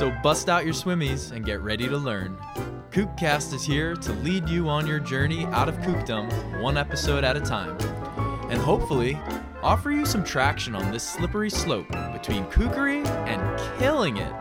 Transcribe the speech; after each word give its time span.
So 0.00 0.10
bust 0.22 0.48
out 0.48 0.64
your 0.64 0.72
swimmies 0.72 1.30
and 1.30 1.44
get 1.44 1.60
ready 1.60 1.86
to 1.86 1.98
learn. 1.98 2.38
Kookcast 2.90 3.52
is 3.52 3.62
here 3.62 3.94
to 3.96 4.12
lead 4.14 4.48
you 4.48 4.66
on 4.66 4.86
your 4.86 4.98
journey 4.98 5.44
out 5.48 5.68
of 5.68 5.76
kookdom, 5.80 6.62
one 6.62 6.78
episode 6.78 7.22
at 7.22 7.36
a 7.36 7.40
time, 7.40 7.76
and 8.48 8.58
hopefully 8.58 9.18
offer 9.62 9.90
you 9.90 10.06
some 10.06 10.24
traction 10.24 10.74
on 10.74 10.90
this 10.90 11.06
slippery 11.06 11.50
slope 11.50 11.86
between 12.14 12.46
kookery 12.46 13.06
and 13.28 13.78
killing 13.78 14.16
it. 14.16 14.32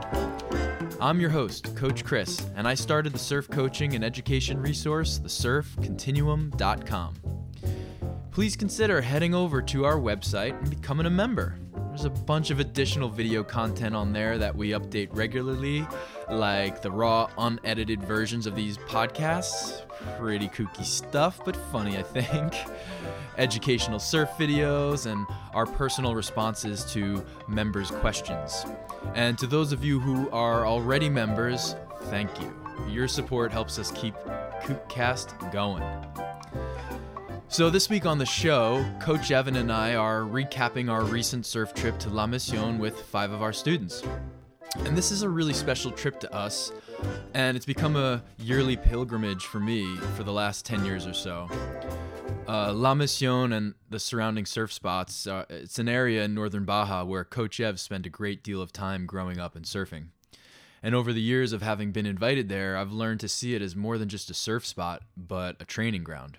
I'm 1.02 1.19
your 1.19 1.30
host, 1.30 1.75
Coach 1.75 2.05
Chris, 2.05 2.47
and 2.55 2.66
I 2.66 2.73
started 2.73 3.11
the 3.11 3.19
surf 3.19 3.49
coaching 3.49 3.95
and 3.95 4.03
education 4.05 4.61
resource, 4.61 5.19
thesurfcontinuum.com. 5.19 7.16
Please 8.31 8.55
consider 8.55 9.02
heading 9.02 9.35
over 9.35 9.61
to 9.63 9.83
our 9.83 9.97
website 9.97 10.57
and 10.57 10.69
becoming 10.69 11.05
a 11.05 11.09
member. 11.09 11.57
There's 11.99 12.17
a 12.17 12.23
bunch 12.23 12.49
of 12.49 12.62
additional 12.62 13.09
video 13.09 13.44
content 13.44 13.94
on 13.94 14.13
there 14.13 14.38
that 14.38 14.55
we 14.55 14.70
update 14.70 15.09
regularly, 15.12 15.85
like 16.31 16.81
the 16.81 16.89
raw, 16.89 17.30
unedited 17.38 18.02
versions 18.02 18.48
of 18.48 18.55
these 18.55 18.77
podcasts. 18.77 19.86
Pretty 20.17 20.47
kooky 20.47 20.86
stuff, 20.86 21.41
but 21.44 21.58
funny, 21.73 21.97
I 21.97 22.03
think. 22.03 22.56
Educational 23.38 24.00
surf 24.00 24.30
videos, 24.39 25.11
and 25.11 25.28
our 25.53 25.66
personal 25.66 26.16
responses 26.16 26.86
to 26.94 27.22
members' 27.50 27.91
questions. 27.91 28.66
And 29.13 29.38
to 29.38 29.45
those 29.45 29.73
of 29.73 29.84
you 29.84 30.00
who 30.00 30.30
are 30.30 30.66
already 30.66 31.09
members, 31.09 31.75
thank 32.03 32.30
you. 32.39 32.56
Your 32.88 33.09
support 33.09 33.52
helps 33.52 33.78
us 33.78 33.91
keep 33.91 34.16
Kookcast 34.63 35.52
going. 35.52 35.84
So, 37.52 37.72
this 37.72 37.89
week 37.89 38.05
on 38.05 38.19
the 38.19 38.28
show, 38.28 38.86
Coach 39.00 39.31
Evan 39.31 39.55
and 39.55 39.72
I 39.72 39.95
are 39.95 40.22
recapping 40.22 40.88
our 40.88 41.03
recent 41.03 41.47
surf 41.47 41.73
trip 41.73 41.97
to 41.97 42.09
La 42.09 42.28
Mission 42.28 42.78
with 42.78 43.02
five 43.02 43.31
of 43.31 43.41
our 43.41 43.52
students. 43.52 44.03
And 44.86 44.95
this 44.95 45.11
is 45.11 45.23
a 45.23 45.30
really 45.30 45.53
special 45.53 45.91
trip 45.91 46.19
to 46.19 46.31
us, 46.31 46.72
and 47.33 47.58
it's 47.58 47.66
become 47.66 47.95
a 47.95 48.23
yearly 48.38 48.78
pilgrimage 48.78 49.47
for 49.47 49.59
me 49.59 49.97
for 50.16 50.22
the 50.22 50.31
last 50.31 50.64
10 50.64 50.86
years 50.86 51.08
or 51.08 51.14
so. 51.14 51.50
Uh, 52.47 52.72
La 52.72 52.94
Mission 52.94 53.52
and 53.52 53.73
the 53.89 54.00
surrounding 54.00 54.45
surf 54.45 54.72
spots, 54.72 55.25
uh, 55.25 55.45
it's 55.50 55.80
an 55.80 55.89
area 55.89 56.23
in 56.25 56.36
northern 56.36 56.66
Baja 56.66 57.03
where 57.03 57.25
Coach 57.25 57.59
Ev 57.59 57.80
spent 57.80 58.06
a 58.06 58.11
great 58.11 58.44
deal 58.44 58.61
of 58.61 58.72
time 58.72 59.08
growing 59.08 59.39
up 59.39 59.56
and 59.56 59.66
surfing. 59.66 60.09
And 60.84 60.94
over 60.94 61.11
the 61.11 61.22
years 61.22 61.52
of 61.52 61.63
having 61.63 61.94
been 61.94 62.06
invited 62.06 62.47
there, 62.47 62.78
I've 62.78 62.91
learned 62.91 63.22
to 63.22 63.28
see 63.28 63.56
it 63.56 63.63
as 63.63 63.75
more 63.75 63.97
than 63.97 64.08
just 64.08 64.30
a 64.30 64.36
surf 64.36 64.67
spot, 64.67 65.02
but 65.17 65.56
a 65.59 65.66
training 65.66 66.03
ground 66.03 66.38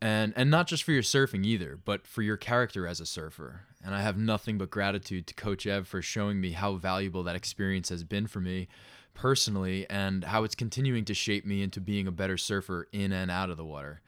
and 0.00 0.32
and 0.36 0.50
not 0.50 0.66
just 0.66 0.82
for 0.82 0.92
your 0.92 1.02
surfing 1.02 1.44
either, 1.44 1.78
but 1.84 2.06
for 2.06 2.22
your 2.22 2.36
character 2.36 2.86
as 2.86 3.00
a 3.00 3.06
surfer. 3.06 3.62
And 3.84 3.94
I 3.94 4.02
have 4.02 4.18
nothing 4.18 4.58
but 4.58 4.70
gratitude 4.70 5.26
to 5.26 5.34
Coach 5.34 5.66
Ev 5.66 5.88
for 5.88 6.02
showing 6.02 6.40
me 6.40 6.52
how 6.52 6.74
valuable 6.74 7.22
that 7.22 7.36
experience 7.36 7.88
has 7.88 8.04
been 8.04 8.26
for 8.26 8.40
me 8.40 8.68
personally 9.14 9.86
and 9.88 10.24
how 10.24 10.44
it's 10.44 10.54
continuing 10.54 11.04
to 11.06 11.14
shape 11.14 11.46
me 11.46 11.62
into 11.62 11.80
being 11.80 12.06
a 12.06 12.12
better 12.12 12.36
surfer 12.36 12.88
in 12.92 13.12
and 13.12 13.30
out 13.30 13.50
of 13.50 13.56
the 13.56 13.64
water. 13.64 14.00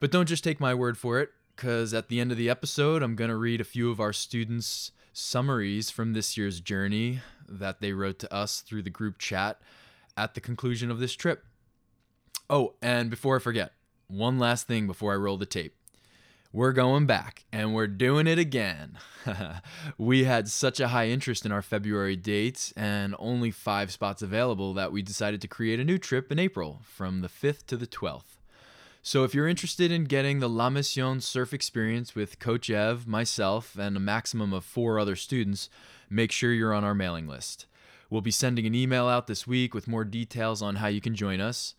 But 0.00 0.10
don't 0.10 0.28
just 0.28 0.44
take 0.44 0.58
my 0.58 0.74
word 0.74 0.98
for 0.98 1.20
it, 1.20 1.30
because 1.54 1.94
at 1.94 2.08
the 2.08 2.20
end 2.20 2.32
of 2.32 2.38
the 2.38 2.50
episode, 2.50 3.02
I'm 3.02 3.14
going 3.14 3.30
to 3.30 3.36
read 3.36 3.60
a 3.60 3.64
few 3.64 3.90
of 3.90 4.00
our 4.00 4.12
students' 4.12 4.90
summaries 5.12 5.90
from 5.90 6.12
this 6.12 6.36
year's 6.36 6.60
journey 6.60 7.20
that 7.48 7.80
they 7.80 7.92
wrote 7.92 8.18
to 8.20 8.34
us 8.34 8.60
through 8.60 8.82
the 8.82 8.90
group 8.90 9.18
chat 9.18 9.60
at 10.16 10.34
the 10.34 10.40
conclusion 10.40 10.90
of 10.90 10.98
this 10.98 11.14
trip. 11.14 11.44
Oh, 12.50 12.74
and 12.82 13.10
before 13.10 13.36
I 13.36 13.38
forget, 13.38 13.72
one 14.12 14.38
last 14.38 14.66
thing 14.66 14.86
before 14.86 15.12
I 15.12 15.16
roll 15.16 15.38
the 15.38 15.46
tape. 15.46 15.74
We're 16.52 16.72
going 16.72 17.06
back 17.06 17.46
and 17.50 17.74
we're 17.74 17.86
doing 17.86 18.26
it 18.26 18.38
again. 18.38 18.98
we 19.98 20.24
had 20.24 20.48
such 20.48 20.80
a 20.80 20.88
high 20.88 21.08
interest 21.08 21.46
in 21.46 21.52
our 21.52 21.62
February 21.62 22.14
dates 22.14 22.74
and 22.76 23.14
only 23.18 23.50
five 23.50 23.90
spots 23.90 24.20
available 24.20 24.74
that 24.74 24.92
we 24.92 25.00
decided 25.00 25.40
to 25.40 25.48
create 25.48 25.80
a 25.80 25.84
new 25.84 25.96
trip 25.96 26.30
in 26.30 26.38
April 26.38 26.82
from 26.84 27.22
the 27.22 27.28
5th 27.28 27.64
to 27.66 27.76
the 27.78 27.86
12th. 27.86 28.36
So 29.02 29.24
if 29.24 29.34
you're 29.34 29.48
interested 29.48 29.90
in 29.90 30.04
getting 30.04 30.40
the 30.40 30.48
La 30.48 30.68
Mission 30.68 31.22
surf 31.22 31.54
experience 31.54 32.14
with 32.14 32.38
Coach 32.38 32.68
Ev, 32.68 33.06
myself, 33.06 33.76
and 33.78 33.96
a 33.96 34.00
maximum 34.00 34.52
of 34.52 34.64
four 34.64 34.98
other 34.98 35.16
students, 35.16 35.70
make 36.10 36.30
sure 36.30 36.52
you're 36.52 36.74
on 36.74 36.84
our 36.84 36.94
mailing 36.94 37.26
list. 37.26 37.64
We'll 38.10 38.20
be 38.20 38.30
sending 38.30 38.66
an 38.66 38.74
email 38.74 39.08
out 39.08 39.26
this 39.26 39.46
week 39.46 39.72
with 39.72 39.88
more 39.88 40.04
details 40.04 40.60
on 40.60 40.76
how 40.76 40.88
you 40.88 41.00
can 41.00 41.14
join 41.14 41.40
us. 41.40 41.74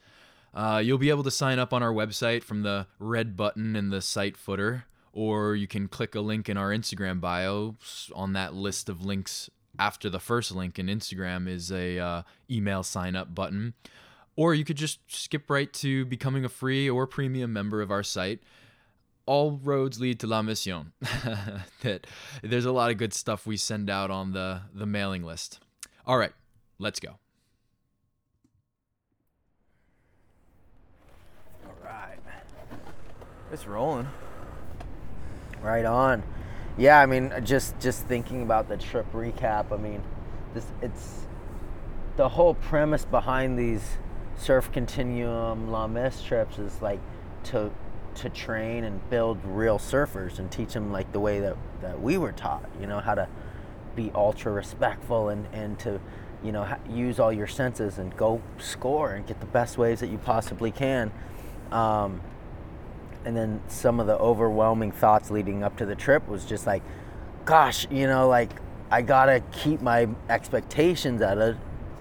Uh, 0.53 0.81
you'll 0.83 0.97
be 0.97 1.09
able 1.09 1.23
to 1.23 1.31
sign 1.31 1.57
up 1.59 1.73
on 1.73 1.81
our 1.81 1.91
website 1.91 2.43
from 2.43 2.61
the 2.61 2.85
red 2.99 3.35
button 3.35 3.75
in 3.75 3.89
the 3.89 4.01
site 4.01 4.37
footer, 4.37 4.85
or 5.11 5.55
you 5.55 5.67
can 5.67 5.87
click 5.87 6.13
a 6.13 6.21
link 6.21 6.47
in 6.47 6.57
our 6.57 6.69
Instagram 6.69 7.19
bio. 7.19 7.75
On 8.13 8.33
that 8.33 8.53
list 8.53 8.87
of 8.87 9.03
links 9.03 9.49
after 9.79 10.09
the 10.09 10.19
first 10.19 10.51
link 10.51 10.77
in 10.77 10.87
Instagram 10.87 11.47
is 11.47 11.71
a 11.71 11.97
uh, 11.97 12.21
email 12.49 12.83
sign 12.83 13.15
up 13.15 13.33
button, 13.33 13.73
or 14.35 14.53
you 14.53 14.63
could 14.63 14.77
just 14.77 14.99
skip 15.07 15.49
right 15.49 15.71
to 15.73 16.05
becoming 16.05 16.45
a 16.45 16.49
free 16.49 16.89
or 16.89 17.07
premium 17.07 17.51
member 17.51 17.81
of 17.81 17.91
our 17.91 18.03
site. 18.03 18.39
All 19.25 19.59
roads 19.63 19.99
lead 19.99 20.19
to 20.19 20.27
La 20.27 20.41
Mission. 20.41 20.91
that 21.81 22.05
there's 22.43 22.65
a 22.65 22.73
lot 22.73 22.91
of 22.91 22.97
good 22.97 23.13
stuff 23.13 23.47
we 23.47 23.57
send 23.57 23.89
out 23.89 24.11
on 24.11 24.33
the 24.33 24.61
the 24.73 24.85
mailing 24.85 25.23
list. 25.23 25.59
All 26.05 26.17
right, 26.17 26.33
let's 26.77 26.99
go. 26.99 27.22
It's 33.53 33.67
rolling. 33.67 34.07
Right 35.61 35.85
on. 35.85 36.23
Yeah, 36.75 36.99
I 36.99 37.05
mean, 37.05 37.31
just 37.43 37.79
just 37.79 38.03
thinking 38.07 38.41
about 38.41 38.67
the 38.67 38.77
trip 38.77 39.05
recap. 39.13 39.71
I 39.71 39.77
mean, 39.77 40.01
this 40.55 40.65
it's 40.81 41.27
the 42.17 42.29
whole 42.29 42.55
premise 42.55 43.05
behind 43.05 43.59
these 43.59 43.97
surf 44.37 44.71
continuum 44.71 45.69
La 45.69 45.85
Miss 45.85 46.23
trips 46.23 46.57
is 46.57 46.81
like 46.81 46.99
to 47.43 47.69
to 48.15 48.29
train 48.29 48.85
and 48.85 49.07
build 49.11 49.37
real 49.45 49.77
surfers 49.77 50.39
and 50.39 50.51
teach 50.51 50.73
them 50.73 50.91
like 50.91 51.11
the 51.11 51.19
way 51.19 51.39
that 51.39 51.55
that 51.81 52.01
we 52.01 52.17
were 52.17 52.31
taught. 52.31 52.67
You 52.81 52.87
know 52.87 53.01
how 53.01 53.13
to 53.13 53.27
be 53.95 54.11
ultra 54.15 54.51
respectful 54.51 55.29
and 55.29 55.45
and 55.53 55.77
to 55.81 56.01
you 56.43 56.51
know 56.51 56.75
use 56.89 57.19
all 57.19 57.31
your 57.31 57.45
senses 57.45 57.99
and 57.99 58.17
go 58.17 58.41
score 58.57 59.13
and 59.13 59.27
get 59.27 59.39
the 59.41 59.45
best 59.45 59.77
waves 59.77 60.01
that 60.01 60.09
you 60.09 60.17
possibly 60.17 60.71
can. 60.71 61.11
Um, 61.71 62.21
and 63.25 63.35
then 63.35 63.61
some 63.67 63.99
of 63.99 64.07
the 64.07 64.17
overwhelming 64.17 64.91
thoughts 64.91 65.31
leading 65.31 65.63
up 65.63 65.77
to 65.77 65.85
the 65.85 65.95
trip 65.95 66.27
was 66.27 66.45
just 66.45 66.67
like 66.67 66.81
gosh 67.45 67.87
you 67.89 68.07
know 68.07 68.27
like 68.27 68.51
i 68.91 69.01
gotta 69.01 69.41
keep 69.51 69.81
my 69.81 70.07
expectations 70.29 71.21
at 71.21 71.37
a 71.37 71.57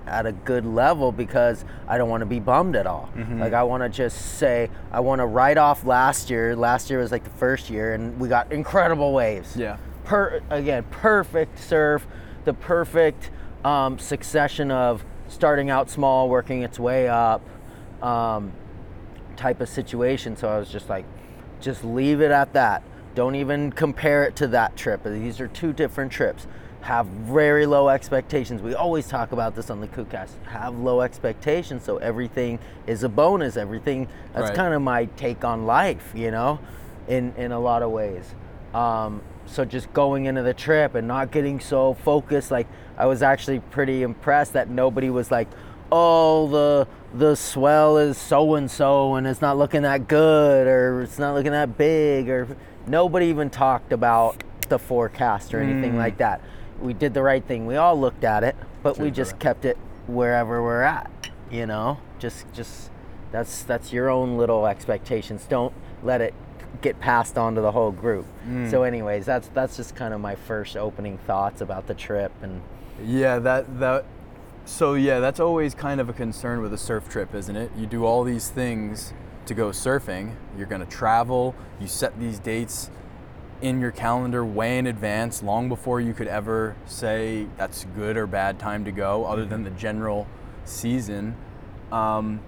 at 0.06 0.26
a 0.26 0.32
good 0.32 0.66
level 0.66 1.12
because 1.12 1.64
i 1.86 1.96
don't 1.96 2.08
want 2.08 2.20
to 2.20 2.26
be 2.26 2.40
bummed 2.40 2.74
at 2.74 2.86
all. 2.86 3.08
Mm-hmm. 3.16 3.40
like 3.40 3.52
i 3.52 3.62
want 3.62 3.82
to 3.82 3.88
just 3.88 4.38
say 4.38 4.68
i 4.90 4.98
want 5.00 5.20
to 5.20 5.26
write 5.26 5.58
off 5.58 5.84
last 5.84 6.28
year. 6.28 6.56
Last 6.56 6.90
year 6.90 6.98
was 6.98 7.12
like 7.12 7.24
the 7.24 7.30
first 7.30 7.70
year 7.70 7.94
and 7.94 8.18
we 8.18 8.28
got 8.28 8.52
incredible 8.52 9.12
waves. 9.12 9.56
Yeah. 9.56 9.76
Per 10.04 10.42
again 10.50 10.84
perfect 10.90 11.58
surf 11.60 12.06
the 12.44 12.52
perfect 12.52 13.30
um, 13.64 14.00
succession 14.00 14.72
of 14.72 15.04
starting 15.28 15.70
out 15.70 15.88
small 15.88 16.28
working 16.28 16.62
its 16.62 16.80
way 16.80 17.06
up 17.08 17.40
um, 18.02 18.52
type 19.36 19.60
of 19.60 19.68
situation. 19.68 20.36
So 20.36 20.48
I 20.48 20.58
was 20.58 20.70
just 20.70 20.88
like, 20.88 21.04
just 21.60 21.84
leave 21.84 22.20
it 22.20 22.30
at 22.30 22.52
that. 22.52 22.82
Don't 23.14 23.34
even 23.34 23.72
compare 23.72 24.24
it 24.24 24.36
to 24.36 24.46
that 24.48 24.76
trip. 24.76 25.04
These 25.04 25.40
are 25.40 25.48
two 25.48 25.72
different 25.72 26.12
trips. 26.12 26.46
Have 26.82 27.06
very 27.06 27.66
low 27.66 27.88
expectations. 27.88 28.60
We 28.60 28.74
always 28.74 29.06
talk 29.06 29.32
about 29.32 29.54
this 29.54 29.70
on 29.70 29.80
the 29.80 29.86
Kookcast. 29.86 30.30
Have 30.46 30.76
low 30.76 31.00
expectations 31.02 31.84
so 31.84 31.98
everything 31.98 32.58
is 32.86 33.04
a 33.04 33.08
bonus. 33.08 33.56
Everything 33.56 34.08
that's 34.32 34.48
right. 34.48 34.56
kind 34.56 34.74
of 34.74 34.82
my 34.82 35.04
take 35.16 35.44
on 35.44 35.66
life, 35.66 36.12
you 36.14 36.30
know, 36.30 36.58
in 37.06 37.34
in 37.36 37.52
a 37.52 37.60
lot 37.60 37.82
of 37.82 37.90
ways. 37.92 38.34
Um, 38.74 39.22
so 39.46 39.64
just 39.64 39.92
going 39.92 40.24
into 40.24 40.42
the 40.42 40.54
trip 40.54 40.94
and 40.94 41.06
not 41.06 41.30
getting 41.30 41.60
so 41.60 41.94
focused, 41.94 42.50
like 42.50 42.66
I 42.96 43.06
was 43.06 43.22
actually 43.22 43.60
pretty 43.60 44.02
impressed 44.02 44.54
that 44.54 44.68
nobody 44.68 45.10
was 45.10 45.30
like, 45.30 45.48
oh 45.94 46.48
the 46.48 46.88
the 47.14 47.34
swell 47.36 47.98
is 47.98 48.16
so 48.16 48.54
and 48.54 48.70
so 48.70 49.14
and 49.14 49.26
it's 49.26 49.42
not 49.42 49.58
looking 49.58 49.82
that 49.82 50.08
good 50.08 50.66
or 50.66 51.02
it's 51.02 51.18
not 51.18 51.34
looking 51.34 51.52
that 51.52 51.76
big 51.76 52.30
or 52.30 52.56
nobody 52.86 53.26
even 53.26 53.50
talked 53.50 53.92
about 53.92 54.42
the 54.68 54.78
forecast 54.78 55.52
or 55.52 55.60
anything 55.60 55.92
mm. 55.92 55.98
like 55.98 56.16
that. 56.18 56.40
We 56.80 56.94
did 56.94 57.14
the 57.14 57.22
right 57.22 57.44
thing. 57.44 57.66
We 57.66 57.76
all 57.76 57.98
looked 57.98 58.24
at 58.24 58.42
it, 58.42 58.56
but 58.82 58.98
we 58.98 59.10
just 59.10 59.38
kept 59.38 59.64
it 59.64 59.76
wherever 60.06 60.62
we're 60.62 60.82
at. 60.82 61.10
You 61.50 61.66
know, 61.66 61.98
just 62.18 62.46
just 62.52 62.90
that's 63.30 63.62
that's 63.62 63.92
your 63.92 64.08
own 64.08 64.38
little 64.38 64.66
expectations. 64.66 65.46
Don't 65.48 65.74
let 66.02 66.20
it 66.20 66.34
get 66.80 66.98
passed 66.98 67.36
on 67.36 67.54
to 67.54 67.60
the 67.60 67.72
whole 67.72 67.92
group. 67.92 68.26
Mm. 68.48 68.70
So, 68.70 68.82
anyways, 68.82 69.26
that's 69.26 69.48
that's 69.48 69.76
just 69.76 69.94
kind 69.94 70.14
of 70.14 70.20
my 70.20 70.34
first 70.34 70.76
opening 70.76 71.18
thoughts 71.18 71.60
about 71.60 71.86
the 71.86 71.94
trip 71.94 72.32
and. 72.42 72.62
Yeah, 73.04 73.38
that 73.40 73.78
that. 73.78 74.04
So 74.64 74.94
yeah, 74.94 75.18
that's 75.18 75.40
always 75.40 75.74
kind 75.74 76.00
of 76.00 76.08
a 76.08 76.12
concern 76.12 76.60
with 76.60 76.72
a 76.72 76.78
surf 76.78 77.08
trip, 77.08 77.34
isn't 77.34 77.56
it? 77.56 77.72
You 77.76 77.86
do 77.86 78.04
all 78.04 78.22
these 78.24 78.48
things 78.48 79.12
to 79.46 79.54
go 79.54 79.70
surfing. 79.70 80.36
You're 80.56 80.66
going 80.66 80.84
to 80.84 80.90
travel. 80.90 81.54
You 81.80 81.88
set 81.88 82.18
these 82.18 82.38
dates 82.38 82.90
in 83.60 83.80
your 83.80 83.90
calendar 83.92 84.44
way 84.44 84.78
in 84.78 84.86
advance, 84.86 85.42
long 85.42 85.68
before 85.68 86.00
you 86.00 86.14
could 86.14 86.26
ever 86.26 86.76
say 86.86 87.46
that's 87.56 87.84
good 87.96 88.16
or 88.16 88.26
bad 88.26 88.58
time 88.58 88.84
to 88.84 88.90
go, 88.92 89.24
other 89.24 89.44
than 89.44 89.62
the 89.62 89.70
general 89.70 90.26
season. 90.64 91.36
Um, 91.92 92.40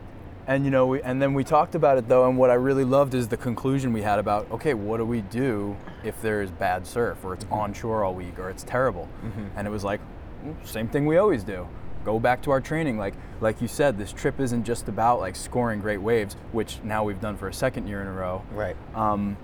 and 0.46 0.64
you 0.64 0.70
know, 0.70 0.86
we, 0.86 1.02
and 1.02 1.22
then 1.22 1.32
we 1.34 1.44
talked 1.44 1.74
about 1.74 1.98
it 1.98 2.08
though, 2.08 2.28
and 2.28 2.36
what 2.36 2.50
I 2.50 2.54
really 2.54 2.84
loved 2.84 3.14
is 3.14 3.28
the 3.28 3.36
conclusion 3.36 3.92
we 3.92 4.02
had 4.02 4.18
about 4.18 4.50
okay, 4.50 4.74
what 4.74 4.98
do 4.98 5.04
we 5.04 5.20
do 5.20 5.76
if 6.02 6.20
there's 6.20 6.50
bad 6.50 6.86
surf, 6.86 7.18
or 7.24 7.34
it's 7.34 7.46
onshore 7.50 8.04
all 8.04 8.14
week, 8.14 8.38
or 8.38 8.50
it's 8.50 8.62
terrible? 8.64 9.08
And 9.56 9.66
it 9.66 9.70
was 9.70 9.84
like, 9.84 10.00
"Mm, 10.44 10.66
same 10.66 10.88
thing 10.88 11.06
we 11.06 11.16
always 11.16 11.44
do. 11.44 11.66
Go 12.04 12.18
back 12.20 12.42
to 12.42 12.50
our 12.50 12.60
training. 12.60 12.98
Like 12.98 13.14
like 13.40 13.60
you 13.60 13.68
said, 13.68 13.98
this 13.98 14.12
trip 14.12 14.40
isn't 14.40 14.64
just 14.64 14.88
about 14.88 15.20
like 15.20 15.36
scoring 15.36 15.80
great 15.80 16.00
waves, 16.02 16.36
which 16.52 16.78
now 16.84 17.04
we've 17.04 17.20
done 17.20 17.36
for 17.36 17.48
a 17.48 17.54
second 17.54 17.88
year 17.88 18.00
in 18.00 18.06
a 18.06 18.12
row. 18.12 18.42
Right. 18.52 18.76
Um, 18.94 19.36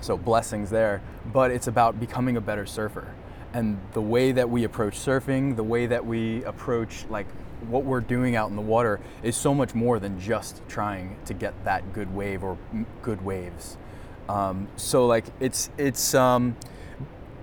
so 0.00 0.16
blessings 0.16 0.70
there. 0.70 1.02
But 1.32 1.50
it's 1.50 1.66
about 1.66 1.98
becoming 1.98 2.36
a 2.36 2.40
better 2.40 2.66
surfer. 2.66 3.14
And 3.52 3.78
the 3.92 4.02
way 4.02 4.32
that 4.32 4.50
we 4.50 4.64
approach 4.64 4.94
surfing, 4.94 5.56
the 5.56 5.64
way 5.64 5.86
that 5.86 6.04
we 6.04 6.44
approach 6.44 7.06
like 7.08 7.26
what 7.68 7.84
we're 7.84 8.00
doing 8.00 8.36
out 8.36 8.50
in 8.50 8.56
the 8.56 8.62
water 8.62 9.00
is 9.22 9.34
so 9.36 9.54
much 9.54 9.74
more 9.74 9.98
than 9.98 10.20
just 10.20 10.60
trying 10.68 11.16
to 11.24 11.34
get 11.34 11.64
that 11.64 11.92
good 11.92 12.14
wave 12.14 12.44
or 12.44 12.58
good 13.02 13.24
waves. 13.24 13.76
Um, 14.28 14.68
so 14.76 15.06
like 15.06 15.24
it's 15.40 15.70
it's 15.78 16.14
um, 16.14 16.56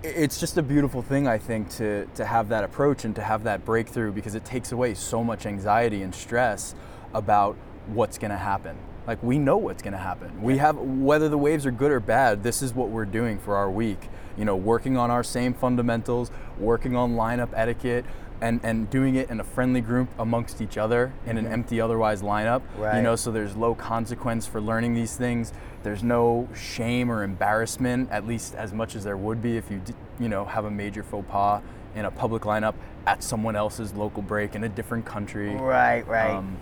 it's 0.03 0.37
just 0.37 0.57
a 0.57 0.61
beautiful 0.61 1.01
thing 1.01 1.27
I 1.27 1.37
think 1.37 1.69
to 1.77 2.05
to 2.15 2.25
have 2.25 2.49
that 2.49 2.63
approach 2.63 3.05
and 3.05 3.15
to 3.15 3.21
have 3.21 3.43
that 3.45 3.63
breakthrough 3.63 4.11
because 4.11 4.35
it 4.35 4.43
takes 4.43 4.71
away 4.73 4.93
so 4.93 5.23
much 5.23 5.45
anxiety 5.45 6.01
and 6.01 6.13
stress 6.13 6.75
about 7.13 7.55
what's 7.87 8.17
going 8.17 8.31
to 8.31 8.37
happen. 8.37 8.77
Like 9.07 9.23
we 9.23 9.37
know 9.37 9.57
what's 9.57 9.81
going 9.81 9.93
to 9.93 9.99
happen. 9.99 10.41
We 10.41 10.57
have 10.57 10.77
whether 10.77 11.29
the 11.29 11.37
waves 11.37 11.65
are 11.65 11.71
good 11.71 11.91
or 11.91 11.99
bad, 11.99 12.43
this 12.43 12.61
is 12.61 12.73
what 12.73 12.89
we're 12.89 13.05
doing 13.05 13.39
for 13.39 13.55
our 13.55 13.71
week. 13.71 14.09
You 14.37 14.45
know, 14.45 14.55
working 14.55 14.97
on 14.97 15.09
our 15.11 15.23
same 15.23 15.53
fundamentals, 15.53 16.31
working 16.57 16.95
on 16.95 17.13
lineup 17.13 17.49
etiquette 17.53 18.05
and 18.43 18.59
and 18.61 18.89
doing 18.89 19.15
it 19.15 19.29
in 19.29 19.39
a 19.39 19.43
friendly 19.43 19.79
group 19.79 20.09
amongst 20.19 20.61
each 20.61 20.77
other 20.77 21.13
in 21.25 21.37
an 21.37 21.47
empty 21.47 21.79
otherwise 21.79 22.21
lineup. 22.21 22.61
You 22.77 23.01
know, 23.01 23.15
so 23.15 23.31
there's 23.31 23.55
low 23.55 23.73
consequence 23.73 24.45
for 24.45 24.59
learning 24.59 24.93
these 24.93 25.15
things. 25.15 25.53
There's 25.81 26.03
no 26.03 26.49
shame 26.53 27.09
or 27.09 27.23
embarrassment, 27.23 28.11
at 28.11 28.27
least 28.27 28.53
as 28.55 28.73
much 28.73 28.95
as 28.95 29.03
there 29.03 29.17
would 29.17 29.41
be 29.41 29.57
if 29.57 29.71
you, 29.71 29.81
you 30.19 30.29
know, 30.29 30.45
have 30.45 30.65
a 30.65 30.71
major 30.71 31.03
faux 31.03 31.25
pas 31.29 31.61
in 31.95 32.05
a 32.05 32.11
public 32.11 32.43
lineup 32.43 32.75
at 33.05 33.23
someone 33.23 33.55
else's 33.55 33.93
local 33.93 34.21
break 34.21 34.55
in 34.55 34.63
a 34.65 34.69
different 34.69 35.05
country. 35.05 35.55
Right, 35.55 36.05
right. 36.07 36.31
Um, 36.31 36.57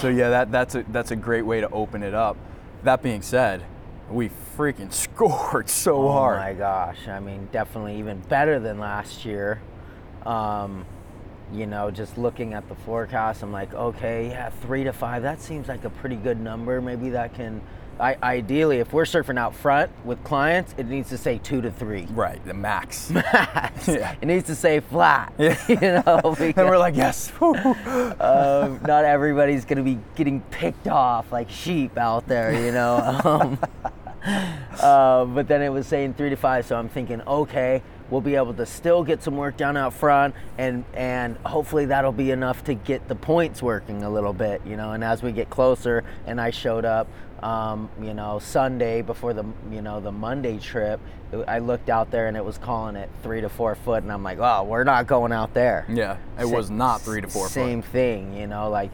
so 0.00 0.08
yeah, 0.08 0.30
that 0.30 0.52
that's 0.52 0.76
a 0.76 0.84
that's 0.88 1.10
a 1.10 1.16
great 1.16 1.42
way 1.42 1.60
to 1.60 1.68
open 1.70 2.04
it 2.04 2.14
up. 2.14 2.36
That 2.84 3.02
being 3.02 3.22
said, 3.22 3.64
we 4.08 4.30
freaking 4.56 4.92
scored 5.04 5.68
so 5.68 5.96
oh 5.96 6.12
hard. 6.12 6.38
my 6.38 6.52
gosh! 6.54 7.08
I 7.08 7.18
mean, 7.18 7.48
definitely 7.50 7.98
even 7.98 8.20
better 8.20 8.60
than 8.60 8.78
last 8.78 9.24
year. 9.24 9.60
Um, 10.24 10.84
you 11.52 11.66
know, 11.66 11.90
just 11.90 12.18
looking 12.18 12.54
at 12.54 12.68
the 12.68 12.74
forecast, 12.74 13.42
I'm 13.42 13.52
like, 13.52 13.72
okay, 13.74 14.28
yeah, 14.28 14.50
three 14.50 14.84
to 14.84 14.92
five. 14.92 15.22
That 15.22 15.40
seems 15.40 15.68
like 15.68 15.84
a 15.84 15.90
pretty 15.90 16.16
good 16.16 16.40
number. 16.40 16.80
Maybe 16.80 17.10
that 17.10 17.34
can. 17.34 17.60
I, 18.00 18.16
ideally, 18.22 18.78
if 18.78 18.92
we're 18.92 19.02
surfing 19.02 19.40
out 19.40 19.56
front 19.56 19.90
with 20.04 20.22
clients, 20.22 20.72
it 20.78 20.86
needs 20.86 21.08
to 21.08 21.18
say 21.18 21.38
two 21.38 21.60
to 21.62 21.72
three. 21.72 22.06
Right, 22.10 22.44
the 22.46 22.54
max. 22.54 23.10
Max. 23.10 23.88
Yeah. 23.88 24.14
It 24.20 24.26
needs 24.26 24.46
to 24.46 24.54
say 24.54 24.78
flat. 24.78 25.32
Yeah. 25.36 25.58
you 25.68 25.80
know, 25.80 26.36
and 26.38 26.56
we're 26.56 26.78
like, 26.78 26.94
yes. 26.94 27.32
um, 27.40 28.80
not 28.86 29.04
everybody's 29.04 29.64
gonna 29.64 29.82
be 29.82 29.98
getting 30.14 30.40
picked 30.42 30.86
off 30.86 31.32
like 31.32 31.50
sheep 31.50 31.98
out 31.98 32.28
there, 32.28 32.52
you 32.64 32.70
know. 32.70 32.98
Um, 33.24 33.58
uh, 34.80 35.24
but 35.24 35.48
then 35.48 35.62
it 35.62 35.70
was 35.70 35.86
saying 35.86 36.14
three 36.14 36.30
to 36.30 36.36
five, 36.36 36.66
so 36.66 36.76
I'm 36.76 36.88
thinking, 36.88 37.20
okay, 37.22 37.82
we'll 38.10 38.20
be 38.20 38.34
able 38.36 38.54
to 38.54 38.66
still 38.66 39.04
get 39.04 39.22
some 39.22 39.36
work 39.36 39.56
done 39.56 39.76
out 39.76 39.92
front, 39.94 40.34
and 40.56 40.84
and 40.94 41.36
hopefully 41.38 41.86
that'll 41.86 42.12
be 42.12 42.30
enough 42.30 42.64
to 42.64 42.74
get 42.74 43.08
the 43.08 43.14
points 43.14 43.62
working 43.62 44.02
a 44.02 44.10
little 44.10 44.32
bit, 44.32 44.62
you 44.66 44.76
know. 44.76 44.92
And 44.92 45.04
as 45.04 45.22
we 45.22 45.32
get 45.32 45.50
closer, 45.50 46.04
and 46.26 46.40
I 46.40 46.50
showed 46.50 46.84
up, 46.84 47.08
um, 47.42 47.88
you 48.00 48.14
know, 48.14 48.38
Sunday 48.38 49.02
before 49.02 49.32
the 49.32 49.44
you 49.70 49.82
know 49.82 50.00
the 50.00 50.12
Monday 50.12 50.58
trip, 50.58 51.00
I 51.46 51.58
looked 51.58 51.88
out 51.90 52.10
there 52.10 52.26
and 52.26 52.36
it 52.36 52.44
was 52.44 52.58
calling 52.58 52.96
it 52.96 53.10
three 53.22 53.40
to 53.40 53.48
four 53.48 53.74
foot, 53.74 54.02
and 54.02 54.12
I'm 54.12 54.22
like, 54.22 54.38
oh, 54.40 54.64
we're 54.64 54.84
not 54.84 55.06
going 55.06 55.32
out 55.32 55.54
there. 55.54 55.84
yeah, 55.88 56.16
it 56.38 56.46
was 56.46 56.70
not 56.70 57.02
three 57.02 57.20
to 57.20 57.28
four 57.28 57.48
Same 57.48 57.82
foot. 57.82 57.92
thing, 57.92 58.34
you 58.34 58.46
know, 58.46 58.70
like 58.70 58.90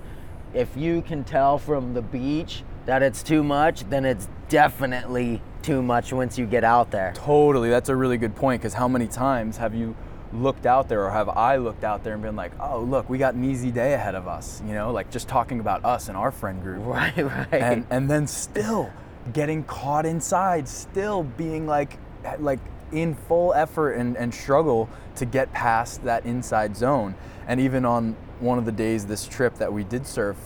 if 0.53 0.77
you 0.77 1.03
can 1.03 1.25
tell 1.25 1.59
from 1.59 1.95
the 1.95 2.03
beach 2.03 2.63
that 2.87 3.03
it's 3.03 3.23
too 3.23 3.43
much, 3.43 3.89
then 3.91 4.05
it's 4.05 4.29
definitely 4.49 5.43
too 5.65 5.83
much 5.83 6.13
once 6.13 6.39
you 6.39 6.47
get 6.47 6.63
out 6.63 6.91
there. 6.91 7.13
Totally, 7.17 7.71
that's 7.71 7.89
a 7.89 7.97
really 7.97 8.19
good 8.19 8.37
point. 8.37 8.61
Because 8.61 8.75
how 8.75 8.87
many 8.87 9.07
times 9.09 9.57
have 9.57 9.75
you 9.75 9.97
looked 10.33 10.67
out 10.67 10.89
there, 10.89 11.05
or 11.05 11.11
have 11.11 11.29
I 11.29 11.57
looked 11.57 11.85
out 11.85 12.05
there 12.05 12.15
and 12.15 12.23
been 12.23 12.37
like, 12.37 12.53
"Oh, 12.61 12.81
look, 12.81 13.09
we 13.09 13.19
got 13.19 13.35
an 13.35 13.45
easy 13.45 13.71
day 13.71 13.95
ahead 13.95 14.15
of 14.15 14.29
us," 14.29 14.63
you 14.67 14.75
know, 14.75 14.93
like 14.93 15.11
just 15.11 15.27
talking 15.29 15.61
about 15.61 15.85
us 15.85 16.09
and 16.09 16.17
our 16.17 16.31
friend 16.31 16.63
group. 16.63 16.85
Right, 16.85 17.17
right. 17.17 17.49
and 17.53 17.87
and 17.91 18.11
then 18.11 18.27
still 18.27 18.93
getting 19.33 19.65
caught 19.65 20.05
inside, 20.07 20.69
still 20.69 21.23
being 21.23 21.67
like 21.67 21.99
like 22.39 22.61
in 22.93 23.15
full 23.15 23.53
effort 23.55 23.93
and, 23.93 24.17
and 24.17 24.33
struggle 24.33 24.89
to 25.17 25.25
get 25.25 25.53
past 25.53 26.05
that 26.05 26.25
inside 26.25 26.77
zone. 26.77 27.15
And 27.47 27.61
even 27.61 27.85
on 27.85 28.17
one 28.41 28.59
of 28.59 28.65
the 28.65 28.73
days 28.73 29.07
this 29.07 29.27
trip 29.27 29.57
that 29.57 29.73
we 29.73 29.85
did 29.85 30.07
surf 30.07 30.37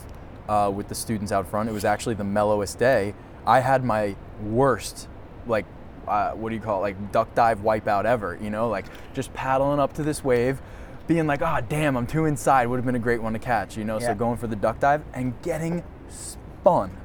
uh, 0.49 0.70
with 0.75 0.88
the 0.88 0.94
students 0.94 1.32
out 1.32 1.47
front, 1.47 1.69
it 1.69 1.73
was 1.73 1.85
actually 1.85 2.15
the 2.15 2.25
mellowest 2.25 2.79
day. 2.79 3.15
I 3.47 3.61
had 3.61 3.85
my 3.85 4.17
worst 4.40 5.08
like 5.46 5.64
uh, 6.06 6.31
what 6.32 6.49
do 6.49 6.55
you 6.55 6.61
call 6.61 6.79
it 6.79 6.82
like 6.82 7.12
duck 7.12 7.35
dive 7.35 7.61
wipeout 7.61 8.05
ever 8.06 8.38
you 8.40 8.50
know? 8.50 8.69
Like 8.69 8.87
just 9.14 9.32
paddling 9.35 9.79
up 9.81 9.93
to 9.94 10.02
this 10.02 10.25
wave 10.25 10.61
being 11.06 11.26
like 11.26 11.43
oh 11.43 11.58
damn 11.69 11.96
i'm 11.96 12.06
too 12.06 12.25
inside. 12.25 12.67
Would 12.67 12.76
have 12.76 12.87
been 12.87 12.94
a 12.94 12.99
great 13.00 13.23
one 13.23 13.32
to 13.35 13.38
catch 13.38 13.76
you 13.76 13.85
know? 13.85 13.99
So 13.99 14.15
going 14.15 14.39
for 14.39 14.46
the 14.46 14.56
duck 14.56 14.81
dive 14.81 15.03
and 15.12 15.41
getting 15.43 15.82
spun. 16.08 16.96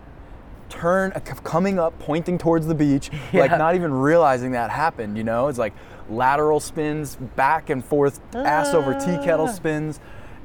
Turn 0.70 1.12
uh, 1.14 1.20
coming 1.20 1.80
up 1.80 1.98
pointing 2.00 2.38
towards 2.38 2.66
the 2.66 2.76
beach 2.76 3.12
like 3.34 3.52
not 3.52 3.76
even 3.76 3.94
realizing 3.94 4.52
that 4.54 4.70
happened 4.72 5.18
you 5.18 5.24
know? 5.24 5.48
It's 5.48 5.60
like 5.60 5.74
lateral 6.10 6.60
spins 6.60 7.16
back 7.36 7.70
and 7.70 7.84
forth 7.84 8.20
ass 8.36 8.74
over 8.74 8.94
tea 8.94 9.24
kettle 9.24 9.48
Ah. 9.48 9.52
spins 9.52 10.00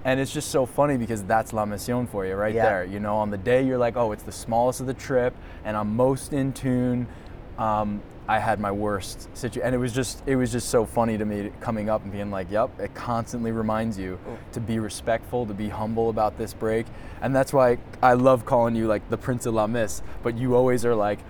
and 0.05 0.21
it's 0.21 0.33
just 0.33 0.51
so 0.51 0.65
funny 0.67 0.97
because 0.97 1.23
that's 1.25 1.53
La 1.53 1.65
Mission 1.65 2.07
for 2.07 2.25
you 2.27 2.35
right 2.35 2.55
Yeah. 2.55 2.65
there. 2.65 2.85
You 2.85 3.01
know, 3.01 3.17
on 3.17 3.31
the 3.31 3.39
day 3.39 3.63
you're 3.65 3.79
like, 3.79 3.97
oh, 3.97 4.13
it's 4.13 4.23
the 4.23 4.33
smallest 4.33 4.81
of 4.81 4.87
the 4.87 4.95
trip 4.95 5.35
and 5.65 5.77
I'm 5.77 5.97
most 5.97 6.33
in 6.33 6.53
tune. 6.53 7.07
Um, 7.59 8.03
I 8.31 8.39
had 8.41 8.61
my 8.61 8.71
worst 8.71 9.35
situation, 9.35 9.67
and 9.67 9.75
it 9.75 9.79
was 9.79 9.95
just 9.95 10.23
it 10.27 10.37
was 10.37 10.53
just 10.53 10.69
so 10.69 10.85
funny 10.85 11.17
to 11.17 11.25
me 11.25 11.51
coming 11.61 11.89
up 11.89 12.03
and 12.03 12.13
being 12.13 12.31
like, 12.31 12.51
"Yep." 12.51 12.79
It 12.79 12.95
constantly 12.95 13.53
reminds 13.53 13.99
you 13.99 14.19
to 14.53 14.61
be 14.61 14.79
respectful, 14.79 15.47
to 15.47 15.55
be 15.55 15.71
humble 15.71 16.11
about 16.11 16.37
this 16.37 16.53
break, 16.53 16.85
and 17.23 17.35
that's 17.35 17.55
why 17.55 17.79
I 18.03 18.13
love 18.13 18.45
calling 18.45 18.77
you 18.77 18.87
like 18.87 19.09
the 19.09 19.17
Prince 19.17 19.47
of 19.47 19.55
La 19.55 19.67
Miss. 19.67 20.03
But 20.23 20.37
you 20.37 20.55
always 20.55 20.85
are 20.85 20.95
like, 20.95 21.21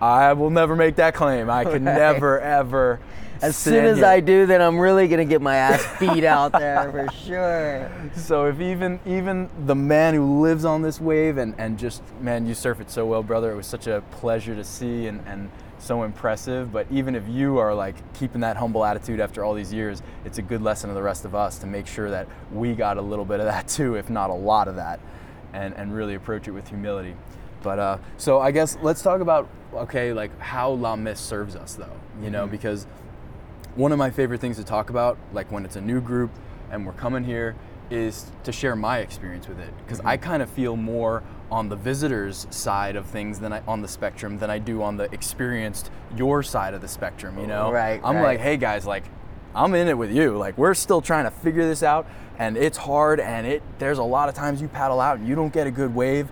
"I 0.00 0.32
will 0.32 0.48
never 0.48 0.74
make 0.74 0.96
that 0.96 1.12
claim. 1.14 1.50
I 1.50 1.64
can 1.64 1.72
Right. 1.84 1.94
never 1.96 2.40
ever." 2.40 2.98
As 3.42 3.56
soon 3.56 3.84
as 3.84 3.98
here." 3.98 4.06
I 4.06 4.20
do, 4.20 4.46
then 4.46 4.60
I'm 4.60 4.78
really 4.78 5.08
gonna 5.08 5.24
get 5.24 5.42
my 5.42 5.56
ass 5.56 5.86
beat 5.98 6.24
out 6.24 6.52
there 6.52 6.90
for 6.90 7.08
sure. 7.12 7.90
So 8.16 8.46
if 8.46 8.60
even 8.60 9.00
even 9.06 9.48
the 9.66 9.74
man 9.74 10.14
who 10.14 10.40
lives 10.40 10.64
on 10.64 10.82
this 10.82 11.00
wave 11.00 11.38
and, 11.38 11.54
and 11.58 11.78
just 11.78 12.02
man, 12.20 12.46
you 12.46 12.54
surf 12.54 12.80
it 12.80 12.90
so 12.90 13.06
well, 13.06 13.22
brother. 13.22 13.50
It 13.52 13.56
was 13.56 13.66
such 13.66 13.86
a 13.86 14.02
pleasure 14.10 14.54
to 14.54 14.64
see 14.64 15.06
and, 15.06 15.20
and 15.26 15.50
so 15.78 16.02
impressive. 16.02 16.72
But 16.72 16.86
even 16.90 17.14
if 17.14 17.28
you 17.28 17.58
are 17.58 17.74
like 17.74 17.96
keeping 18.14 18.40
that 18.42 18.56
humble 18.56 18.84
attitude 18.84 19.20
after 19.20 19.44
all 19.44 19.54
these 19.54 19.72
years, 19.72 20.02
it's 20.24 20.38
a 20.38 20.42
good 20.42 20.62
lesson 20.62 20.88
to 20.88 20.94
the 20.94 21.02
rest 21.02 21.24
of 21.24 21.34
us 21.34 21.58
to 21.58 21.66
make 21.66 21.86
sure 21.86 22.10
that 22.10 22.28
we 22.52 22.74
got 22.74 22.96
a 22.96 23.02
little 23.02 23.24
bit 23.24 23.40
of 23.40 23.46
that 23.46 23.68
too, 23.68 23.94
if 23.94 24.10
not 24.10 24.30
a 24.30 24.34
lot 24.34 24.68
of 24.68 24.76
that, 24.76 25.00
and, 25.52 25.74
and 25.74 25.94
really 25.94 26.14
approach 26.14 26.48
it 26.48 26.52
with 26.52 26.68
humility. 26.68 27.14
But 27.62 27.78
uh, 27.78 27.98
so 28.16 28.40
I 28.40 28.50
guess 28.50 28.76
let's 28.82 29.02
talk 29.02 29.20
about 29.20 29.48
okay, 29.74 30.12
like 30.12 30.38
how 30.40 30.70
La 30.70 30.96
Miss 30.96 31.20
serves 31.20 31.56
us 31.56 31.74
though, 31.74 31.96
you 32.22 32.30
know, 32.30 32.46
because 32.46 32.86
one 33.78 33.92
of 33.92 33.98
my 33.98 34.10
favorite 34.10 34.40
things 34.40 34.56
to 34.56 34.64
talk 34.64 34.90
about, 34.90 35.16
like 35.32 35.52
when 35.52 35.64
it's 35.64 35.76
a 35.76 35.80
new 35.80 36.00
group 36.00 36.30
and 36.70 36.84
we're 36.84 36.92
coming 36.92 37.22
here, 37.22 37.54
is 37.90 38.30
to 38.42 38.52
share 38.52 38.74
my 38.74 38.98
experience 38.98 39.48
with 39.48 39.60
it. 39.60 39.72
Because 39.78 40.00
I 40.00 40.16
mm-hmm. 40.16 40.24
kind 40.24 40.42
of 40.42 40.50
feel 40.50 40.76
more 40.76 41.22
on 41.50 41.68
the 41.68 41.76
visitors' 41.76 42.46
side 42.50 42.96
of 42.96 43.06
things 43.06 43.38
than 43.38 43.52
I 43.52 43.62
on 43.66 43.80
the 43.80 43.88
spectrum 43.88 44.38
than 44.38 44.50
I 44.50 44.58
do 44.58 44.82
on 44.82 44.96
the 44.96 45.04
experienced 45.14 45.90
your 46.16 46.42
side 46.42 46.74
of 46.74 46.80
the 46.80 46.88
spectrum. 46.88 47.38
You 47.38 47.46
know, 47.46 47.70
Right, 47.72 48.00
I'm 48.04 48.16
right. 48.16 48.22
like, 48.22 48.40
hey 48.40 48.56
guys, 48.56 48.84
like 48.84 49.04
I'm 49.54 49.74
in 49.74 49.88
it 49.88 49.96
with 49.96 50.10
you. 50.10 50.36
Like 50.36 50.58
we're 50.58 50.74
still 50.74 51.00
trying 51.00 51.24
to 51.24 51.30
figure 51.30 51.64
this 51.64 51.82
out, 51.82 52.06
and 52.36 52.56
it's 52.56 52.78
hard, 52.78 53.20
and 53.20 53.46
it 53.46 53.62
there's 53.78 53.98
a 53.98 54.04
lot 54.04 54.28
of 54.28 54.34
times 54.34 54.60
you 54.60 54.68
paddle 54.68 55.00
out 55.00 55.18
and 55.18 55.26
you 55.26 55.36
don't 55.36 55.52
get 55.52 55.66
a 55.68 55.70
good 55.70 55.94
wave, 55.94 56.30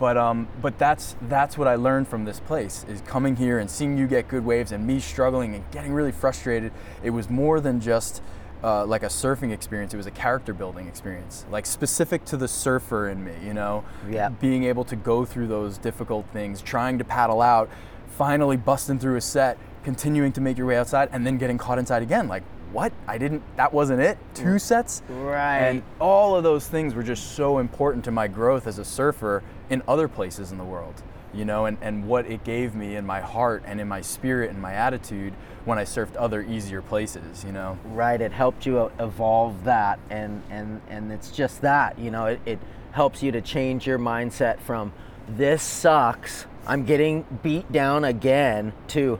but 0.00 0.16
um, 0.16 0.48
but 0.60 0.78
that's 0.78 1.14
that's 1.28 1.56
what 1.56 1.68
I 1.68 1.76
learned 1.76 2.08
from 2.08 2.24
this 2.24 2.40
place 2.40 2.84
is 2.88 3.02
coming 3.02 3.36
here 3.36 3.58
and 3.60 3.70
seeing 3.70 3.96
you 3.98 4.08
get 4.08 4.26
good 4.26 4.44
waves 4.44 4.72
and 4.72 4.84
me 4.84 4.98
struggling 4.98 5.54
and 5.54 5.70
getting 5.70 5.92
really 5.92 6.10
frustrated. 6.10 6.72
It 7.04 7.10
was 7.10 7.28
more 7.30 7.60
than 7.60 7.80
just 7.80 8.22
uh, 8.64 8.84
like 8.86 9.02
a 9.02 9.06
surfing 9.08 9.52
experience. 9.52 9.92
It 9.94 9.98
was 9.98 10.06
a 10.06 10.10
character 10.10 10.54
building 10.54 10.88
experience, 10.88 11.44
like 11.50 11.66
specific 11.66 12.24
to 12.26 12.36
the 12.38 12.48
surfer 12.48 13.10
in 13.10 13.22
me. 13.24 13.32
You 13.44 13.52
know, 13.54 13.84
Yeah. 14.08 14.30
being 14.30 14.64
able 14.64 14.84
to 14.84 14.96
go 14.96 15.24
through 15.26 15.48
those 15.48 15.76
difficult 15.78 16.26
things, 16.32 16.62
trying 16.62 16.96
to 16.98 17.04
paddle 17.04 17.42
out, 17.42 17.68
finally 18.08 18.56
busting 18.56 18.98
through 18.98 19.16
a 19.16 19.20
set, 19.20 19.58
continuing 19.84 20.32
to 20.32 20.40
make 20.40 20.56
your 20.56 20.66
way 20.66 20.78
outside, 20.78 21.10
and 21.12 21.26
then 21.26 21.36
getting 21.36 21.58
caught 21.58 21.78
inside 21.78 22.02
again. 22.02 22.26
Like, 22.26 22.42
what? 22.72 22.92
I 23.08 23.18
didn't, 23.18 23.42
that 23.56 23.72
wasn't 23.72 24.00
it? 24.00 24.16
Two 24.34 24.58
sets? 24.58 25.02
Right. 25.08 25.58
And 25.60 25.82
all 25.98 26.36
of 26.36 26.42
those 26.44 26.68
things 26.68 26.94
were 26.94 27.02
just 27.02 27.32
so 27.34 27.58
important 27.58 28.04
to 28.04 28.10
my 28.10 28.28
growth 28.28 28.66
as 28.66 28.78
a 28.78 28.84
surfer 28.84 29.42
in 29.70 29.82
other 29.88 30.08
places 30.08 30.52
in 30.52 30.58
the 30.58 30.64
world, 30.64 31.02
you 31.32 31.44
know, 31.44 31.64
and, 31.64 31.78
and 31.80 32.06
what 32.06 32.26
it 32.26 32.44
gave 32.44 32.74
me 32.74 32.96
in 32.96 33.06
my 33.06 33.20
heart 33.20 33.62
and 33.64 33.80
in 33.80 33.88
my 33.88 34.02
spirit 34.02 34.50
and 34.50 34.60
my 34.60 34.74
attitude 34.74 35.32
when 35.64 35.78
I 35.78 35.84
surfed 35.84 36.16
other 36.18 36.42
easier 36.42 36.82
places, 36.82 37.44
you 37.44 37.52
know. 37.52 37.78
right 37.84 38.20
it 38.20 38.32
helped 38.32 38.66
you 38.66 38.90
evolve 38.98 39.64
that 39.64 39.98
and 40.10 40.42
and 40.50 40.80
and 40.88 41.12
it's 41.12 41.30
just 41.30 41.60
that 41.60 41.98
you 41.98 42.10
know 42.10 42.26
it, 42.26 42.40
it 42.44 42.58
helps 42.92 43.22
you 43.22 43.30
to 43.32 43.40
change 43.40 43.86
your 43.86 43.98
mindset 43.98 44.60
from 44.60 44.92
this 45.28 45.62
sucks 45.62 46.46
i'm 46.66 46.84
getting 46.84 47.24
beat 47.42 47.70
down 47.70 48.04
again 48.04 48.72
to 48.88 49.18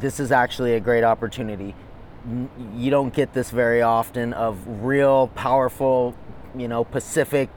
this 0.00 0.18
is 0.18 0.32
actually 0.32 0.74
a 0.74 0.80
great 0.80 1.04
opportunity 1.04 1.74
you 2.74 2.90
don't 2.90 3.14
get 3.14 3.32
this 3.32 3.50
very 3.50 3.80
often 3.80 4.32
of 4.32 4.58
real 4.82 5.28
powerful 5.28 6.14
you 6.56 6.68
know 6.68 6.84
pacific 6.84 7.48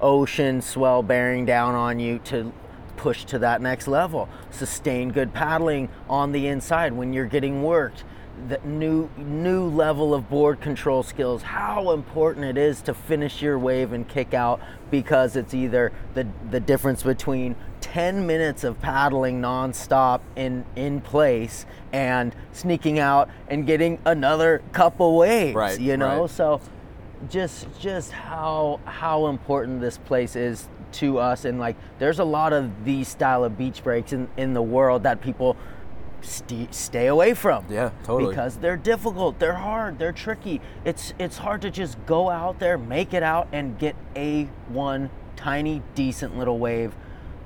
ocean 0.00 0.60
swell 0.62 1.02
bearing 1.02 1.44
down 1.44 1.74
on 1.74 1.98
you 2.00 2.18
to 2.24 2.52
push 2.96 3.24
to 3.24 3.38
that 3.38 3.62
next 3.62 3.88
level. 3.88 4.28
Sustain 4.50 5.10
good 5.10 5.32
paddling 5.32 5.88
on 6.08 6.32
the 6.32 6.46
inside 6.46 6.92
when 6.92 7.12
you're 7.12 7.26
getting 7.26 7.62
worked. 7.62 8.04
The 8.48 8.58
new 8.64 9.10
new 9.18 9.66
level 9.68 10.14
of 10.14 10.30
board 10.30 10.62
control 10.62 11.02
skills 11.02 11.42
how 11.42 11.90
important 11.90 12.46
it 12.46 12.56
is 12.56 12.80
to 12.82 12.94
finish 12.94 13.42
your 13.42 13.58
wave 13.58 13.92
and 13.92 14.08
kick 14.08 14.32
out 14.32 14.60
because 14.90 15.36
it's 15.36 15.52
either 15.52 15.92
the 16.14 16.26
the 16.50 16.60
difference 16.60 17.02
between 17.02 17.54
10 17.82 18.26
minutes 18.26 18.64
of 18.64 18.80
paddling 18.80 19.42
nonstop 19.42 20.20
in 20.36 20.64
in 20.74 21.02
place 21.02 21.66
and 21.92 22.34
sneaking 22.52 22.98
out 22.98 23.28
and 23.48 23.66
getting 23.66 23.98
another 24.06 24.62
couple 24.72 25.18
waves 25.18 25.54
Right, 25.54 25.78
you 25.78 25.98
know? 25.98 26.22
right. 26.22 26.30
so 26.30 26.62
just 27.28 27.66
just 27.78 28.12
how 28.12 28.80
how 28.84 29.26
important 29.26 29.80
this 29.80 29.98
place 29.98 30.36
is 30.36 30.68
to 30.92 31.18
us. 31.18 31.44
And 31.44 31.58
like 31.58 31.76
there's 31.98 32.18
a 32.18 32.24
lot 32.24 32.52
of 32.52 32.84
these 32.84 33.08
style 33.08 33.44
of 33.44 33.58
beach 33.58 33.82
breaks 33.82 34.12
in, 34.12 34.28
in 34.36 34.54
the 34.54 34.62
world 34.62 35.02
that 35.02 35.20
people 35.20 35.56
st- 36.22 36.74
stay 36.74 37.06
away 37.06 37.34
from. 37.34 37.64
Yeah, 37.68 37.90
totally. 38.04 38.30
because 38.30 38.56
they're 38.56 38.76
difficult 38.76 39.38
they're 39.38 39.54
hard 39.54 39.98
they're 39.98 40.12
tricky. 40.12 40.60
It's 40.84 41.14
it's 41.18 41.38
hard 41.38 41.62
to 41.62 41.70
just 41.70 42.04
go 42.06 42.30
out 42.30 42.58
there 42.58 42.78
make 42.78 43.14
it 43.14 43.22
out 43.22 43.48
and 43.52 43.78
get 43.78 43.96
a 44.16 44.44
one 44.68 45.10
tiny 45.36 45.82
decent 45.94 46.38
little 46.38 46.58
wave. 46.58 46.94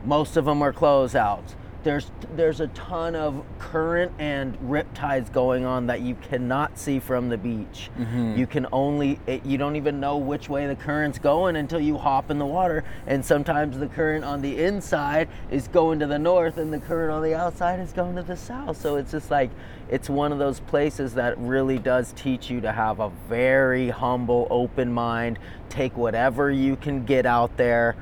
Most 0.04 0.36
of 0.36 0.44
them 0.44 0.62
are 0.62 0.72
closeouts 0.72 1.54
there's 1.84 2.10
there's 2.34 2.60
a 2.60 2.66
ton 2.68 3.14
of 3.14 3.44
current 3.58 4.10
and 4.18 4.56
rip 4.60 4.92
tides 4.94 5.30
going 5.30 5.64
on 5.64 5.86
that 5.86 6.00
you 6.00 6.16
cannot 6.16 6.76
see 6.78 6.98
from 6.98 7.28
the 7.28 7.36
beach. 7.36 7.90
You 8.36 8.46
can 8.46 8.66
only 8.72 9.20
it, 9.26 9.44
you 9.44 9.58
don't 9.58 9.76
even 9.76 10.00
know 10.00 10.16
which 10.16 10.48
way 10.48 10.66
the 10.66 10.74
current's 10.74 11.18
going 11.18 11.56
until 11.56 11.78
you 11.78 11.96
hop 11.96 12.30
in 12.30 12.38
the 12.38 12.46
water. 12.46 12.82
And 13.06 13.24
sometimes 13.24 13.78
the 13.78 13.86
current 13.86 14.24
on 14.24 14.42
the 14.42 14.64
inside 14.64 15.28
is 15.50 15.68
going 15.68 16.00
to 16.00 16.06
the 16.06 16.18
north 16.18 16.56
and 16.56 16.72
the 16.72 16.80
current 16.80 17.12
on 17.12 17.22
the 17.22 17.34
outside 17.34 17.78
is 17.78 17.92
going 17.92 18.16
to 18.16 18.22
the 18.22 18.36
south. 18.36 18.80
So 18.80 18.96
it's 18.96 19.12
just 19.12 19.30
like 19.30 19.50
it's 19.90 20.08
one 20.08 20.32
of 20.32 20.38
those 20.38 20.60
places 20.60 21.14
that 21.14 21.38
really 21.38 21.78
does 21.78 22.12
teach 22.16 22.50
you 22.50 22.60
to 22.62 22.72
have 22.72 22.98
a 22.98 23.10
very 23.28 23.90
humble 23.90 24.48
open 24.50 24.92
mind. 24.92 25.38
Take 25.68 25.96
whatever 25.96 26.50
you 26.50 26.76
can 26.76 27.04
get 27.04 27.26
out 27.26 27.56
there. 27.56 27.94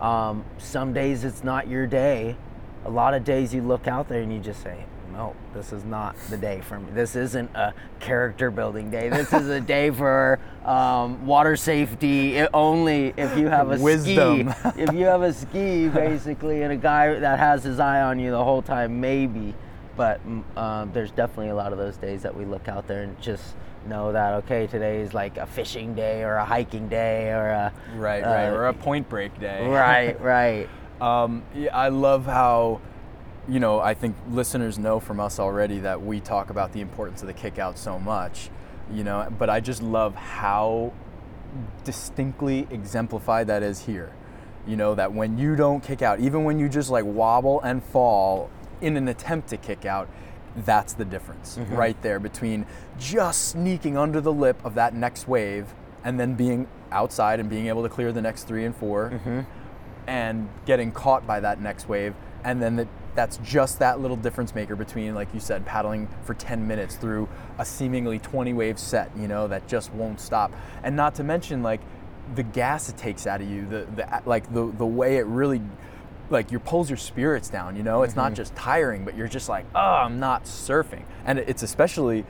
Um, 0.00 0.44
some 0.58 0.92
days 0.92 1.24
it's 1.24 1.42
not 1.42 1.66
your 1.66 1.86
day 1.86 2.36
a 2.84 2.90
lot 2.90 3.14
of 3.14 3.24
days 3.24 3.52
you 3.54 3.62
look 3.62 3.86
out 3.86 4.08
there 4.08 4.20
and 4.22 4.32
you 4.32 4.38
just 4.40 4.62
say, 4.62 4.84
no, 5.12 5.34
this 5.54 5.72
is 5.72 5.84
not 5.84 6.16
the 6.30 6.36
day 6.36 6.60
for 6.62 6.78
me. 6.78 6.86
This 6.92 7.16
isn't 7.16 7.50
a 7.54 7.74
character 7.98 8.50
building 8.50 8.90
day. 8.90 9.08
This 9.08 9.32
is 9.32 9.48
a 9.48 9.60
day 9.60 9.90
for 9.90 10.38
um, 10.64 11.26
water 11.26 11.56
safety 11.56 12.40
only 12.54 13.12
if 13.16 13.36
you 13.36 13.48
have 13.48 13.70
a 13.72 13.78
Wisdom. 13.78 14.52
ski. 14.52 14.70
If 14.82 14.92
you 14.94 15.06
have 15.06 15.22
a 15.22 15.32
ski, 15.32 15.88
basically, 15.88 16.62
and 16.62 16.72
a 16.72 16.76
guy 16.76 17.18
that 17.18 17.38
has 17.40 17.64
his 17.64 17.80
eye 17.80 18.02
on 18.02 18.18
you 18.20 18.30
the 18.30 18.42
whole 18.42 18.62
time, 18.62 19.00
maybe. 19.00 19.54
But 19.96 20.26
mm, 20.26 20.42
um, 20.56 20.92
there's 20.92 21.10
definitely 21.10 21.48
a 21.48 21.54
lot 21.56 21.72
of 21.72 21.78
those 21.78 21.96
days 21.96 22.22
that 22.22 22.34
we 22.34 22.44
look 22.44 22.68
out 22.68 22.86
there 22.86 23.02
and 23.02 23.20
just 23.20 23.54
know 23.88 24.12
that, 24.12 24.34
okay, 24.44 24.66
today 24.68 25.00
is 25.00 25.12
like 25.12 25.36
a 25.38 25.46
fishing 25.46 25.94
day 25.94 26.22
or 26.22 26.36
a 26.36 26.44
hiking 26.44 26.88
day 26.88 27.30
or 27.32 27.48
a. 27.48 27.72
Right, 27.96 28.22
right. 28.22 28.48
uh, 28.48 28.54
Or 28.54 28.68
a 28.68 28.72
point 28.74 29.08
break 29.08 29.38
day. 29.40 29.66
Right, 29.66 30.18
right. 30.22 30.68
Um, 31.00 31.42
I 31.72 31.88
love 31.88 32.26
how, 32.26 32.80
you 33.48 33.60
know, 33.60 33.80
I 33.80 33.94
think 33.94 34.16
listeners 34.30 34.78
know 34.78 35.00
from 35.00 35.18
us 35.20 35.38
already 35.38 35.78
that 35.80 36.02
we 36.02 36.20
talk 36.20 36.50
about 36.50 36.72
the 36.72 36.80
importance 36.80 37.22
of 37.22 37.28
the 37.28 37.34
kick 37.34 37.58
out 37.58 37.78
so 37.78 37.98
much, 37.98 38.50
you 38.92 39.04
know, 39.04 39.28
but 39.38 39.48
I 39.48 39.60
just 39.60 39.82
love 39.82 40.14
how 40.14 40.92
distinctly 41.84 42.66
exemplified 42.70 43.46
that 43.48 43.62
is 43.62 43.80
here. 43.86 44.12
You 44.66 44.76
know, 44.76 44.94
that 44.94 45.12
when 45.12 45.38
you 45.38 45.56
don't 45.56 45.82
kick 45.82 46.02
out, 46.02 46.20
even 46.20 46.44
when 46.44 46.58
you 46.58 46.68
just 46.68 46.90
like 46.90 47.04
wobble 47.04 47.60
and 47.62 47.82
fall 47.82 48.50
in 48.82 48.96
an 48.96 49.08
attempt 49.08 49.48
to 49.48 49.56
kick 49.56 49.84
out, 49.86 50.08
that's 50.54 50.92
the 50.92 51.04
difference 51.04 51.58
right 51.70 52.00
there 52.02 52.18
between 52.18 52.66
just 52.98 53.48
sneaking 53.48 53.96
under 53.96 54.20
the 54.20 54.32
lip 54.32 54.62
of 54.64 54.74
that 54.74 54.92
next 54.94 55.28
wave 55.28 55.72
and 56.04 56.18
then 56.20 56.34
being 56.34 56.66
outside 56.90 57.38
and 57.40 57.48
being 57.48 57.68
able 57.68 57.82
to 57.84 57.88
clear 57.88 58.12
the 58.12 58.20
next 58.20 58.44
three 58.44 58.64
and 58.64 58.74
4 58.76 59.46
and 60.06 60.48
getting 60.66 60.92
caught 60.92 61.26
by 61.26 61.40
that 61.40 61.60
next 61.60 61.88
wave. 61.88 62.14
And 62.44 62.60
then 62.62 62.76
that 62.76 62.88
that's 63.14 63.38
just 63.38 63.80
that 63.80 64.00
little 64.00 64.16
difference 64.16 64.54
maker 64.54 64.76
between 64.76 65.14
like 65.14 65.32
you 65.34 65.40
said 65.40 65.66
paddling 65.66 66.08
for 66.22 66.34
10 66.34 66.66
minutes 66.66 66.94
through 66.94 67.28
a 67.58 67.64
seemingly 67.64 68.20
20 68.20 68.52
wave 68.52 68.78
set 68.78 69.10
you 69.16 69.26
know 69.26 69.48
that 69.48 69.66
just 69.68 69.92
won't 69.92 70.20
stop. 70.20 70.52
And 70.82 70.96
not 70.96 71.16
to 71.16 71.24
mention 71.24 71.62
like 71.62 71.80
the 72.34 72.42
gas 72.42 72.88
it 72.88 72.96
takes 72.96 73.26
out 73.26 73.40
of 73.40 73.50
you 73.50 73.66
the, 73.66 73.86
the 73.96 74.22
like 74.26 74.52
the 74.52 74.66
the 74.66 74.86
way 74.86 75.16
it 75.16 75.26
really 75.26 75.60
like 76.30 76.52
your 76.52 76.60
pulls 76.60 76.88
your 76.88 76.96
spirits 76.96 77.48
down 77.48 77.76
you 77.76 77.82
know? 77.82 78.04
It's 78.04 78.14
not 78.14 78.26
mm-hmm. 78.26 78.36
just 78.36 78.54
tiring 78.54 79.04
but 79.04 79.16
you're 79.16 79.28
just 79.28 79.48
like 79.48 79.66
oh 79.74 79.78
i'm 79.78 80.20
not 80.20 80.44
surfing. 80.44 81.04
And 81.24 81.40
it's 81.40 81.62
especially 81.62 82.24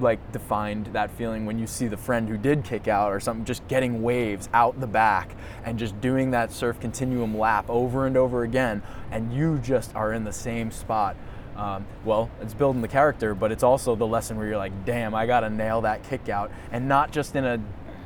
like 0.00 0.32
defined 0.32 0.86
that 0.86 1.10
feeling 1.10 1.46
when 1.46 1.58
you 1.58 1.66
see 1.66 1.86
the 1.86 1.96
friend 1.96 2.28
who 2.28 2.36
did 2.36 2.64
kick 2.64 2.88
out 2.88 3.12
or 3.12 3.20
something 3.20 3.44
just 3.44 3.66
getting 3.68 4.02
waves 4.02 4.48
out 4.52 4.78
the 4.80 4.86
back 4.86 5.34
and 5.64 5.78
just 5.78 6.00
doing 6.00 6.30
that 6.30 6.52
surf 6.52 6.78
continuum 6.80 7.36
lap 7.36 7.64
over 7.68 8.06
and 8.06 8.16
over 8.16 8.42
again 8.42 8.82
and 9.10 9.32
you 9.32 9.58
just 9.58 9.94
are 9.94 10.12
in 10.12 10.24
the 10.24 10.32
same 10.32 10.70
spot. 10.70 11.16
Um, 11.56 11.86
well 12.04 12.30
it's 12.42 12.52
building 12.52 12.82
the 12.82 12.88
character 12.88 13.34
but 13.34 13.50
it's 13.50 13.62
also 13.62 13.96
the 13.96 14.06
lesson 14.06 14.36
where 14.36 14.46
you're 14.46 14.58
like 14.58 14.84
damn 14.84 15.14
i 15.14 15.24
gotta 15.24 15.48
nail 15.48 15.80
that 15.80 16.02
kick 16.02 16.28
out 16.28 16.50
and 16.70 16.86
not 16.86 17.12
just 17.12 17.34
in 17.34 17.46
a 17.46 17.58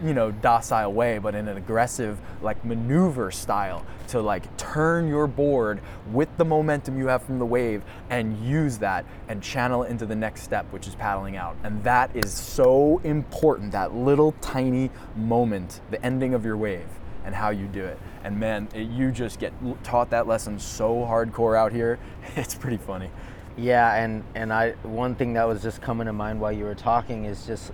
you 0.03 0.15
know 0.15 0.31
docile 0.31 0.93
way 0.93 1.19
but 1.19 1.35
in 1.35 1.49
an 1.49 1.57
aggressive 1.57 2.19
like 2.43 2.65
maneuver 2.65 3.31
style 3.31 3.85
to 4.11 4.21
like 4.21 4.57
turn 4.57 5.07
your 5.07 5.29
board 5.29 5.81
with 6.11 6.29
the 6.37 6.45
momentum 6.45 6.99
you 6.99 7.07
have 7.07 7.23
from 7.23 7.39
the 7.39 7.47
wave 7.47 7.83
and 8.11 8.37
use 8.45 8.79
that 8.79 9.05
and 9.29 9.41
channel 9.41 9.85
it 9.85 9.91
into 9.91 10.05
the 10.05 10.17
next 10.17 10.43
step 10.43 10.67
which 10.73 10.89
is 10.89 10.95
paddling 10.97 11.37
out. 11.37 11.57
And 11.63 11.83
that 11.85 12.15
is 12.15 12.33
so 12.33 13.01
important 13.05 13.73
that 13.73 13.95
little 13.95 14.33
tiny 14.41 14.91
moment 15.15 15.81
the 15.91 16.05
ending 16.05 16.35
of 16.35 16.45
your 16.45 16.57
wave 16.57 16.89
and 17.25 17.35
how 17.35 17.51
you 17.51 17.67
do 17.67 17.85
it. 17.85 17.99
And 18.25 18.39
man 18.39 18.69
it, 18.75 18.89
you 18.89 19.13
just 19.13 19.39
get 19.39 19.53
taught 19.85 20.11
that 20.11 20.27
lesson 20.27 20.59
so 20.59 20.95
hardcore 20.97 21.57
out 21.57 21.73
here. 21.73 21.99
It's 22.37 22.55
pretty 22.55 22.79
funny. 22.79 23.11
Yeah, 23.57 23.95
and 23.95 24.25
and 24.35 24.53
I 24.53 24.73
one 24.83 25.15
thing 25.15 25.35
that 25.35 25.45
was 25.45 25.63
just 25.63 25.83
coming 25.83 26.07
to 26.07 26.13
mind 26.13 26.41
while 26.41 26.53
you 26.53 26.65
were 26.65 26.75
talking 26.75 27.25
is 27.25 27.47
just 27.47 27.73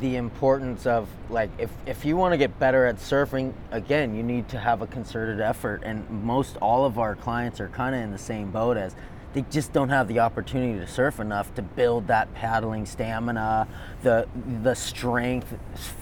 the 0.00 0.16
importance 0.16 0.86
of 0.86 1.08
like 1.28 1.50
if 1.58 1.70
if 1.86 2.04
you 2.04 2.16
want 2.16 2.32
to 2.32 2.38
get 2.38 2.58
better 2.58 2.86
at 2.86 2.96
surfing 2.96 3.52
again, 3.70 4.14
you 4.14 4.22
need 4.22 4.48
to 4.50 4.58
have 4.58 4.82
a 4.82 4.86
concerted 4.86 5.40
effort 5.40 5.82
and 5.84 6.08
most 6.10 6.56
all 6.58 6.84
of 6.84 6.98
our 6.98 7.16
clients 7.16 7.60
are 7.60 7.68
kind 7.68 7.94
of 7.94 8.02
in 8.02 8.10
the 8.10 8.18
same 8.18 8.50
boat 8.50 8.76
as 8.76 8.94
they 9.34 9.44
just 9.50 9.72
don't 9.72 9.90
have 9.90 10.08
the 10.08 10.20
opportunity 10.20 10.78
to 10.78 10.86
surf 10.86 11.20
enough 11.20 11.54
to 11.54 11.62
build 11.62 12.06
that 12.06 12.32
paddling 12.34 12.86
stamina, 12.86 13.68
the 14.02 14.26
the 14.62 14.74
strength 14.74 15.54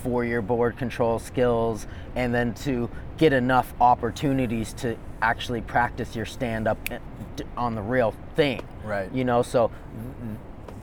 for 0.03 0.25
your 0.25 0.43
board 0.43 0.77
control 0.77 1.19
skills, 1.19 1.87
and 2.15 2.33
then 2.33 2.55
to 2.55 2.89
get 3.19 3.33
enough 3.33 3.75
opportunities 3.81 4.73
to 4.75 4.97
actually 5.23 5.61
practice 5.61 6.15
your 6.15 6.27
stand 6.27 6.69
up 6.69 6.79
eh, 6.91 6.99
on 7.57 7.75
the 7.75 7.83
real 7.83 8.15
thing. 8.37 8.63
Right. 8.85 9.13
You 9.13 9.25
know, 9.25 9.43
so 9.43 9.71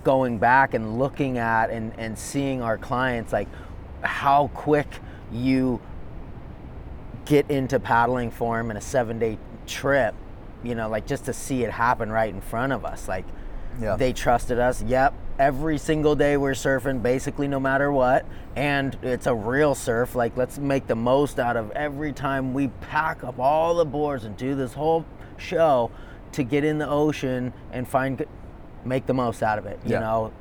going 0.03 0.37
back 0.37 0.73
and 0.73 0.99
looking 0.99 1.37
at 1.37 1.69
and, 1.69 1.93
and 1.97 2.17
seeing 2.17 2.61
our 2.61 2.77
clients 2.77 3.31
like 3.33 3.47
how 4.01 4.49
quick 4.53 4.87
you 5.31 5.79
get 7.25 7.49
into 7.49 7.79
paddling 7.79 8.29
form 8.31 8.69
in 8.69 8.77
a 8.77 8.81
seven 8.81 9.17
day 9.19 9.37
trip, 9.65 10.13
you 10.61 10.75
know, 10.75 10.89
like 10.89 11.07
just 11.07 11.25
to 11.25 11.33
see 11.33 11.63
it 11.63 11.71
happen 11.71 12.11
right 12.11 12.33
in 12.33 12.41
front 12.41 12.73
of 12.73 12.83
us. 12.85 13.07
Like 13.07 13.25
Yeah. 13.79 13.95
they 13.95 14.11
trusted 14.13 14.59
us. 14.59 14.81
Yep. 14.83 15.13
Every 15.39 15.77
single 15.77 16.15
day 16.15 16.37
we're 16.37 16.51
surfing, 16.51 17.01
basically 17.01 17.47
no 17.47 17.59
matter 17.59 17.91
what. 17.91 18.25
And 18.55 18.97
it's 19.01 19.25
a 19.25 19.33
real 19.33 19.73
surf. 19.73 20.15
Like 20.15 20.35
let's 20.37 20.59
make 20.59 20.87
the 20.87 20.95
most 20.95 21.39
out 21.39 21.55
of 21.57 21.71
every 21.71 22.11
time 22.11 22.53
we 22.53 22.67
pack 22.81 23.23
up 23.23 23.39
all 23.39 23.75
the 23.75 23.85
boards 23.85 24.25
and 24.25 24.35
do 24.35 24.53
this 24.53 24.73
whole 24.73 25.05
show 25.37 25.89
to 26.33 26.43
get 26.43 26.63
in 26.63 26.77
the 26.77 26.87
ocean 26.89 27.53
and 27.71 27.87
find 27.87 28.25
make 28.85 29.05
the 29.05 29.13
most 29.13 29.43
out 29.43 29.57
of 29.59 29.65
it. 29.65 29.79
You 29.85 29.93
Yeah. 29.93 29.99
know, 29.99 30.31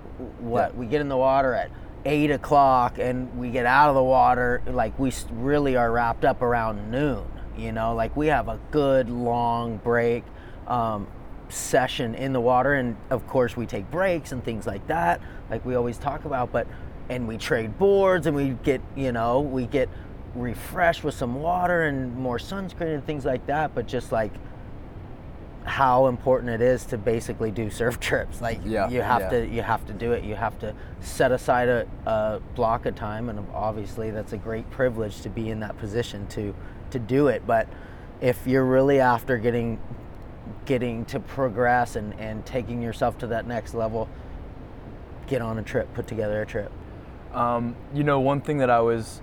what 0.40 0.72
Yeah. 0.74 0.80
we 0.80 0.86
get 0.86 1.00
in 1.00 1.08
the 1.08 1.16
water 1.16 1.54
at 1.54 1.70
eight 2.04 2.30
o'clock 2.30 2.98
and 2.98 3.38
we 3.38 3.50
get 3.50 3.64
out 3.66 3.88
of 3.88 3.94
the 3.94 4.02
water 4.02 4.60
like 4.66 4.98
we 4.98 5.12
really 5.32 5.76
are 5.76 5.90
wrapped 5.90 6.24
up 6.24 6.42
around 6.42 6.90
noon. 6.90 7.22
You 7.56 7.70
know, 7.72 7.94
like 7.94 8.16
we 8.16 8.28
have 8.28 8.48
a 8.48 8.58
good 8.70 9.08
long 9.10 9.76
break 9.78 10.24
um, 10.66 11.06
session 11.48 12.14
in 12.14 12.32
the 12.32 12.40
water, 12.40 12.72
and 12.72 12.96
of 13.10 13.26
course 13.26 13.56
we 13.56 13.66
take 13.66 13.90
breaks 13.90 14.32
and 14.32 14.42
things 14.42 14.66
like 14.66 14.86
that, 14.86 15.20
like 15.50 15.64
we 15.66 15.74
always 15.74 15.98
talk 15.98 16.24
about. 16.24 16.50
But 16.50 16.66
and 17.10 17.28
we 17.28 17.36
trade 17.36 17.78
boards 17.78 18.26
and 18.26 18.34
we 18.34 18.50
get 18.62 18.80
you 18.96 19.12
know 19.12 19.40
we 19.40 19.66
get 19.66 19.88
refreshed 20.34 21.04
with 21.04 21.14
some 21.14 21.42
water 21.42 21.82
and 21.82 22.16
more 22.16 22.38
sunscreen 22.38 22.94
and 22.94 23.04
things 23.04 23.24
like 23.26 23.44
that. 23.46 23.74
But 23.74 23.86
just 23.86 24.12
like 24.12 24.32
how 25.64 26.06
important 26.06 26.50
it 26.50 26.60
is 26.60 26.84
to 26.86 26.98
basically 26.98 27.50
do 27.50 27.70
surf 27.70 28.00
trips. 28.00 28.40
Like 28.40 28.60
Yeah, 28.64 28.88
you 28.88 29.02
have 29.02 29.22
yeah. 29.22 29.30
to 29.30 29.46
you 29.46 29.62
have 29.62 29.86
to 29.86 29.92
do 29.92 30.12
it. 30.12 30.24
You 30.24 30.34
have 30.34 30.58
to 30.60 30.74
set 31.00 31.32
aside 31.32 31.68
a, 31.68 31.86
a 32.06 32.40
block 32.54 32.86
of 32.86 32.94
time, 32.94 33.28
and 33.28 33.46
obviously 33.54 34.10
that's 34.10 34.32
a 34.32 34.36
great 34.36 34.68
privilege 34.70 35.20
to 35.22 35.28
be 35.28 35.50
in 35.50 35.60
that 35.60 35.78
position 35.78 36.26
to 36.28 36.54
to 36.90 36.98
do 36.98 37.28
it. 37.28 37.46
But 37.46 37.68
if 38.20 38.46
you're 38.46 38.64
really 38.64 39.00
after 39.00 39.38
getting 39.38 39.80
getting 40.64 41.04
to 41.06 41.20
progress 41.20 41.96
and, 41.96 42.14
and 42.18 42.44
taking 42.44 42.82
yourself 42.82 43.18
to 43.18 43.26
that 43.28 43.46
next 43.46 43.74
level, 43.74 44.08
get 45.26 45.42
on 45.42 45.58
a 45.58 45.62
trip, 45.62 45.92
put 45.94 46.06
together 46.06 46.42
a 46.42 46.46
trip. 46.46 46.70
Um, 47.32 47.74
you 47.94 48.04
know, 48.04 48.20
one 48.20 48.40
thing 48.40 48.58
that 48.58 48.70
I 48.70 48.80
was 48.80 49.22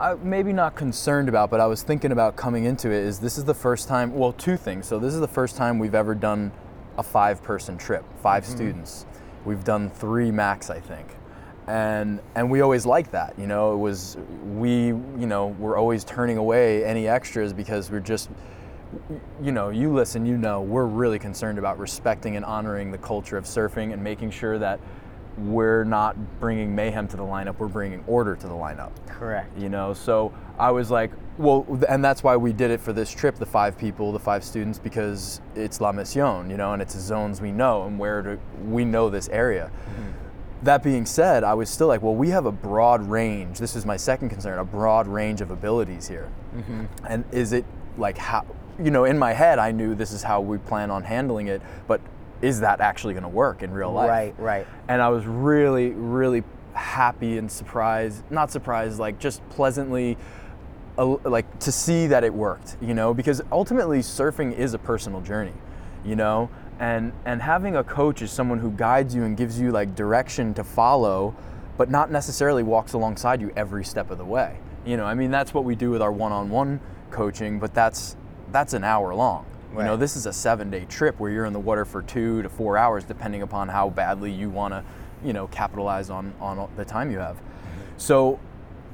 I, 0.00 0.14
maybe 0.14 0.52
not 0.54 0.76
concerned 0.76 1.28
about, 1.28 1.50
but 1.50 1.60
I 1.60 1.66
was 1.66 1.82
thinking 1.82 2.10
about 2.10 2.34
coming 2.34 2.64
into 2.64 2.88
it 2.88 3.04
is 3.04 3.18
this 3.18 3.36
is 3.36 3.44
the 3.44 3.54
first 3.54 3.86
time, 3.86 4.14
well, 4.14 4.32
two 4.32 4.56
things. 4.56 4.86
So, 4.86 4.98
this 4.98 5.12
is 5.12 5.20
the 5.20 5.28
first 5.28 5.56
time 5.56 5.78
we've 5.78 5.94
ever 5.94 6.14
done 6.14 6.52
a 6.96 7.02
five 7.02 7.42
person 7.42 7.76
trip, 7.76 8.04
5 8.22 8.42
mm-hmm. 8.42 8.52
students. 8.52 9.06
We've 9.44 9.62
done 9.62 9.90
three 9.90 10.30
max, 10.30 10.70
I 10.70 10.80
think. 10.80 11.06
And, 11.66 12.20
and 12.34 12.50
we 12.50 12.62
always 12.62 12.86
liked 12.86 13.12
that, 13.12 13.38
you 13.38 13.46
know, 13.46 13.74
it 13.74 13.76
was, 13.76 14.16
we, 14.54 14.86
you 14.86 15.26
know, 15.26 15.48
we're 15.58 15.76
always 15.76 16.02
turning 16.02 16.38
away 16.38 16.84
any 16.84 17.06
extras 17.06 17.52
because 17.52 17.90
we're 17.90 18.00
just, 18.00 18.30
you 19.40 19.52
know, 19.52 19.68
you 19.68 19.92
listen, 19.92 20.24
you 20.26 20.36
know, 20.36 20.62
we're 20.62 20.86
really 20.86 21.18
concerned 21.18 21.58
about 21.58 21.78
respecting 21.78 22.36
and 22.36 22.44
honoring 22.44 22.90
the 22.90 22.98
culture 22.98 23.36
of 23.36 23.44
surfing 23.44 23.92
and 23.92 24.02
making 24.02 24.30
sure 24.30 24.58
that 24.58 24.80
we're 25.38 25.84
not 25.84 26.16
bringing 26.40 26.74
mayhem 26.74 27.08
to 27.08 27.16
the 27.16 27.22
lineup, 27.22 27.58
we're 27.58 27.68
bringing 27.68 28.04
order 28.06 28.36
to 28.36 28.46
the 28.46 28.54
lineup. 28.54 28.90
Correct. 29.06 29.56
You 29.58 29.68
know, 29.68 29.94
so 29.94 30.32
I 30.58 30.70
was 30.70 30.90
like, 30.90 31.10
well, 31.38 31.66
and 31.88 32.04
that's 32.04 32.22
why 32.22 32.36
we 32.36 32.52
did 32.52 32.70
it 32.70 32.80
for 32.80 32.92
this 32.92 33.10
trip, 33.10 33.36
the 33.36 33.46
five 33.46 33.78
people, 33.78 34.12
the 34.12 34.18
five 34.18 34.44
students, 34.44 34.78
because 34.78 35.40
it's 35.54 35.80
La 35.80 35.92
Mission, 35.92 36.50
you 36.50 36.56
know, 36.56 36.72
and 36.72 36.82
it's 36.82 36.96
zones 36.98 37.40
we 37.40 37.52
know 37.52 37.84
and 37.84 37.98
where 37.98 38.22
to, 38.22 38.38
we 38.64 38.84
know 38.84 39.08
this 39.08 39.28
area. 39.30 39.70
Mm-hmm. 39.90 40.10
That 40.62 40.82
being 40.82 41.06
said, 41.06 41.42
I 41.42 41.54
was 41.54 41.70
still 41.70 41.86
like, 41.86 42.02
well, 42.02 42.14
we 42.14 42.28
have 42.30 42.44
a 42.44 42.52
broad 42.52 43.08
range. 43.08 43.58
This 43.58 43.74
is 43.74 43.86
my 43.86 43.96
second 43.96 44.28
concern 44.28 44.58
a 44.58 44.64
broad 44.64 45.08
range 45.08 45.40
of 45.40 45.50
abilities 45.50 46.08
here. 46.08 46.30
Mm-hmm. 46.54 46.84
And 47.08 47.24
is 47.32 47.54
it 47.54 47.64
like 47.96 48.18
how, 48.18 48.44
you 48.78 48.90
know, 48.90 49.04
in 49.04 49.18
my 49.18 49.32
head, 49.32 49.58
I 49.58 49.72
knew 49.72 49.94
this 49.94 50.12
is 50.12 50.22
how 50.22 50.42
we 50.42 50.58
plan 50.58 50.90
on 50.90 51.04
handling 51.04 51.48
it, 51.48 51.62
but 51.86 52.02
is 52.42 52.60
that 52.60 52.80
actually 52.80 53.14
going 53.14 53.22
to 53.22 53.28
work 53.28 53.62
in 53.62 53.72
real 53.72 53.92
life? 53.92 54.08
Right, 54.08 54.34
right. 54.38 54.66
And 54.88 55.02
I 55.02 55.08
was 55.08 55.26
really, 55.26 55.90
really 55.90 56.42
happy 56.74 57.38
and 57.38 57.50
surprised, 57.50 58.22
not 58.30 58.50
surprised, 58.50 58.98
like 58.98 59.18
just 59.18 59.46
pleasantly, 59.50 60.16
like 60.96 61.58
to 61.60 61.72
see 61.72 62.06
that 62.08 62.24
it 62.24 62.32
worked, 62.32 62.76
you 62.80 62.94
know, 62.94 63.14
because 63.14 63.42
ultimately 63.52 64.00
surfing 64.00 64.56
is 64.56 64.74
a 64.74 64.78
personal 64.78 65.20
journey, 65.20 65.54
you 66.04 66.16
know, 66.16 66.50
and 66.78 67.12
and 67.24 67.42
having 67.42 67.76
a 67.76 67.84
coach 67.84 68.22
is 68.22 68.30
someone 68.30 68.58
who 68.58 68.70
guides 68.70 69.14
you 69.14 69.24
and 69.24 69.36
gives 69.36 69.60
you 69.60 69.70
like 69.70 69.94
direction 69.94 70.54
to 70.54 70.64
follow, 70.64 71.34
but 71.76 71.90
not 71.90 72.10
necessarily 72.10 72.62
walks 72.62 72.92
alongside 72.92 73.40
you 73.40 73.52
every 73.56 73.84
step 73.84 74.10
of 74.10 74.18
the 74.18 74.24
way. 74.24 74.58
You 74.84 74.96
know, 74.96 75.04
I 75.04 75.14
mean 75.14 75.30
that's 75.30 75.52
what 75.52 75.64
we 75.64 75.74
do 75.74 75.90
with 75.90 76.02
our 76.02 76.12
one-on-one 76.12 76.80
coaching, 77.10 77.58
but 77.58 77.74
that's 77.74 78.16
that's 78.50 78.72
an 78.72 78.84
hour 78.84 79.14
long. 79.14 79.46
You 79.72 79.84
know, 79.84 79.96
this 79.96 80.16
is 80.16 80.26
a 80.26 80.32
seven-day 80.32 80.86
trip 80.86 81.20
where 81.20 81.30
you're 81.30 81.44
in 81.44 81.52
the 81.52 81.60
water 81.60 81.84
for 81.84 82.02
two 82.02 82.42
to 82.42 82.48
four 82.48 82.76
hours, 82.76 83.04
depending 83.04 83.42
upon 83.42 83.68
how 83.68 83.90
badly 83.90 84.32
you 84.32 84.50
want 84.50 84.74
to, 84.74 84.84
you 85.24 85.32
know, 85.32 85.46
capitalize 85.48 86.10
on 86.10 86.34
on 86.40 86.68
the 86.76 86.84
time 86.84 87.10
you 87.10 87.18
have. 87.18 87.36
Mm-hmm. 87.36 87.80
So 87.96 88.40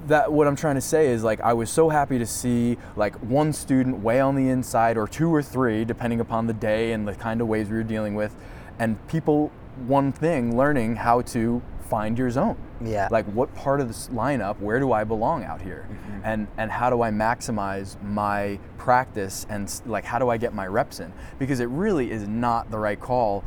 that 0.06 0.32
what 0.32 0.46
I'm 0.46 0.56
trying 0.56 0.76
to 0.76 0.80
say 0.80 1.08
is 1.08 1.24
like 1.24 1.40
I 1.40 1.52
was 1.52 1.70
so 1.70 1.88
happy 1.88 2.18
to 2.18 2.26
see 2.26 2.78
like 2.94 3.14
one 3.16 3.52
student 3.52 4.00
way 4.00 4.20
on 4.20 4.36
the 4.36 4.48
inside 4.48 4.96
or 4.96 5.08
two 5.08 5.34
or 5.34 5.42
three 5.42 5.84
depending 5.84 6.20
upon 6.20 6.46
the 6.46 6.52
day 6.52 6.92
and 6.92 7.08
the 7.08 7.14
kind 7.14 7.40
of 7.40 7.48
waves 7.48 7.70
we 7.70 7.76
were 7.76 7.82
dealing 7.82 8.14
with 8.14 8.34
and 8.78 9.04
people 9.08 9.50
one 9.76 10.12
thing 10.12 10.56
learning 10.56 10.96
how 10.96 11.22
to 11.22 11.62
find 11.88 12.18
your 12.18 12.30
zone. 12.30 12.56
Yeah. 12.84 13.08
like 13.10 13.24
what 13.26 13.54
part 13.54 13.80
of 13.80 13.88
this 13.88 14.08
lineup 14.08 14.60
where 14.60 14.78
do 14.78 14.92
I 14.92 15.04
belong 15.04 15.44
out 15.44 15.62
here? 15.62 15.88
Mm-hmm. 15.90 16.20
And 16.24 16.48
and 16.58 16.70
how 16.70 16.90
do 16.90 17.00
I 17.00 17.10
maximize 17.10 18.00
my 18.02 18.58
practice 18.76 19.46
and 19.48 19.72
like 19.86 20.04
how 20.04 20.18
do 20.18 20.28
I 20.28 20.36
get 20.36 20.52
my 20.52 20.66
reps 20.66 21.00
in? 21.00 21.12
Because 21.38 21.60
it 21.60 21.68
really 21.68 22.10
is 22.10 22.28
not 22.28 22.70
the 22.70 22.78
right 22.78 23.00
call 23.00 23.44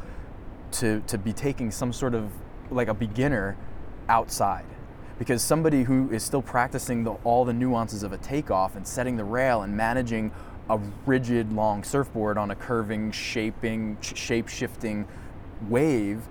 to 0.71 1.01
to 1.07 1.17
be 1.17 1.31
taking 1.33 1.69
some 1.69 1.93
sort 1.93 2.15
of 2.15 2.31
like 2.71 2.87
a 2.87 2.93
beginner 2.93 3.55
outside. 4.07 4.65
Because 5.19 5.43
somebody 5.43 5.83
who 5.83 6.09
is 6.11 6.23
still 6.23 6.41
practicing 6.41 7.03
the, 7.03 7.11
all 7.25 7.43
the 7.43 7.53
nuances 7.53 8.03
of 8.03 8.13
a 8.13 8.17
takeoff 8.17 8.77
and 8.77 8.87
setting 8.87 9.17
the 9.17 9.23
rail 9.25 9.63
and 9.63 9.75
managing 9.75 10.31
a 10.69 10.79
rigid 11.05 11.51
long 11.51 11.83
surfboard 11.83 12.37
on 12.37 12.51
a 12.51 12.55
curving 12.55 13.11
shaping 13.11 13.97
sh- 14.01 14.15
shape 14.15 14.47
shifting 14.47 15.05
wave 15.67 16.21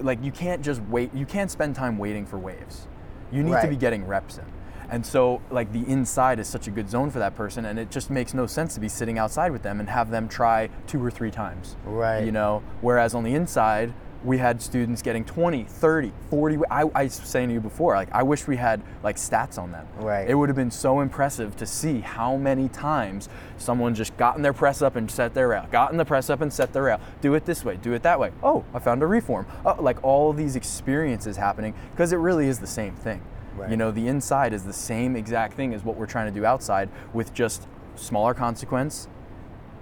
like 0.00 0.22
you 0.22 0.30
can't 0.30 0.62
just 0.62 0.80
wait 0.82 1.12
you 1.14 1.26
can't 1.26 1.50
spend 1.50 1.74
time 1.74 1.98
waiting 1.98 2.26
for 2.26 2.38
waves. 2.38 2.86
You 3.32 3.42
need 3.42 3.60
to 3.62 3.68
be 3.68 3.76
getting 3.76 4.06
reps 4.06 4.38
in. 4.38 4.44
And 4.90 5.04
so 5.04 5.42
like 5.50 5.72
the 5.72 5.86
inside 5.86 6.38
is 6.38 6.46
such 6.48 6.66
a 6.66 6.70
good 6.70 6.88
zone 6.88 7.10
for 7.10 7.18
that 7.18 7.34
person 7.34 7.64
and 7.66 7.78
it 7.78 7.90
just 7.90 8.08
makes 8.10 8.32
no 8.32 8.46
sense 8.46 8.74
to 8.74 8.80
be 8.80 8.88
sitting 8.88 9.18
outside 9.18 9.52
with 9.52 9.62
them 9.62 9.80
and 9.80 9.88
have 9.90 10.10
them 10.10 10.28
try 10.28 10.70
two 10.86 11.04
or 11.04 11.10
three 11.10 11.30
times 11.30 11.76
Right. 11.84 12.24
you 12.24 12.32
know? 12.32 12.62
Whereas 12.80 13.14
on 13.14 13.22
the 13.24 13.34
inside 13.34 13.92
we 14.24 14.38
had 14.38 14.60
students 14.60 15.00
getting 15.00 15.24
20 15.24 15.64
30 15.64 16.12
40 16.30 16.58
I, 16.70 16.82
I 16.94 17.04
was 17.04 17.14
saying 17.14 17.48
to 17.48 17.54
you 17.54 17.60
before 17.60 17.94
like 17.94 18.08
i 18.12 18.22
wish 18.22 18.46
we 18.48 18.56
had 18.56 18.82
like 19.02 19.16
stats 19.16 19.58
on 19.58 19.70
them. 19.70 19.86
Right. 19.96 20.28
it 20.28 20.34
would 20.34 20.48
have 20.48 20.56
been 20.56 20.70
so 20.70 21.00
impressive 21.00 21.56
to 21.56 21.66
see 21.66 22.00
how 22.00 22.36
many 22.36 22.68
times 22.68 23.28
someone 23.58 23.94
just 23.94 24.16
got 24.16 24.36
in 24.36 24.42
their 24.42 24.52
press 24.52 24.82
up 24.82 24.96
and 24.96 25.10
set 25.10 25.34
their 25.34 25.48
rail 25.48 25.66
got 25.70 25.92
in 25.92 25.98
the 25.98 26.04
press 26.04 26.30
up 26.30 26.40
and 26.40 26.52
set 26.52 26.72
their 26.72 26.84
rail. 26.84 27.00
Do 27.20 27.34
it 27.34 27.44
this 27.44 27.64
way 27.64 27.76
do 27.76 27.92
it 27.92 28.02
that 28.02 28.18
way. 28.18 28.32
Oh 28.42 28.64
i 28.74 28.78
found 28.78 29.02
a 29.02 29.06
reform. 29.06 29.46
Oh, 29.64 29.76
like 29.80 30.02
all 30.02 30.32
these 30.32 30.56
experiences 30.56 31.36
happening 31.36 31.74
because 31.92 32.12
it 32.12 32.16
really 32.16 32.48
is 32.48 32.58
the 32.58 32.66
same 32.66 32.94
thing. 32.94 33.22
Right. 33.56 33.70
you 33.70 33.76
know 33.76 33.90
the 33.90 34.06
inside 34.06 34.52
is 34.52 34.64
the 34.64 34.72
same 34.72 35.16
exact 35.16 35.54
thing 35.54 35.74
as 35.74 35.84
what 35.84 35.96
we're 35.96 36.06
trying 36.06 36.32
to 36.32 36.40
do 36.40 36.44
outside 36.46 36.88
with 37.12 37.34
just 37.34 37.66
smaller 37.96 38.32
consequence 38.32 39.08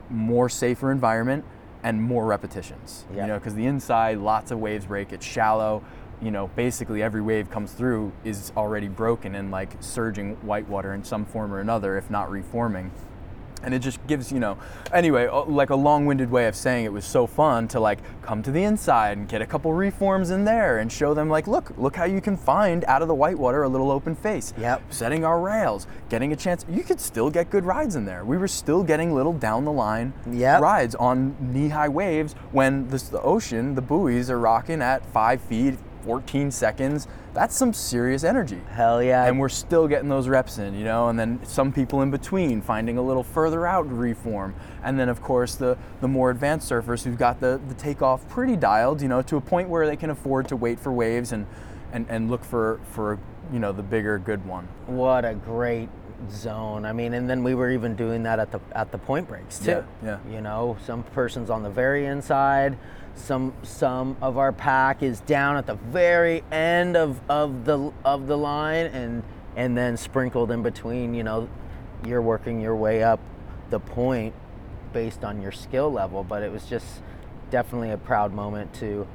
more 0.09 0.49
safer 0.49 0.91
environment 0.91 1.45
and 1.83 2.03
more 2.03 2.27
repetitions. 2.27 3.05
Yeah. 3.15 3.23
You 3.23 3.27
know, 3.29 3.39
because 3.39 3.55
the 3.55 3.67
inside, 3.67 4.19
lots 4.19 4.51
of 4.51 4.59
waves 4.59 4.87
break. 4.87 5.13
It's 5.13 5.27
shallow. 5.27 5.83
You 6.21 6.31
know, 6.31 6.49
basically 6.57 7.03
every 7.03 7.21
wave 7.21 7.51
comes 7.51 7.73
through 7.73 8.13
is 8.25 8.51
already 8.57 8.89
broken 8.89 9.35
and 9.35 9.51
like 9.51 9.71
surging 9.81 10.37
whitewater 10.37 10.95
in 10.95 11.05
some 11.05 11.27
form 11.27 11.53
or 11.53 11.61
another, 11.61 11.99
if 11.99 12.11
not 12.11 12.31
reforming. 12.31 12.91
And 13.67 13.75
it 13.75 13.81
just 13.81 14.05
gives, 14.07 14.31
you 14.31 14.39
know, 14.39 14.57
anyway, 14.93 15.29
like 15.29 15.71
a 15.71 15.75
long-winded 15.77 16.31
way 16.31 16.47
of 16.47 16.55
saying 16.55 16.85
it 16.85 16.93
was 16.93 17.05
so 17.05 17.27
fun 17.27 17.67
to 17.69 17.81
like 17.81 17.99
come 18.23 18.41
to 18.45 18.53
the 18.53 18.63
inside 18.63 19.19
and 19.19 19.29
get 19.29 19.43
a 19.43 19.47
couple 19.47 19.73
reforms 19.75 20.31
in 20.31 20.45
there 20.45 20.79
and 20.79 20.91
show 20.91 21.15
them 21.15 21.29
like, 21.29 21.49
look, 21.49 21.77
look 21.77 21.97
how 21.97 22.05
you 22.05 22.21
can 22.21 22.37
find 22.37 22.85
out 22.85 23.03
of 23.03 23.09
the 23.09 23.15
whitewater 23.15 23.65
a 23.65 23.69
little 23.69 23.91
open 23.91 24.15
face 24.15 24.55
Yep. 24.57 24.83
setting 24.91 25.25
our 25.25 25.41
rails, 25.41 25.89
getting 26.09 26.33
a 26.33 26.37
chance. 26.37 26.65
You 26.71 26.85
could 26.85 27.01
still 27.01 27.29
get 27.29 27.51
good 27.51 27.65
rides 27.65 27.97
in 27.97 28.05
there. 28.05 28.25
We 28.25 28.39
were 28.39 28.47
still 28.49 28.85
getting 28.85 29.13
little 29.13 29.33
down 29.33 29.65
the 29.65 29.73
line 29.73 30.13
Yep. 30.31 30.61
rides 30.61 30.95
on 30.95 31.35
knee 31.41 31.69
high 31.71 31.89
waves 31.89 32.35
when 32.53 32.87
the, 32.89 32.99
the 33.11 33.21
ocean, 33.21 33.75
the 33.75 33.83
buoys 33.83 34.31
are 34.31 34.39
rocking 34.39 34.81
at 34.81 35.05
five 35.07 35.41
feet, 35.41 35.75
14 36.07 36.53
seconds, 36.53 37.09
that's 37.35 37.57
some 37.57 37.73
serious 37.73 38.23
energy. 38.23 38.61
Hell 38.71 39.03
yeah. 39.03 39.27
And 39.27 39.41
we're 39.41 39.49
still 39.49 39.89
getting 39.89 40.09
those 40.09 40.29
reps 40.29 40.59
in, 40.59 40.75
you 40.75 40.85
know, 40.85 41.09
and 41.09 41.19
then 41.19 41.41
some 41.45 41.73
people 41.73 42.01
in 42.03 42.13
between 42.13 42.63
finding 42.63 42.97
a 42.97 43.03
little 43.03 43.25
further 43.25 43.67
out 43.67 43.91
reform. 43.91 44.55
And 44.85 44.99
then 44.99 45.09
of 45.09 45.21
course 45.21 45.57
the, 45.57 45.77
the 46.01 46.07
more 46.07 46.31
advanced 46.31 46.71
surfers 46.71 47.03
who've 47.03 47.19
got 47.19 47.41
the, 47.41 47.61
the 47.69 47.75
takeoff 47.75 48.27
pretty 48.29 48.55
dialed, 48.55 49.03
you 49.03 49.09
know, 49.09 49.21
to 49.23 49.37
a 49.37 49.41
point 49.41 49.69
where 49.69 49.85
they 49.85 49.97
can 49.97 50.11
afford 50.11 50.47
to 50.49 50.57
wait 50.57 50.79
for 50.79 50.93
waves 50.93 51.33
and, 51.33 51.45
and, 51.93 52.07
and 52.09 52.31
look 52.31 52.45
for, 52.45 52.81
for, 52.93 53.19
you 53.53 53.59
know, 53.59 53.73
the 53.73 53.83
bigger 53.83 54.17
good 54.19 54.47
one. 54.47 54.69
what 54.87 55.25
a 55.25 55.35
great 55.35 55.89
zone. 56.31 56.85
I 56.85 56.93
mean, 56.93 57.15
and 57.15 57.29
then 57.29 57.43
we 57.43 57.55
were 57.55 57.71
even 57.71 57.95
doing 57.95 58.23
that 58.25 58.39
at 58.39 58.51
the 58.51 58.61
at 58.73 58.93
the 58.93 58.99
point 58.99 59.29
breaks 59.29 59.59
too. 59.59 59.85
Yeah, 60.03 60.19
yeah. 60.27 60.35
You 60.35 60.41
know, 60.41 60.77
some 60.85 61.03
person's 61.03 61.51
on 61.51 61.63
the 61.63 61.71
very 61.71 62.07
inside, 62.07 62.79
some 63.15 63.53
some 63.63 64.17
of 64.21 64.39
our 64.39 64.53
pack 64.53 65.03
is 65.03 65.21
down 65.21 65.57
at 65.57 65.67
the 65.67 65.75
very 65.75 66.43
end 66.51 66.97
of, 66.97 67.21
of 67.29 67.65
the 67.65 67.93
of 68.05 68.27
the 68.27 68.37
line 68.37 68.87
and 68.87 69.23
and 69.57 69.77
then 69.77 69.97
sprinkled 69.97 70.51
in 70.51 70.63
between, 70.63 71.15
you 71.15 71.23
know, 71.23 71.49
you're 72.07 72.23
working 72.23 72.61
your 72.61 72.77
way 72.77 73.03
up 73.03 73.21
the 73.71 73.81
point 73.81 74.35
based 74.93 75.25
on 75.25 75.41
your 75.41 75.53
skill 75.53 75.91
level, 75.91 76.23
but 76.23 76.43
it 76.43 76.53
was 76.53 76.67
just 76.67 77.01
definitely 77.51 77.91
a 77.91 77.97
proud 77.97 78.35
moment 78.35 78.73
to 78.75 79.07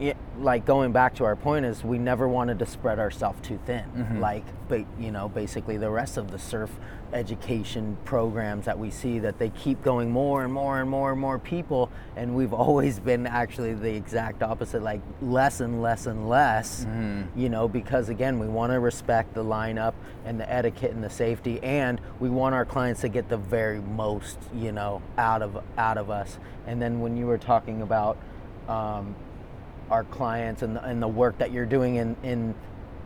yeah, 0.00 0.14
like 0.38 0.64
going 0.64 0.92
back 0.92 1.14
to 1.16 1.24
our 1.24 1.36
point 1.36 1.64
is 1.64 1.84
we 1.84 1.98
never 1.98 2.26
wanted 2.28 2.58
to 2.58 2.66
spread 2.66 2.98
ourselves 2.98 3.38
too 3.46 3.58
thin 3.66 3.84
Mm-hmm. 3.96 4.20
like 4.20 4.44
but 4.68 4.84
you 4.98 5.10
know 5.10 5.28
basically 5.28 5.76
the 5.76 5.90
rest 5.90 6.16
of 6.16 6.30
the 6.30 6.38
surf 6.38 6.70
education 7.12 7.96
programs 8.04 8.64
that 8.64 8.78
we 8.78 8.90
see 8.90 9.18
that 9.18 9.38
they 9.38 9.50
keep 9.50 9.82
going 9.82 10.10
more 10.10 10.42
and 10.42 10.52
more 10.52 10.80
and 10.80 10.88
more 10.88 11.12
and 11.12 11.20
more 11.20 11.38
people 11.38 11.90
and 12.16 12.34
we've 12.34 12.52
always 12.64 12.98
been 12.98 13.26
actually 13.26 13.74
the 13.74 13.94
exact 13.94 14.42
opposite 14.42 14.82
like 14.82 15.00
less 15.20 15.60
and 15.60 15.82
less 15.82 16.06
and 16.06 16.28
less 16.28 16.84
Mm-hmm. 16.84 17.38
you 17.38 17.48
know 17.48 17.68
because 17.68 18.08
again 18.08 18.38
we 18.38 18.48
want 18.48 18.72
to 18.72 18.80
respect 18.80 19.34
the 19.34 19.44
lineup 19.44 19.94
and 20.24 20.40
the 20.40 20.50
etiquette 20.50 20.90
and 20.92 21.04
the 21.04 21.10
safety 21.10 21.60
and 21.62 22.00
we 22.18 22.28
want 22.30 22.54
our 22.54 22.64
clients 22.64 23.02
to 23.02 23.08
get 23.08 23.28
the 23.28 23.36
very 23.36 23.80
most 23.80 24.38
you 24.54 24.72
know 24.72 25.02
out 25.18 25.42
of 25.42 25.62
out 25.78 25.98
of 25.98 26.08
us 26.10 26.38
and 26.66 26.80
then 26.80 27.00
when 27.00 27.16
you 27.16 27.26
were 27.26 27.38
talking 27.38 27.82
about 27.82 28.16
um, 28.68 29.14
our 29.92 30.04
clients 30.04 30.62
and 30.62 30.76
the, 30.76 30.82
and 30.84 31.02
the 31.02 31.08
work 31.08 31.38
that 31.38 31.52
you're 31.52 31.66
doing 31.66 31.96
in, 31.96 32.16
in 32.22 32.54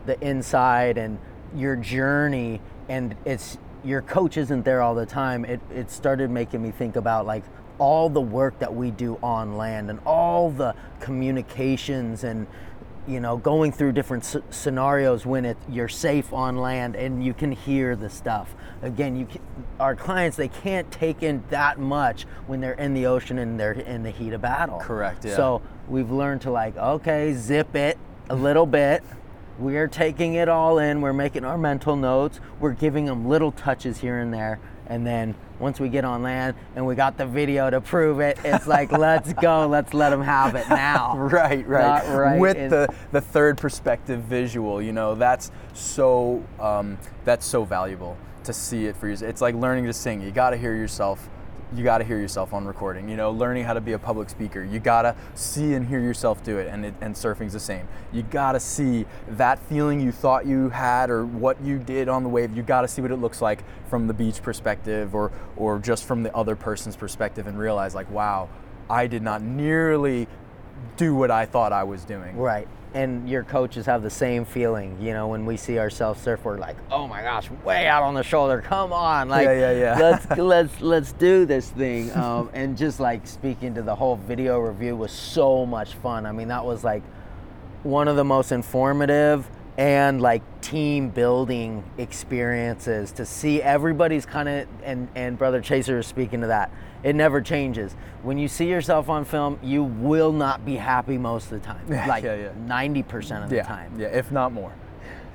the 0.06 0.18
inside 0.26 0.96
and 0.96 1.18
your 1.54 1.74
journey. 1.76 2.60
And 2.88 3.16
it's 3.24 3.58
your 3.84 4.02
coach 4.02 4.36
isn't 4.36 4.64
there 4.64 4.80
all 4.80 4.94
the 4.94 5.06
time. 5.06 5.44
It, 5.44 5.60
it 5.74 5.90
started 5.90 6.30
making 6.30 6.62
me 6.62 6.70
think 6.70 6.96
about 6.96 7.26
like 7.26 7.42
all 7.78 8.08
the 8.08 8.20
work 8.20 8.58
that 8.60 8.74
we 8.74 8.90
do 8.90 9.18
on 9.22 9.56
land 9.56 9.90
and 9.90 9.98
all 10.06 10.50
the 10.50 10.74
communications 11.00 12.24
and 12.24 12.46
you 13.06 13.20
know 13.20 13.36
going 13.36 13.70
through 13.70 13.92
different 13.92 14.24
s- 14.24 14.42
scenarios 14.50 15.26
when 15.26 15.44
it, 15.44 15.56
you're 15.68 15.88
safe 15.88 16.32
on 16.32 16.56
land 16.56 16.96
and 16.96 17.22
you 17.24 17.34
can 17.34 17.52
hear 17.52 17.94
the 17.94 18.08
stuff. 18.08 18.54
Again 18.82 19.14
you 19.16 19.26
can, 19.26 19.42
our 19.78 19.94
clients 19.94 20.36
they 20.36 20.48
can't 20.48 20.90
take 20.90 21.22
in 21.22 21.44
that 21.50 21.78
much 21.78 22.22
when 22.46 22.60
they're 22.60 22.72
in 22.72 22.94
the 22.94 23.06
ocean 23.06 23.38
and 23.38 23.60
they're 23.60 23.72
in 23.72 24.02
the 24.02 24.10
heat 24.10 24.32
of 24.32 24.40
battle. 24.40 24.80
Correct, 24.80 25.24
yeah. 25.24 25.36
so 25.36 25.62
we've 25.88 26.10
learned 26.10 26.42
to 26.42 26.50
like 26.50 26.76
okay 26.76 27.32
zip 27.34 27.74
it 27.74 27.98
a 28.28 28.34
little 28.34 28.66
bit. 28.66 29.02
We're 29.58 29.88
taking 29.88 30.34
it 30.34 30.48
all 30.48 30.78
in. 30.78 31.00
We're 31.00 31.14
making 31.14 31.44
our 31.44 31.56
mental 31.56 31.96
notes. 31.96 32.40
We're 32.60 32.72
giving 32.74 33.06
them 33.06 33.26
little 33.26 33.52
touches 33.52 33.98
here 33.98 34.18
and 34.18 34.32
there. 34.32 34.58
And 34.86 35.06
then 35.06 35.34
once 35.58 35.80
we 35.80 35.88
get 35.88 36.04
on 36.04 36.22
land 36.22 36.54
and 36.74 36.86
we 36.86 36.94
got 36.94 37.16
the 37.16 37.24
video 37.26 37.70
to 37.70 37.80
prove 37.80 38.20
it 38.20 38.38
it's 38.44 38.66
like 38.66 38.92
let's 38.98 39.32
go. 39.32 39.66
Let's 39.66 39.94
let 39.94 40.10
them 40.10 40.22
have 40.22 40.54
it 40.54 40.68
now. 40.68 41.16
Right 41.36 41.66
right. 41.66 42.04
Not 42.06 42.16
right 42.16 42.40
with 42.40 42.56
in- 42.56 42.70
the 42.70 42.92
the 43.12 43.20
third 43.20 43.58
perspective 43.58 44.22
visual 44.22 44.80
you 44.82 44.92
know 44.92 45.14
that's 45.14 45.50
so 45.72 46.44
um, 46.60 46.98
that's 47.24 47.46
so 47.46 47.64
valuable 47.64 48.16
to 48.44 48.52
see 48.52 48.86
it 48.86 48.96
for 48.96 49.08
you 49.08 49.16
it's 49.20 49.40
like 49.40 49.54
learning 49.54 49.86
to 49.86 49.92
sing. 49.92 50.20
You 50.20 50.30
got 50.30 50.50
to 50.50 50.56
hear 50.56 50.74
yourself 50.74 51.28
you 51.74 51.82
got 51.82 51.98
to 51.98 52.04
hear 52.04 52.18
yourself 52.18 52.52
on 52.52 52.64
recording 52.64 53.08
you 53.08 53.16
know 53.16 53.30
learning 53.30 53.64
how 53.64 53.72
to 53.72 53.80
be 53.80 53.92
a 53.92 53.98
public 53.98 54.30
speaker 54.30 54.62
you 54.62 54.78
got 54.78 55.02
to 55.02 55.14
see 55.34 55.74
and 55.74 55.88
hear 55.88 56.00
yourself 56.00 56.42
do 56.44 56.58
it 56.58 56.68
and 56.68 56.84
it, 56.84 56.94
and 57.00 57.14
surfing's 57.14 57.52
the 57.52 57.60
same 57.60 57.88
you 58.12 58.22
got 58.22 58.52
to 58.52 58.60
see 58.60 59.04
that 59.28 59.58
feeling 59.58 60.00
you 60.00 60.12
thought 60.12 60.46
you 60.46 60.68
had 60.68 61.10
or 61.10 61.26
what 61.26 61.60
you 61.62 61.78
did 61.78 62.08
on 62.08 62.22
the 62.22 62.28
wave 62.28 62.56
you 62.56 62.62
got 62.62 62.82
to 62.82 62.88
see 62.88 63.02
what 63.02 63.10
it 63.10 63.16
looks 63.16 63.42
like 63.42 63.64
from 63.88 64.06
the 64.06 64.14
beach 64.14 64.42
perspective 64.42 65.14
or 65.14 65.32
or 65.56 65.78
just 65.78 66.04
from 66.04 66.22
the 66.22 66.34
other 66.36 66.54
person's 66.54 66.96
perspective 66.96 67.46
and 67.46 67.58
realize 67.58 67.94
like 67.94 68.10
wow 68.10 68.48
I 68.88 69.06
did 69.06 69.22
not 69.22 69.42
nearly 69.42 70.28
do 70.96 71.14
what 71.14 71.30
I 71.30 71.46
thought 71.46 71.72
I 71.72 71.84
was 71.84 72.04
doing. 72.04 72.36
Right. 72.36 72.68
And 72.96 73.28
your 73.28 73.42
coaches 73.44 73.84
have 73.84 74.02
the 74.02 74.08
same 74.08 74.46
feeling, 74.46 74.96
you 75.00 75.12
know, 75.12 75.28
when 75.28 75.44
we 75.44 75.58
see 75.58 75.78
ourselves 75.78 76.22
surf, 76.22 76.42
we're 76.44 76.56
like, 76.56 76.76
oh 76.90 77.06
my 77.06 77.20
gosh, 77.20 77.50
way 77.62 77.86
out 77.86 78.02
on 78.02 78.14
the 78.14 78.22
shoulder, 78.22 78.62
come 78.62 78.90
on, 78.90 79.28
like, 79.28 79.44
Yeah, 79.44 79.70
yeah, 79.72 79.72
yeah. 79.72 79.98
let's 79.98 80.30
let's 80.38 80.80
let's 80.80 81.12
do 81.12 81.44
this 81.44 81.68
thing. 81.68 82.10
Um, 82.16 82.48
and 82.54 82.74
just 82.74 82.98
like 82.98 83.26
speaking 83.26 83.74
to 83.74 83.82
the 83.82 83.94
whole 83.94 84.16
video 84.16 84.58
review 84.58 84.96
was 84.96 85.12
so 85.12 85.66
much 85.66 85.92
fun. 85.96 86.24
I 86.24 86.32
mean, 86.32 86.48
that 86.48 86.64
was 86.64 86.84
like 86.84 87.02
one 87.82 88.08
of 88.08 88.16
the 88.16 88.24
most 88.24 88.50
informative 88.50 89.46
and 89.76 90.22
like 90.22 90.42
team 90.62 91.10
building 91.10 91.84
experiences 91.98 93.12
to 93.12 93.26
see 93.26 93.60
everybody's 93.62 94.24
kind 94.24 94.48
of 94.48 94.66
and 94.82 95.06
and 95.14 95.36
brother 95.36 95.60
chaser 95.60 95.98
is 95.98 96.06
speaking 96.06 96.40
to 96.40 96.46
that 96.46 96.70
it 97.06 97.14
never 97.14 97.40
changes. 97.40 97.94
When 98.22 98.36
you 98.36 98.48
see 98.48 98.68
yourself 98.68 99.08
on 99.08 99.24
film 99.24 99.58
you 99.62 99.84
will 99.84 100.32
not 100.32 100.64
be 100.64 100.74
happy 100.76 101.16
most 101.16 101.44
of 101.52 101.60
the 101.62 101.66
time. 101.66 101.86
Like 102.08 102.24
yeah, 102.24 102.34
yeah. 102.34 102.50
90% 102.66 103.44
of 103.44 103.50
the 103.50 103.56
Yeah, 103.56 103.62
time. 103.62 103.98
yeah, 103.98 104.08
if 104.08 104.32
not 104.32 104.52
more. 104.52 104.72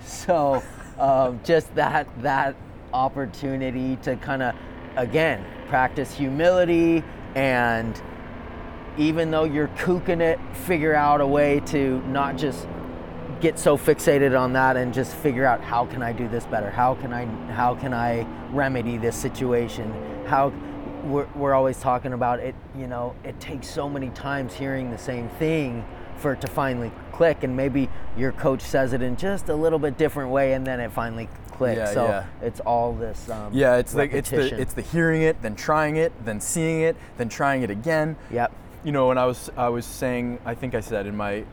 so 0.03 0.62
um, 0.99 1.39
just 1.43 1.73
that 1.75 2.07
that 2.21 2.55
opportunity 2.93 3.95
to 4.03 4.15
kind 4.17 4.43
of 4.43 4.53
again 4.97 5.45
practice 5.69 6.13
humility 6.13 7.01
and 7.36 8.01
even 8.97 9.31
though 9.31 9.45
you're 9.45 9.69
kooking 9.69 10.19
it 10.19 10.38
figure 10.67 10.93
out 10.93 11.21
a 11.21 11.25
way 11.27 11.62
to 11.62 12.01
not 12.07 12.36
just 12.36 12.67
get 13.39 13.57
so 13.57 13.77
fixated 13.77 14.38
on 14.38 14.51
that 14.53 14.75
and 14.75 14.93
just 14.93 15.15
figure 15.15 15.45
out 15.45 15.62
how 15.62 15.86
can 15.86 16.03
I 16.03 16.12
do 16.12 16.27
this 16.27 16.45
better? 16.45 16.69
How 16.69 16.93
can 16.95 17.13
I 17.13 17.25
how 17.53 17.73
can 17.75 17.93
I 17.93 18.27
remedy 18.51 18.97
this 18.97 19.15
situation? 19.15 19.88
How 20.27 20.51
we're, 21.03 21.27
we're 21.35 21.53
always 21.53 21.79
talking 21.79 22.13
about 22.13 22.39
it 22.39 22.55
you 22.77 22.87
know 22.87 23.15
it 23.23 23.39
takes 23.39 23.67
so 23.67 23.89
many 23.89 24.09
times 24.09 24.53
hearing 24.53 24.91
the 24.91 24.97
same 24.97 25.29
thing 25.29 25.85
for 26.17 26.33
it 26.33 26.41
to 26.41 26.47
finally 26.47 26.91
click 27.11 27.43
and 27.43 27.55
maybe 27.57 27.89
your 28.17 28.31
coach 28.31 28.61
says 28.61 28.93
it 28.93 29.01
in 29.01 29.15
just 29.15 29.49
a 29.49 29.55
little 29.55 29.79
bit 29.79 29.97
different 29.97 30.29
way 30.31 30.53
and 30.53 30.65
then 30.65 30.79
it 30.79 30.91
finally 30.91 31.27
clicks 31.51 31.77
Yeah, 31.77 31.93
so 31.93 32.05
yeah. 32.05 32.25
it's 32.41 32.59
all 32.61 32.93
this 32.93 33.29
um, 33.29 33.53
Yeah, 33.53 33.77
it's 33.77 33.93
like 33.95 34.13
it's 34.13 34.29
the 34.29 34.59
it's 34.59 34.73
the 34.73 34.81
hearing 34.81 35.21
it, 35.23 35.41
then 35.41 35.55
trying 35.55 35.95
it, 35.97 36.11
then 36.25 36.39
seeing 36.39 36.81
it, 36.81 36.95
then 37.17 37.29
trying 37.29 37.63
it 37.63 37.69
again. 37.69 38.15
yep 38.31 38.51
You 38.83 38.91
know, 38.91 39.07
when 39.07 39.17
I 39.17 39.25
was 39.25 39.49
I 39.57 39.69
was 39.69 39.85
saying, 39.85 40.39
I 40.45 40.55
think 40.55 40.75
I 40.75 40.79
said 40.79 41.05
in 41.07 41.15
my 41.15 41.43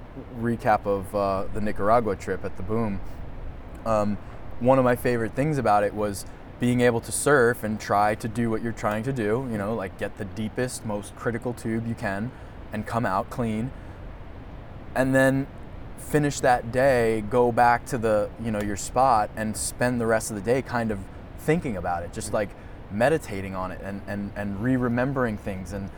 recap 0.41 0.87
of 0.87 1.15
uh, 1.15 1.45
the 1.53 1.61
Nicaragua 1.61 2.17
trip 2.17 2.45
at 2.45 2.57
the 2.57 2.63
Boom, 2.63 3.01
um, 3.87 4.17
one 4.61 4.79
of 4.79 4.85
my 4.85 4.97
favorite 4.97 5.33
things 5.35 5.59
about 5.59 5.85
it 5.85 5.95
was 5.95 6.25
being 6.61 6.81
able 6.81 7.01
to 7.01 7.13
surf 7.13 7.63
and 7.63 7.81
try 7.81 8.15
to 8.17 8.27
do 8.27 8.51
what 8.51 8.63
you're 8.63 8.73
trying 8.73 9.03
to 9.05 9.13
do. 9.13 9.47
You 9.51 9.59
know, 9.59 9.75
like 9.75 9.99
get 9.99 10.19
the 10.19 10.25
deepest, 10.25 10.85
most 10.85 11.15
critical 11.17 11.53
tube 11.53 11.87
you 11.87 11.95
can, 11.95 12.31
and 12.73 12.87
come 12.87 13.07
out 13.07 13.31
clean, 13.31 13.71
and 14.95 15.15
then 15.15 15.47
finish 15.99 16.41
that 16.41 16.73
day, 16.73 17.23
go 17.29 17.53
back 17.53 17.85
to 17.87 17.99
the 17.99 18.31
you 18.43 18.51
know 18.51 18.61
your 18.61 18.77
spot, 18.77 19.31
and 19.37 19.57
spend 19.57 20.01
the 20.01 20.07
rest 20.07 20.31
of 20.31 20.37
the 20.37 20.43
day 20.43 20.63
kind 20.63 20.91
of 20.91 20.99
thinking 21.39 21.77
about 21.77 22.03
it, 22.03 22.13
just 22.13 22.33
like 22.33 22.51
meditating 22.91 23.55
on 23.55 23.71
it 23.71 23.81
and 23.83 24.01
and 24.07 24.33
and 24.35 24.63
re-remembering 24.63 25.37
things 25.37 25.73
and 25.73 25.91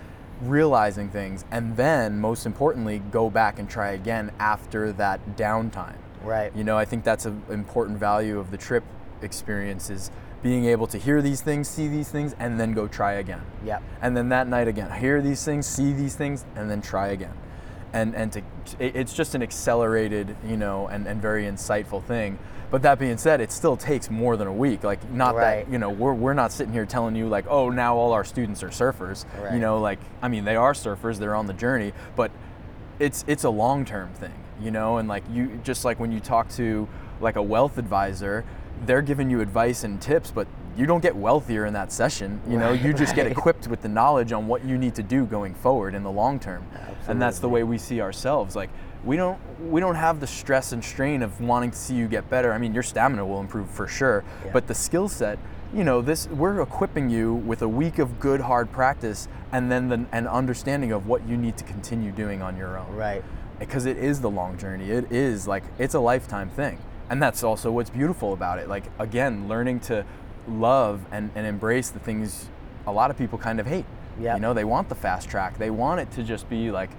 realizing 0.42 1.08
things, 1.10 1.44
and 1.50 1.76
then 1.76 2.18
most 2.18 2.46
importantly, 2.46 2.98
go 3.10 3.30
back 3.30 3.58
and 3.58 3.68
try 3.68 3.90
again 3.90 4.30
after 4.38 4.92
that 4.92 5.36
downtime. 5.36 5.96
right 6.22 6.54
You 6.56 6.64
know, 6.64 6.78
I 6.78 6.84
think 6.84 7.04
that's 7.04 7.26
an 7.26 7.42
important 7.50 7.98
value 7.98 8.38
of 8.38 8.50
the 8.50 8.56
trip 8.56 8.84
experience 9.22 9.90
is 9.90 10.10
being 10.42 10.64
able 10.64 10.86
to 10.86 10.98
hear 10.98 11.20
these 11.20 11.42
things, 11.42 11.68
see 11.68 11.86
these 11.88 12.08
things, 12.08 12.34
and 12.38 12.58
then 12.58 12.72
go 12.72 12.88
try 12.88 13.14
again. 13.14 13.42
Yep. 13.64 13.82
And 14.00 14.16
then 14.16 14.30
that 14.30 14.48
night 14.48 14.68
again, 14.68 14.90
hear 14.98 15.20
these 15.20 15.44
things, 15.44 15.66
see 15.66 15.92
these 15.92 16.16
things, 16.16 16.44
and 16.56 16.70
then 16.70 16.80
try 16.80 17.08
again. 17.08 17.34
And 17.92 18.14
and 18.14 18.32
to 18.32 18.42
it's 18.78 19.12
just 19.12 19.34
an 19.34 19.42
accelerated, 19.42 20.36
you 20.46 20.56
know, 20.56 20.86
and, 20.86 21.06
and 21.06 21.20
very 21.20 21.44
insightful 21.44 22.02
thing. 22.02 22.38
But 22.70 22.82
that 22.82 23.00
being 23.00 23.18
said, 23.18 23.40
it 23.40 23.50
still 23.50 23.76
takes 23.76 24.08
more 24.10 24.36
than 24.36 24.46
a 24.46 24.52
week. 24.52 24.84
Like 24.84 25.10
not 25.10 25.34
Right. 25.34 25.64
that 25.66 25.72
you 25.72 25.78
know 25.78 25.90
we're, 25.90 26.14
we're 26.14 26.34
not 26.34 26.52
sitting 26.52 26.72
here 26.72 26.86
telling 26.86 27.16
you 27.16 27.28
like 27.28 27.46
oh 27.48 27.68
now 27.68 27.96
all 27.96 28.12
our 28.12 28.24
students 28.24 28.62
are 28.62 28.68
surfers. 28.68 29.24
Right. 29.42 29.54
You 29.54 29.58
know 29.60 29.78
like 29.80 29.98
I 30.22 30.28
mean 30.28 30.44
they 30.44 30.56
are 30.56 30.72
surfers, 30.72 31.18
they're 31.18 31.34
on 31.34 31.46
the 31.46 31.52
journey, 31.52 31.92
but 32.14 32.30
it's 33.00 33.24
it's 33.26 33.42
a 33.44 33.50
long 33.50 33.84
term 33.84 34.10
thing, 34.14 34.34
you 34.62 34.70
know, 34.70 34.98
and 34.98 35.08
like 35.08 35.24
you 35.32 35.60
just 35.64 35.84
like 35.84 35.98
when 35.98 36.12
you 36.12 36.20
talk 36.20 36.48
to 36.50 36.86
like 37.20 37.34
a 37.36 37.42
wealth 37.42 37.76
advisor, 37.76 38.44
they're 38.86 39.02
giving 39.02 39.30
you 39.30 39.40
advice 39.40 39.84
and 39.84 40.00
tips, 40.00 40.30
but 40.30 40.46
you 40.76 40.86
don't 40.86 41.00
get 41.00 41.14
wealthier 41.16 41.66
in 41.66 41.72
that 41.74 41.92
session. 41.92 42.40
You 42.48 42.58
know, 42.58 42.72
you 42.72 42.92
just 42.92 43.14
get 43.14 43.26
equipped 43.26 43.68
with 43.68 43.82
the 43.82 43.88
knowledge 43.88 44.32
on 44.32 44.46
what 44.46 44.64
you 44.64 44.78
need 44.78 44.94
to 44.94 45.02
do 45.02 45.26
going 45.26 45.54
forward 45.54 45.94
in 45.94 46.02
the 46.02 46.10
long 46.10 46.38
term. 46.38 46.64
Absolutely. 46.72 46.96
And 47.08 47.22
that's 47.22 47.38
the 47.40 47.48
way 47.48 47.62
we 47.64 47.76
see 47.76 48.00
ourselves. 48.00 48.56
Like 48.56 48.70
we 49.04 49.16
don't 49.16 49.38
we 49.70 49.80
don't 49.80 49.96
have 49.96 50.20
the 50.20 50.26
stress 50.26 50.72
and 50.72 50.82
strain 50.84 51.22
of 51.22 51.40
wanting 51.40 51.72
to 51.72 51.76
see 51.76 51.94
you 51.94 52.08
get 52.08 52.30
better. 52.30 52.52
I 52.52 52.58
mean, 52.58 52.72
your 52.72 52.82
stamina 52.82 53.26
will 53.26 53.40
improve 53.40 53.68
for 53.68 53.86
sure, 53.86 54.24
Yeah. 54.44 54.52
but 54.52 54.66
the 54.68 54.74
skill 54.74 55.08
set, 55.08 55.38
you 55.74 55.84
know, 55.84 56.00
this 56.00 56.28
we're 56.28 56.60
equipping 56.62 57.10
you 57.10 57.34
with 57.34 57.62
a 57.62 57.68
week 57.68 57.98
of 57.98 58.18
good 58.20 58.40
hard 58.42 58.70
practice 58.72 59.28
and 59.52 59.70
then 59.70 59.88
the, 59.88 60.06
an 60.12 60.26
understanding 60.26 60.92
of 60.92 61.06
what 61.06 61.26
you 61.28 61.36
need 61.36 61.56
to 61.58 61.64
continue 61.64 62.12
doing 62.12 62.40
on 62.42 62.56
your 62.56 62.78
own. 62.78 62.94
Right. 62.94 63.22
Because 63.58 63.84
it 63.84 63.98
is 63.98 64.20
the 64.20 64.30
long 64.30 64.56
journey. 64.56 64.90
It 64.90 65.12
is 65.12 65.46
like 65.46 65.64
it's 65.78 65.94
a 65.94 66.00
lifetime 66.00 66.48
thing. 66.48 66.78
And 67.10 67.20
that's 67.20 67.42
also 67.42 67.72
what's 67.72 67.90
beautiful 67.90 68.32
about 68.32 68.58
it. 68.60 68.68
Like 68.68 68.84
again, 68.98 69.48
learning 69.48 69.80
to 69.80 70.06
love 70.48 71.02
and, 71.10 71.30
and 71.34 71.46
embrace 71.46 71.90
the 71.90 71.98
things 71.98 72.48
a 72.86 72.92
lot 72.92 73.10
of 73.10 73.18
people 73.18 73.36
kind 73.36 73.60
of 73.60 73.66
hate. 73.66 73.84
Yep. 74.20 74.36
You 74.36 74.40
know, 74.40 74.54
they 74.54 74.64
want 74.64 74.88
the 74.88 74.94
fast 74.94 75.28
track. 75.28 75.58
They 75.58 75.70
want 75.70 76.00
it 76.00 76.10
to 76.12 76.22
just 76.22 76.48
be 76.48 76.70
like 76.70 76.90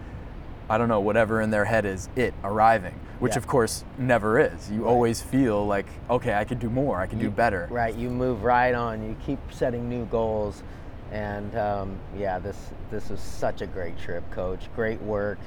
I 0.70 0.78
don't 0.78 0.88
know, 0.88 1.02
whatever 1.02 1.42
in 1.42 1.50
their 1.50 1.66
head 1.66 1.86
is 1.86 2.08
it 2.16 2.34
arriving, 2.46 2.98
which 3.20 3.34
Yeah. 3.34 3.40
of 3.40 3.48
course 3.48 3.84
never 3.98 4.40
is. 4.40 4.72
You 4.72 4.84
Right. 4.84 4.90
always 4.92 5.22
feel 5.22 5.66
like, 5.66 5.88
okay, 6.10 6.34
I 6.34 6.46
could 6.46 6.60
do 6.60 6.70
more, 6.70 7.00
I 7.02 7.08
can 7.08 7.20
do 7.20 7.30
better. 7.30 7.68
Right. 7.70 7.94
You 7.94 8.10
move 8.10 8.44
right 8.44 8.74
on. 8.74 9.04
You 9.04 9.16
keep 9.26 9.40
setting 9.52 9.90
new 9.90 10.06
goals, 10.06 10.64
and 11.12 11.58
um, 11.58 11.98
yeah, 12.18 12.40
this 12.40 12.58
this 12.90 13.10
was 13.10 13.20
such 13.20 13.62
a 13.62 13.68
great 13.68 13.98
trip, 13.98 14.30
Coach. 14.32 14.70
Great 14.76 15.02
work. 15.02 15.40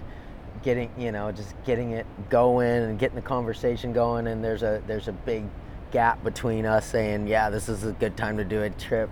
Getting 0.64 0.90
you 0.98 1.12
know 1.12 1.30
just 1.30 1.54
getting 1.64 1.92
it 1.92 2.06
going 2.30 2.82
and 2.82 2.98
getting 2.98 3.16
the 3.16 3.22
conversation 3.22 3.92
going. 3.92 4.26
And 4.26 4.42
there's 4.42 4.62
a 4.62 4.82
there's 4.86 5.08
a 5.08 5.12
big 5.12 5.44
gap 5.90 6.24
between 6.24 6.66
us 6.66 6.86
saying, 6.86 7.28
yeah, 7.28 7.50
this 7.50 7.68
is 7.68 7.84
a 7.84 7.92
good 7.92 8.16
time 8.16 8.36
to 8.38 8.44
do 8.44 8.62
a 8.62 8.70
trip, 8.70 9.10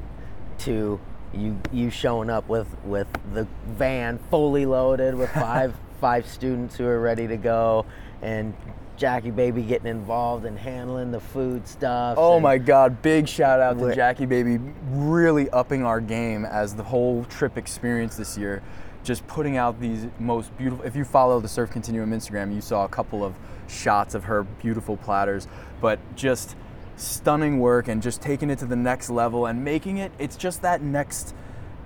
to 0.61 0.99
you 1.35 1.61
you 1.71 1.91
showing 1.91 2.31
up 2.31 2.49
with 2.49 2.69
with 2.85 3.07
the 3.35 3.47
van 3.67 4.19
fully 4.31 4.67
loaded 4.67 5.15
with 5.15 5.31
five 5.35 5.75
five 6.01 6.27
students 6.27 6.77
who 6.77 6.87
are 6.87 7.01
ready 7.01 7.29
to 7.29 7.37
go 7.37 7.87
and 8.23 8.55
Jackie 8.97 9.31
baby 9.31 9.63
getting 9.63 9.89
involved 9.89 10.45
in 10.45 10.57
handling 10.57 11.11
the 11.11 11.21
food 11.21 11.67
stuff. 11.67 12.17
Oh 12.19 12.39
my 12.39 12.59
God! 12.59 13.03
Big 13.03 13.27
shout 13.27 13.59
out 13.59 13.79
to 13.79 13.95
Jackie 13.95 14.27
Baby, 14.27 14.59
really 14.91 15.51
upping 15.51 15.85
our 15.85 16.01
game 16.01 16.45
as 16.45 16.75
the 16.75 16.85
whole 16.85 17.25
trip 17.25 17.59
experience 17.59 18.17
this 18.17 18.39
year. 18.39 18.63
Just 19.03 19.27
putting 19.27 19.57
out 19.57 19.81
these 19.81 20.07
most 20.19 20.57
beautiful. 20.57 20.85
If 20.85 20.95
you 20.95 21.05
follow 21.05 21.41
the 21.41 21.49
Surf 21.49 21.71
Continuum 21.71 22.13
Instagram, 22.13 22.55
you 22.55 22.61
saw 22.61 22.85
a 22.85 22.89
couple 22.89 23.25
of 23.25 23.35
shots 23.69 24.15
of 24.15 24.25
her 24.25 24.45
beautiful 24.45 24.97
platters, 24.97 25.49
but 25.81 25.99
just 26.15 26.57
stunning 26.97 27.59
work 27.59 27.89
and 27.89 28.01
just 28.01 28.23
taking 28.23 28.51
it 28.51 28.59
to 28.61 28.67
the 28.67 28.77
next 28.77 29.11
level 29.11 29.47
and 29.47 29.65
making 29.65 29.99
it. 29.99 30.13
It's 30.19 30.37
just 30.37 30.63
that 30.63 30.83
next. 30.83 31.35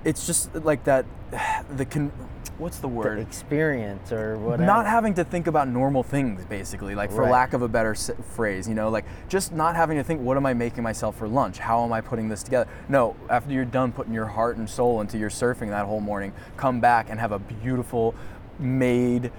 It's 0.05 0.27
just 0.27 0.55
like 0.55 0.85
that. 0.85 1.07
The 1.77 1.85
con. 1.85 2.13
What's 2.59 2.79
the 2.79 2.89
word? 2.89 3.19
experience 3.19 4.13
or 4.13 4.39
whatever. 4.39 4.65
not 4.65 4.87
having 4.87 5.13
to 5.15 5.25
think 5.25 5.47
about 5.47 5.69
normal 5.69 6.03
things 6.03 6.43
basically 6.47 6.95
like 6.95 7.11
for 7.11 7.23
Right. 7.23 7.31
lack 7.31 7.53
of 7.53 7.61
a 7.61 7.69
better 7.69 7.91
s- 7.91 8.11
phrase 8.31 8.67
you 8.67 8.75
know 8.75 8.89
like 8.89 9.05
just 9.29 9.53
not 9.53 9.77
having 9.77 9.99
to 9.99 10.03
think 10.03 10.23
what 10.23 10.39
am 10.39 10.47
i 10.47 10.55
making 10.55 10.83
myself 10.83 11.17
for 11.19 11.29
lunch 11.29 11.59
how 11.59 11.85
am 11.85 11.93
i 11.93 12.01
putting 12.01 12.31
this 12.31 12.43
together 12.43 12.67
no 12.89 13.15
after 13.29 13.53
you're 13.53 13.67
done 13.67 13.93
putting 13.93 14.15
your 14.15 14.25
heart 14.25 14.57
and 14.57 14.71
soul 14.71 15.03
into 15.03 15.19
your 15.19 15.29
surfing 15.29 15.69
that 15.69 15.85
whole 15.85 16.01
morning 16.01 16.33
come 16.57 16.81
back 16.81 17.11
and 17.11 17.21
have 17.21 17.31
a 17.33 17.39
beautiful 17.39 18.15
made 18.59 19.31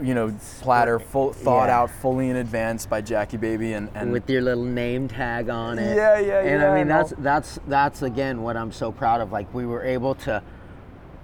you 0.00 0.14
know 0.14 0.32
platter 0.60 1.00
full 1.00 1.32
thought 1.32 1.66
Yeah. 1.68 1.80
out 1.80 1.90
fully 1.90 2.30
in 2.30 2.36
advance 2.36 2.86
by 2.86 3.00
jackie 3.00 3.38
baby 3.38 3.72
and, 3.72 3.88
and 3.96 4.12
with 4.12 4.30
your 4.30 4.40
little 4.40 4.64
name 4.64 5.08
tag 5.08 5.48
on 5.50 5.80
it. 5.80 5.96
Yeah, 5.96 6.18
yeah, 6.20 6.38
And 6.42 6.60
yeah, 6.62 6.70
I 6.70 6.74
mean 6.74 6.82
and 6.82 6.90
that's 6.90 7.12
that's 7.18 7.58
that's 7.66 8.02
again 8.02 8.40
what 8.42 8.56
I'm 8.56 8.70
so 8.70 8.92
proud 8.92 9.20
of. 9.20 9.32
Like 9.32 9.52
we 9.52 9.66
were 9.66 9.82
able 9.82 10.14
to 10.26 10.40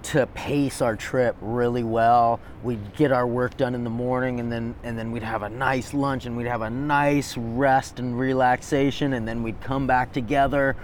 to 0.01 0.27
pace 0.27 0.81
our 0.81 0.95
trip 0.95 1.35
really 1.41 1.83
well. 1.83 2.39
We'd 2.63 2.95
get 2.95 3.11
our 3.11 3.27
work 3.27 3.57
done 3.57 3.75
in 3.75 3.83
the 3.83 3.89
morning 3.89 4.39
and 4.39 4.51
then 4.51 4.75
and 4.83 4.97
then 4.97 5.11
we'd 5.11 5.23
have 5.23 5.43
a 5.43 5.49
nice 5.49 5.93
lunch 5.93 6.25
and 6.25 6.35
we'd 6.37 6.47
have 6.47 6.61
a 6.61 6.69
nice 6.69 7.37
rest 7.37 7.99
and 7.99 8.17
relaxation 8.17 9.13
and 9.13 9.27
then 9.27 9.43
we'd 9.43 9.61
come 9.61 9.87
back 9.87 10.11
together. 10.13 10.75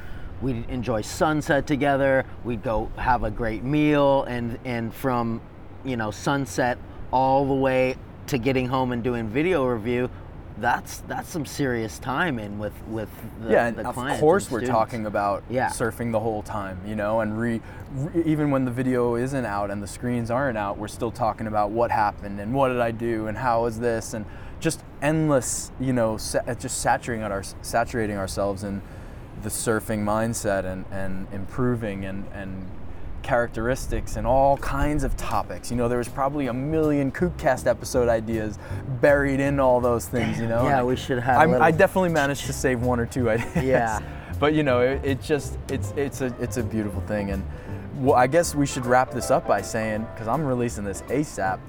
We'd 0.41 0.69
enjoy 0.69 1.01
sunset 1.01 1.65
together. 1.65 2.25
We'd 2.43 2.63
go 2.63 2.91
have 2.97 3.23
a 3.23 3.31
great 3.31 3.63
meal 3.63 4.23
and 4.23 4.59
and 4.65 4.93
from 4.93 5.41
you 5.83 5.97
know 5.97 6.11
sunset 6.11 6.77
all 7.11 7.45
the 7.45 7.53
way 7.53 7.95
to 8.27 8.37
getting 8.37 8.67
home 8.67 8.91
and 8.91 9.03
doing 9.03 9.29
video 9.29 9.65
review. 9.65 10.09
That's 10.57 10.99
that's 11.01 11.27
some 11.27 11.45
serious 11.45 11.99
time 11.99 12.39
in 12.39 12.57
with 12.57 12.71
with 12.87 13.09
the, 13.41 13.51
yeah, 13.51 13.65
and 13.67 13.75
the 13.77 13.87
of 13.89 13.95
course 13.95 14.49
we're 14.49 14.59
students. 14.59 14.69
talking 14.69 15.05
about 15.05 15.43
Yeah. 15.49 15.67
surfing 15.67 16.13
the 16.13 16.19
whole 16.21 16.41
time, 16.43 16.79
you 16.87 16.95
know, 16.95 17.19
and 17.19 17.37
re, 17.37 17.61
re, 17.93 18.23
even 18.23 18.51
when 18.51 18.63
the 18.63 18.71
video 18.71 19.15
isn't 19.15 19.45
out 19.45 19.69
and 19.69 19.83
the 19.83 19.87
screens 19.87 20.31
aren't 20.31 20.57
out, 20.57 20.77
we're 20.77 20.87
still 20.87 21.11
talking 21.11 21.47
about 21.47 21.71
what 21.71 21.91
happened 21.91 22.39
and 22.39 22.53
what 22.53 22.69
did 22.69 22.79
I 22.79 22.91
do 22.91 23.27
and 23.27 23.37
how 23.37 23.65
is 23.65 23.79
this 23.79 24.13
and 24.13 24.25
just 24.61 24.81
endless, 25.01 25.71
you 25.77 25.91
know, 25.91 26.15
sa- 26.15 26.53
just 26.53 26.79
saturating 26.79 27.23
our 27.25 27.43
saturating 27.61 28.15
ourselves 28.17 28.63
in 28.63 28.81
the 29.43 29.49
surfing 29.49 30.05
mindset 30.05 30.63
and, 30.63 30.85
and 30.89 31.27
improving 31.33 32.05
and, 32.05 32.23
and 32.33 32.65
characteristics 33.25 34.15
and 34.17 34.27
all 34.27 34.55
kinds 34.57 35.03
of 35.03 35.17
topics. 35.17 35.71
You 35.71 35.77
know, 35.77 35.87
there 35.89 35.97
was 35.97 36.07
probably 36.07 36.47
a 36.47 36.53
million 36.53 37.11
Kookcast 37.11 37.65
episode 37.65 38.07
ideas 38.07 38.59
buried 39.01 39.39
in 39.39 39.59
all 39.59 39.81
those 39.81 40.07
things, 40.07 40.39
you 40.39 40.47
know. 40.47 40.63
Yeah, 40.65 40.77
and 40.79 40.87
we 40.87 40.95
should 40.95 41.19
have 41.19 41.49
little- 41.49 41.63
I 41.65 41.71
definitely 41.71 42.09
managed 42.09 42.45
to 42.45 42.53
save 42.53 42.81
one 42.81 42.99
or 42.99 43.07
two 43.07 43.29
ideas. 43.35 43.63
Yeah. 43.63 43.99
but 44.39 44.53
you 44.53 44.61
know, 44.63 44.81
it, 44.81 45.01
it 45.03 45.21
just 45.21 45.57
it's 45.69 45.91
it's 45.97 46.21
a 46.21 46.33
it's 46.39 46.57
a 46.57 46.63
beautiful 46.63 47.01
thing, 47.01 47.31
and 47.31 47.43
well, 47.97 48.15
I 48.15 48.27
guess 48.27 48.53
we 48.53 48.65
should 48.67 48.85
wrap 48.85 49.09
this 49.11 49.31
up 49.31 49.47
by 49.47 49.61
saying 49.61 50.05
because 50.13 50.27
I'm 50.27 50.45
releasing 50.45 50.83
this 50.83 51.01
ASAP. 51.03 51.59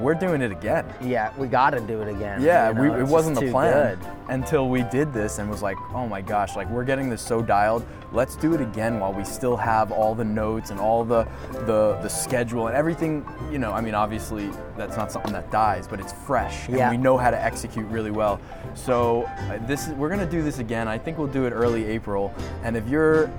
We're 0.00 0.14
doing 0.14 0.42
it 0.42 0.50
again. 0.50 0.86
Yeah, 1.00 1.32
we 1.38 1.46
got 1.46 1.70
to 1.70 1.80
do 1.80 2.00
it 2.02 2.08
again. 2.08 2.42
Yeah, 2.42 2.68
you 2.68 2.74
know, 2.74 2.92
we, 2.94 3.00
it 3.00 3.06
wasn't 3.06 3.38
the 3.40 3.50
plan 3.50 3.96
good. 3.98 4.08
until 4.28 4.68
we 4.68 4.82
did 4.84 5.12
this 5.12 5.38
and 5.38 5.48
was 5.48 5.62
like, 5.62 5.76
oh 5.92 6.06
my 6.06 6.20
gosh, 6.20 6.56
like 6.56 6.68
we're 6.70 6.84
getting 6.84 7.08
this 7.08 7.22
so 7.22 7.40
dialed. 7.42 7.86
Let's 8.12 8.36
do 8.36 8.54
it 8.54 8.60
again 8.60 9.00
while 9.00 9.12
we 9.12 9.24
still 9.24 9.56
have 9.56 9.92
all 9.92 10.14
the 10.14 10.24
notes 10.24 10.70
and 10.70 10.78
all 10.80 11.04
the 11.04 11.26
the 11.66 11.98
the 12.02 12.08
schedule 12.08 12.66
and 12.68 12.76
everything. 12.76 13.24
You 13.50 13.58
know, 13.58 13.72
I 13.72 13.80
mean, 13.80 13.94
obviously 13.94 14.50
that's 14.76 14.96
not 14.96 15.10
something 15.12 15.32
that 15.32 15.50
dies, 15.50 15.86
but 15.88 16.00
it's 16.00 16.12
fresh 16.12 16.68
and 16.68 16.76
Yeah. 16.76 16.90
we 16.90 16.96
know 16.96 17.16
how 17.16 17.30
to 17.30 17.42
execute 17.42 17.86
really 17.88 18.10
well. 18.10 18.40
So 18.74 19.22
uh, 19.24 19.58
this 19.66 19.86
is, 19.88 19.94
we're 19.94 20.08
gonna 20.10 20.30
do 20.30 20.42
this 20.42 20.58
again. 20.58 20.88
I 20.88 20.98
think 20.98 21.18
we'll 21.18 21.26
do 21.28 21.44
it 21.46 21.50
early 21.50 21.84
April. 21.84 22.32
And 22.62 22.76
if 22.76 22.88
you're 22.88 23.30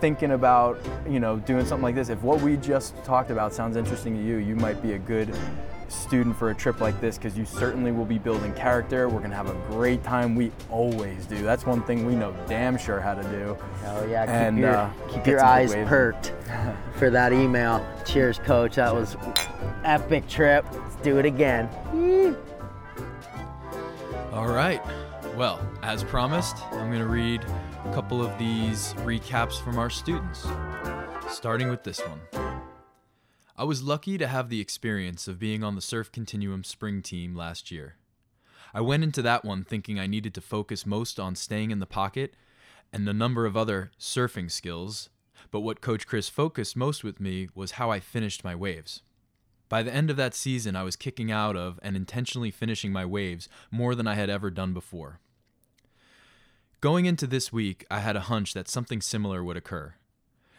thinking 0.00 0.32
about 0.32 0.78
you 1.08 1.20
know 1.20 1.36
doing 1.38 1.64
something 1.64 1.82
like 1.84 1.94
this, 1.94 2.08
if 2.08 2.20
what 2.22 2.40
we 2.40 2.56
just 2.56 2.94
talked 3.04 3.30
about 3.30 3.52
sounds 3.54 3.76
interesting 3.76 4.16
to 4.16 4.22
you, 4.22 4.36
you 4.36 4.56
might 4.56 4.82
be 4.82 4.92
a 4.94 4.98
good 4.98 5.34
student 5.88 6.36
for 6.36 6.50
a 6.50 6.54
trip 6.54 6.80
like 6.80 7.00
this 7.00 7.16
because 7.18 7.36
you 7.36 7.44
certainly 7.44 7.92
will 7.92 8.04
be 8.04 8.18
building 8.18 8.52
character. 8.54 9.08
We're 9.08 9.20
gonna 9.20 9.34
have 9.36 9.48
a 9.50 9.54
great 9.68 10.02
time. 10.04 10.34
We 10.34 10.50
always 10.70 11.26
do. 11.26 11.42
That's 11.42 11.66
one 11.66 11.82
thing 11.82 12.06
we 12.06 12.14
know 12.14 12.34
damn 12.48 12.76
sure 12.76 13.00
how 13.00 13.14
to 13.14 13.22
do. 13.24 13.56
Oh 13.86 14.06
yeah, 14.06 14.24
keep 14.26 14.34
And, 14.34 14.58
your 14.58 14.76
uh, 14.76 14.90
keep 15.10 15.26
your 15.26 15.44
eyes 15.44 15.74
waves. 15.74 15.88
perked 15.88 16.32
for 16.98 17.10
that 17.10 17.32
email. 17.32 17.84
Cheers, 18.04 18.38
coach. 18.40 18.76
That 18.76 18.94
was 18.94 19.16
epic 19.84 20.28
trip. 20.28 20.64
Let's 20.72 20.96
do 20.96 21.18
it 21.18 21.26
again. 21.26 21.68
All 24.32 24.48
right. 24.48 24.82
Well, 25.36 25.60
as 25.82 26.04
promised, 26.04 26.56
I'm 26.72 26.88
going 26.88 26.98
to 27.00 27.06
read 27.08 27.44
a 27.84 27.92
couple 27.92 28.24
of 28.24 28.36
these 28.38 28.94
recaps 28.98 29.60
from 29.62 29.78
our 29.78 29.90
students, 29.90 30.46
starting 31.28 31.68
with 31.68 31.82
this 31.82 32.00
one. 32.00 32.20
I 33.56 33.62
was 33.62 33.84
lucky 33.84 34.18
to 34.18 34.26
have 34.26 34.48
the 34.48 34.60
experience 34.60 35.28
of 35.28 35.38
being 35.38 35.62
on 35.62 35.76
the 35.76 35.80
Surf 35.80 36.10
Continuum 36.10 36.64
spring 36.64 37.02
team 37.02 37.36
last 37.36 37.70
year. 37.70 37.94
I 38.74 38.80
went 38.80 39.04
into 39.04 39.22
that 39.22 39.44
one 39.44 39.62
thinking 39.62 39.96
I 39.96 40.08
needed 40.08 40.34
to 40.34 40.40
focus 40.40 40.84
most 40.84 41.20
on 41.20 41.36
staying 41.36 41.70
in 41.70 41.78
the 41.78 41.86
pocket 41.86 42.34
and 42.92 43.08
a 43.08 43.12
number 43.12 43.46
of 43.46 43.56
other 43.56 43.92
surfing 43.96 44.50
skills, 44.50 45.08
but 45.52 45.60
what 45.60 45.80
Coach 45.80 46.04
Chris 46.04 46.28
focused 46.28 46.76
most 46.76 47.04
with 47.04 47.20
me 47.20 47.48
was 47.54 47.72
how 47.72 47.92
I 47.92 48.00
finished 48.00 48.42
my 48.42 48.56
waves. 48.56 49.02
By 49.68 49.84
the 49.84 49.94
end 49.94 50.10
of 50.10 50.16
that 50.16 50.34
season, 50.34 50.74
I 50.74 50.82
was 50.82 50.96
kicking 50.96 51.30
out 51.30 51.54
of 51.54 51.78
and 51.80 51.94
intentionally 51.94 52.50
finishing 52.50 52.90
my 52.90 53.04
waves 53.04 53.48
more 53.70 53.94
than 53.94 54.08
I 54.08 54.14
had 54.14 54.30
ever 54.30 54.50
done 54.50 54.74
before. 54.74 55.20
Going 56.80 57.06
into 57.06 57.28
this 57.28 57.52
week, 57.52 57.86
I 57.88 58.00
had 58.00 58.16
a 58.16 58.20
hunch 58.22 58.52
that 58.54 58.68
something 58.68 59.00
similar 59.00 59.44
would 59.44 59.56
occur. 59.56 59.94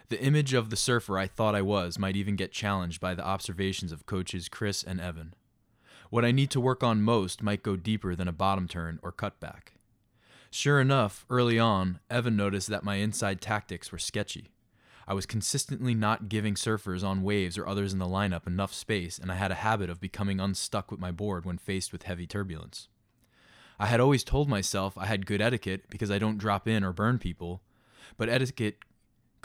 The 0.09 0.21
image 0.21 0.53
of 0.53 0.69
the 0.69 0.75
surfer 0.75 1.17
I 1.17 1.25
thought 1.27 1.55
I 1.55 1.63
was 1.63 1.97
might 1.97 2.15
even 2.15 2.35
get 2.35 2.51
challenged 2.51 3.01
by 3.01 3.15
the 3.15 3.25
observations 3.25 3.91
of 3.91 4.05
coaches 4.05 4.49
Chris 4.49 4.83
and 4.83 5.01
Evan. 5.01 5.33
What 6.11 6.23
I 6.23 6.31
need 6.31 6.51
to 6.51 6.61
work 6.61 6.83
on 6.83 7.01
most 7.01 7.41
might 7.41 7.63
go 7.63 7.75
deeper 7.75 8.15
than 8.15 8.27
a 8.27 8.33
bottom 8.33 8.67
turn 8.67 8.99
or 9.01 9.11
cutback. 9.11 9.73
Sure 10.51 10.79
enough, 10.79 11.25
early 11.29 11.57
on, 11.57 11.99
Evan 12.09 12.37
noticed 12.37 12.67
that 12.67 12.83
my 12.83 12.95
inside 12.95 13.41
tactics 13.41 13.91
were 13.91 13.97
sketchy. 13.97 14.51
I 15.07 15.13
was 15.13 15.25
consistently 15.25 15.93
not 15.93 16.29
giving 16.29 16.53
surfers 16.53 17.03
on 17.03 17.23
waves 17.23 17.57
or 17.57 17.67
others 17.67 17.91
in 17.91 17.99
the 17.99 18.05
lineup 18.05 18.47
enough 18.47 18.73
space, 18.73 19.17
and 19.17 19.31
I 19.31 19.35
had 19.35 19.51
a 19.51 19.55
habit 19.55 19.89
of 19.89 19.99
becoming 19.99 20.39
unstuck 20.39 20.91
with 20.91 20.99
my 20.99 21.11
board 21.11 21.45
when 21.45 21.57
faced 21.57 21.91
with 21.91 22.03
heavy 22.03 22.25
turbulence. 22.25 22.87
I 23.79 23.87
had 23.87 23.99
always 23.99 24.23
told 24.23 24.47
myself 24.47 24.97
I 24.97 25.07
had 25.07 25.25
good 25.25 25.41
etiquette 25.41 25.89
because 25.89 26.09
I 26.09 26.19
don't 26.19 26.37
drop 26.37 26.67
in 26.67 26.83
or 26.83 26.93
burn 26.93 27.19
people, 27.19 27.61
but 28.17 28.29
etiquette 28.29 28.77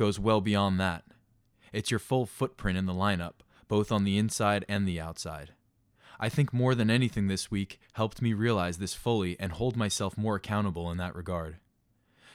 goes 0.01 0.19
well 0.19 0.41
beyond 0.41 0.81
that. 0.81 1.05
It's 1.75 1.91
your 1.91 2.01
full 2.01 2.25
footprint 2.25 2.79
in 2.79 2.87
the 2.87 2.95
lineup, 2.95 3.35
both 3.69 3.93
on 3.93 4.05
the 4.05 4.17
inside 4.17 4.65
and 4.67 4.89
the 4.89 4.99
outside. 4.99 5.53
I 6.19 6.31
think 6.31 6.55
more 6.55 6.75
than 6.75 6.89
anything 6.89 7.29
this 7.29 7.51
week 7.51 7.79
helped 7.93 8.23
me 8.23 8.33
realize 8.33 8.79
this 8.79 8.95
fully 8.95 9.39
and 9.39 9.53
hold 9.53 9.77
myself 9.77 10.17
more 10.17 10.37
accountable 10.37 10.91
in 10.91 10.97
that 10.97 11.15
regard. 11.15 11.59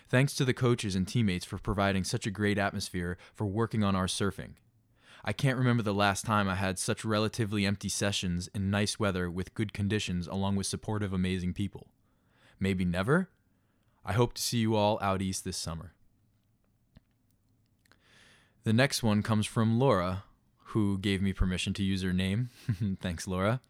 Thanks 0.07 0.35
to 0.35 0.45
the 0.45 0.53
coaches 0.53 0.93
and 0.93 1.07
teammates 1.07 1.43
for 1.43 1.57
providing 1.57 2.03
such 2.03 2.27
a 2.27 2.31
great 2.31 2.59
atmosphere 2.59 3.17
for 3.33 3.47
working 3.47 3.83
on 3.83 3.95
our 3.95 4.05
surfing. 4.05 4.57
I 5.23 5.33
can't 5.33 5.57
remember 5.57 5.81
the 5.81 5.91
last 5.91 6.23
time 6.23 6.47
I 6.47 6.53
had 6.53 6.77
such 6.77 7.03
relatively 7.03 7.65
empty 7.65 7.89
sessions 7.89 8.47
in 8.53 8.69
nice 8.69 8.99
weather 8.99 9.27
with 9.27 9.55
good 9.55 9.73
conditions 9.73 10.27
along 10.27 10.55
with 10.55 10.67
supportive, 10.67 11.13
amazing 11.13 11.53
people. 11.53 11.87
Maybe 12.59 12.85
never? 12.85 13.31
I 14.05 14.13
hope 14.13 14.35
to 14.35 14.41
see 14.43 14.59
you 14.59 14.75
all 14.75 14.99
out 15.01 15.23
east 15.23 15.43
this 15.43 15.57
summer. 15.57 15.94
The 18.65 18.73
next 18.73 19.03
one 19.03 19.21
comes 19.21 19.45
from 19.45 19.77
Laura, 19.77 20.23
who 20.69 20.97
gave 20.97 21.21
me 21.21 21.33
permission 21.33 21.71
to 21.75 21.83
use 21.83 22.01
her 22.01 22.11
name. 22.11 22.49
Thanks, 22.99 23.27
Laura. 23.27 23.61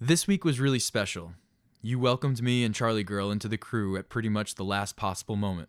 This 0.00 0.26
week 0.26 0.44
was 0.44 0.58
really 0.58 0.80
special. 0.80 1.34
You 1.80 2.00
welcomed 2.00 2.42
me 2.42 2.64
and 2.64 2.74
Charlie 2.74 3.04
Girl 3.04 3.30
into 3.30 3.46
the 3.46 3.56
crew 3.56 3.96
at 3.96 4.08
pretty 4.08 4.28
much 4.28 4.56
the 4.56 4.64
last 4.64 4.96
possible 4.96 5.36
moment. 5.36 5.68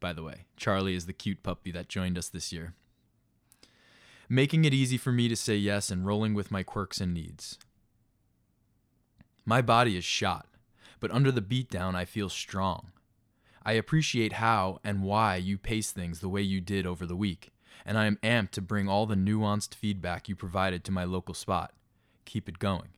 By 0.00 0.12
the 0.12 0.24
way, 0.24 0.46
Charlie 0.56 0.96
is 0.96 1.06
the 1.06 1.12
cute 1.12 1.44
puppy 1.44 1.70
that 1.70 1.88
joined 1.88 2.18
us 2.18 2.28
this 2.28 2.52
year. 2.52 2.74
Making 4.28 4.64
it 4.64 4.74
easy 4.74 4.96
for 4.96 5.12
me 5.12 5.28
to 5.28 5.36
say 5.36 5.54
yes 5.54 5.90
and 5.90 6.04
rolling 6.04 6.34
with 6.34 6.50
my 6.50 6.64
quirks 6.64 7.00
and 7.00 7.14
needs. 7.14 7.56
My 9.44 9.62
body 9.62 9.96
is 9.96 10.04
shot, 10.04 10.48
but 10.98 11.12
under 11.12 11.30
the 11.30 11.40
beatdown, 11.40 11.94
I 11.94 12.04
feel 12.04 12.28
strong. 12.28 12.90
I 13.66 13.72
appreciate 13.72 14.34
how 14.34 14.78
and 14.84 15.02
why 15.02 15.34
you 15.34 15.58
pace 15.58 15.90
things 15.90 16.20
the 16.20 16.28
way 16.28 16.40
you 16.40 16.60
did 16.60 16.86
over 16.86 17.04
the 17.04 17.16
week, 17.16 17.50
and 17.84 17.98
I 17.98 18.06
am 18.06 18.16
amped 18.22 18.52
to 18.52 18.60
bring 18.60 18.88
all 18.88 19.06
the 19.06 19.16
nuanced 19.16 19.74
feedback 19.74 20.28
you 20.28 20.36
provided 20.36 20.84
to 20.84 20.92
my 20.92 21.02
local 21.02 21.34
spot. 21.34 21.72
Keep 22.26 22.48
it 22.48 22.60
going. 22.60 22.90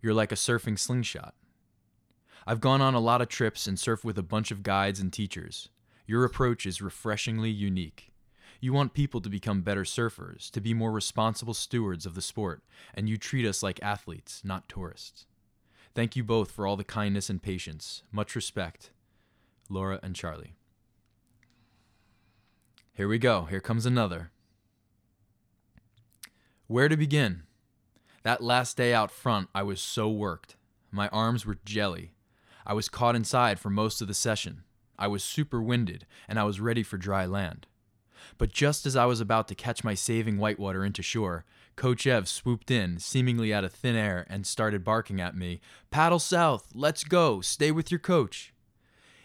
You're 0.00 0.14
like 0.14 0.30
a 0.30 0.36
surfing 0.36 0.78
slingshot. 0.78 1.34
I've 2.46 2.60
gone 2.60 2.80
on 2.80 2.94
a 2.94 3.00
lot 3.00 3.20
of 3.20 3.26
trips 3.26 3.66
and 3.66 3.76
surfed 3.76 4.04
with 4.04 4.16
a 4.16 4.22
bunch 4.22 4.52
of 4.52 4.62
guides 4.62 5.00
and 5.00 5.12
teachers. 5.12 5.70
Your 6.06 6.24
approach 6.24 6.66
is 6.66 6.80
refreshingly 6.80 7.50
unique. 7.50 8.12
You 8.60 8.72
want 8.72 8.94
people 8.94 9.20
to 9.20 9.28
become 9.28 9.62
better 9.62 9.82
surfers, 9.82 10.52
to 10.52 10.60
be 10.60 10.72
more 10.72 10.92
responsible 10.92 11.54
stewards 11.54 12.06
of 12.06 12.14
the 12.14 12.22
sport, 12.22 12.62
and 12.94 13.08
you 13.08 13.16
treat 13.16 13.44
us 13.44 13.60
like 13.60 13.82
athletes, 13.82 14.42
not 14.44 14.68
tourists. 14.68 15.26
Thank 15.96 16.14
you 16.14 16.22
both 16.22 16.52
for 16.52 16.64
all 16.64 16.76
the 16.76 16.84
kindness 16.84 17.28
and 17.28 17.42
patience. 17.42 18.04
Much 18.12 18.36
respect. 18.36 18.92
Laura 19.70 20.00
and 20.02 20.14
Charlie. 20.14 20.56
Here 22.92 23.08
we 23.08 23.18
go. 23.18 23.44
Here 23.44 23.60
comes 23.60 23.86
another. 23.86 24.30
Where 26.66 26.88
to 26.88 26.96
begin? 26.96 27.44
That 28.22 28.42
last 28.42 28.76
day 28.76 28.92
out 28.92 29.10
front, 29.10 29.48
I 29.54 29.62
was 29.62 29.80
so 29.80 30.10
worked. 30.10 30.56
My 30.90 31.08
arms 31.08 31.46
were 31.46 31.58
jelly. 31.64 32.12
I 32.66 32.74
was 32.74 32.88
caught 32.88 33.16
inside 33.16 33.58
for 33.58 33.70
most 33.70 34.02
of 34.02 34.08
the 34.08 34.14
session. 34.14 34.64
I 34.98 35.06
was 35.06 35.24
super 35.24 35.62
winded, 35.62 36.06
and 36.28 36.38
I 36.38 36.44
was 36.44 36.60
ready 36.60 36.82
for 36.82 36.98
dry 36.98 37.24
land. 37.24 37.66
But 38.36 38.52
just 38.52 38.84
as 38.84 38.96
I 38.96 39.06
was 39.06 39.20
about 39.20 39.48
to 39.48 39.54
catch 39.54 39.82
my 39.82 39.94
saving 39.94 40.36
whitewater 40.36 40.84
into 40.84 41.02
shore, 41.02 41.46
Coach 41.76 42.06
Ev 42.06 42.28
swooped 42.28 42.70
in, 42.70 42.98
seemingly 42.98 43.54
out 43.54 43.64
of 43.64 43.72
thin 43.72 43.96
air, 43.96 44.26
and 44.28 44.46
started 44.46 44.84
barking 44.84 45.20
at 45.20 45.34
me 45.34 45.60
Paddle 45.90 46.18
south, 46.18 46.68
let's 46.74 47.04
go, 47.04 47.40
stay 47.40 47.70
with 47.70 47.90
your 47.90 48.00
coach. 48.00 48.52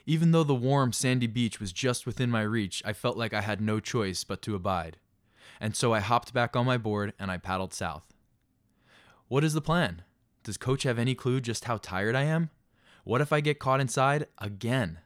Even 0.06 0.32
though 0.32 0.44
the 0.44 0.54
warm, 0.54 0.94
sandy 0.94 1.28
beach 1.28 1.60
was 1.60 1.74
just 1.74 2.06
within 2.06 2.30
my 2.30 2.42
reach, 2.42 2.84
I 2.86 2.94
felt 2.94 3.18
like 3.18 3.34
I 3.34 3.42
had 3.42 3.60
no 3.60 3.80
choice 3.80 4.24
but 4.24 4.42
to 4.44 4.56
abide. 4.56 4.98
And 5.60 5.76
so 5.76 5.94
I 5.94 6.00
hopped 6.00 6.34
back 6.34 6.56
on 6.56 6.66
my 6.66 6.78
board 6.78 7.14
and 7.18 7.32
I 7.32 7.38
paddled 7.38 7.74
south. 7.74 8.14
What 9.28 9.44
is 9.44 9.54
the 9.54 9.62
plan? 9.62 10.04
Does 10.44 10.58
Coach 10.58 10.84
have 10.84 11.00
any 11.00 11.16
clue 11.16 11.42
just 11.42 11.66
how 11.66 11.78
tired 11.78 12.16
I 12.16 12.24
am? 12.24 12.52
What 13.04 13.22
if 13.22 13.34
I 13.34 13.40
get 13.42 13.60
caught 13.60 13.82
inside 13.82 14.28
again? 14.38 15.00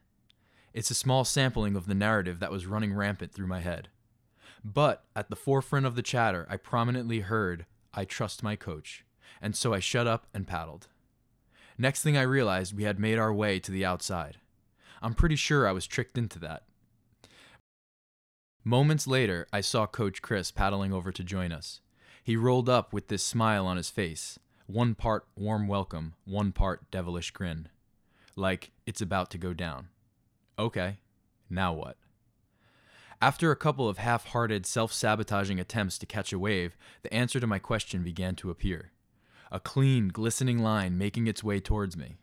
It's 0.74 0.90
a 0.90 0.94
small 0.94 1.24
sampling 1.24 1.76
of 1.76 1.86
the 1.86 1.94
narrative 1.94 2.38
that 2.40 2.50
was 2.50 2.66
running 2.66 2.92
rampant 2.92 3.32
through 3.32 3.46
my 3.46 3.60
head. 3.60 3.88
But 4.62 5.04
at 5.16 5.30
the 5.30 5.36
forefront 5.36 5.86
of 5.86 5.96
the 5.96 6.02
chatter, 6.02 6.46
I 6.50 6.56
prominently 6.58 7.20
heard, 7.20 7.64
I 7.94 8.04
trust 8.04 8.42
my 8.42 8.56
coach. 8.56 9.04
And 9.40 9.56
so 9.56 9.72
I 9.72 9.80
shut 9.80 10.06
up 10.06 10.26
and 10.34 10.46
paddled. 10.46 10.88
Next 11.78 12.02
thing 12.02 12.18
I 12.18 12.22
realized, 12.22 12.76
we 12.76 12.82
had 12.82 12.98
made 12.98 13.18
our 13.18 13.32
way 13.32 13.58
to 13.60 13.70
the 13.70 13.86
outside. 13.86 14.36
I'm 15.02 15.14
pretty 15.14 15.36
sure 15.36 15.66
I 15.66 15.72
was 15.72 15.86
tricked 15.86 16.18
into 16.18 16.38
that. 16.40 16.64
Moments 18.64 19.06
later, 19.06 19.46
I 19.52 19.62
saw 19.62 19.86
Coach 19.86 20.20
Chris 20.20 20.50
paddling 20.50 20.92
over 20.92 21.10
to 21.10 21.24
join 21.24 21.50
us. 21.50 21.80
He 22.22 22.36
rolled 22.36 22.68
up 22.68 22.92
with 22.92 23.08
this 23.08 23.22
smile 23.22 23.66
on 23.66 23.78
his 23.78 23.88
face, 23.88 24.38
one 24.66 24.94
part 24.94 25.26
warm 25.34 25.66
welcome, 25.66 26.14
one 26.24 26.52
part 26.52 26.90
devilish 26.90 27.30
grin. 27.30 27.68
Like, 28.36 28.70
it's 28.86 29.00
about 29.00 29.30
to 29.30 29.38
go 29.38 29.54
down. 29.54 29.88
Okay, 30.58 30.98
now 31.48 31.72
what? 31.72 31.96
After 33.22 33.50
a 33.50 33.56
couple 33.56 33.88
of 33.88 33.98
half 33.98 34.26
hearted, 34.26 34.66
self 34.66 34.92
sabotaging 34.92 35.58
attempts 35.58 35.98
to 35.98 36.06
catch 36.06 36.32
a 36.32 36.38
wave, 36.38 36.76
the 37.02 37.12
answer 37.12 37.40
to 37.40 37.46
my 37.46 37.58
question 37.58 38.02
began 38.02 38.34
to 38.36 38.50
appear. 38.50 38.92
A 39.50 39.58
clean, 39.60 40.08
glistening 40.08 40.58
line 40.58 40.96
making 40.96 41.26
its 41.26 41.42
way 41.42 41.60
towards 41.60 41.96
me. 41.96 42.16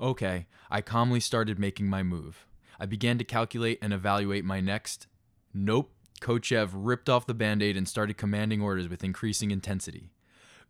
Okay, 0.00 0.46
I 0.70 0.82
calmly 0.82 1.20
started 1.20 1.58
making 1.58 1.88
my 1.88 2.02
move. 2.02 2.46
I 2.78 2.86
began 2.86 3.16
to 3.18 3.24
calculate 3.24 3.78
and 3.80 3.92
evaluate 3.92 4.44
my 4.44 4.60
next. 4.60 5.06
Nope, 5.54 5.90
Coach 6.20 6.52
Ev 6.52 6.74
ripped 6.74 7.08
off 7.08 7.26
the 7.26 7.34
band 7.34 7.62
aid 7.62 7.76
and 7.76 7.88
started 7.88 8.18
commanding 8.18 8.60
orders 8.60 8.88
with 8.88 9.02
increasing 9.02 9.50
intensity. 9.50 10.10